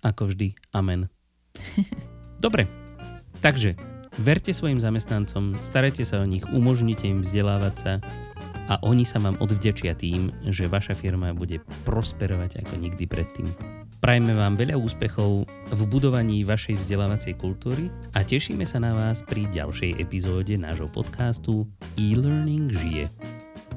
Ako 0.00 0.32
vždy. 0.32 0.56
Amen. 0.72 1.12
Dobre. 2.44 2.64
Takže, 3.44 3.76
verte 4.16 4.56
svojim 4.56 4.80
zamestnancom, 4.80 5.60
starajte 5.60 6.08
sa 6.08 6.24
o 6.24 6.26
nich, 6.28 6.44
umožnite 6.48 7.04
im 7.04 7.20
vzdelávať 7.20 7.74
sa 7.76 7.92
a 8.72 8.80
oni 8.86 9.04
sa 9.04 9.20
vám 9.20 9.36
odvďačia 9.42 9.92
tým, 9.98 10.32
že 10.48 10.70
vaša 10.70 10.96
firma 10.96 11.36
bude 11.36 11.60
prosperovať 11.84 12.64
ako 12.64 12.74
nikdy 12.80 13.04
predtým. 13.04 13.48
Prajme 14.00 14.32
vám 14.32 14.56
veľa 14.56 14.80
úspechov 14.80 15.44
v 15.76 15.80
budovaní 15.84 16.40
vašej 16.40 16.80
vzdelávacej 16.80 17.36
kultúry 17.36 17.92
a 18.16 18.24
tešíme 18.24 18.64
sa 18.64 18.80
na 18.80 18.96
vás 18.96 19.20
pri 19.20 19.44
ďalšej 19.52 20.00
epizóde 20.00 20.56
nášho 20.56 20.88
podcastu 20.88 21.68
E-Learning 22.00 22.72
žije. 22.72 23.12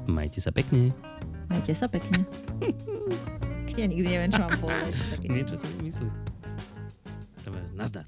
Majte 0.08 0.40
sa 0.40 0.48
pekne. 0.48 0.96
Majte 1.50 1.72
sa 1.74 1.86
pekne. 1.90 2.22
ja 3.80 3.86
nikdy 3.90 4.06
neviem, 4.06 4.30
čo 4.30 4.42
mám 4.44 4.54
povedať. 4.62 4.94
Niečo 5.26 5.56
si 5.58 5.66
myslí. 5.82 6.08
Dobre, 7.42 7.62
nazdar. 7.74 8.06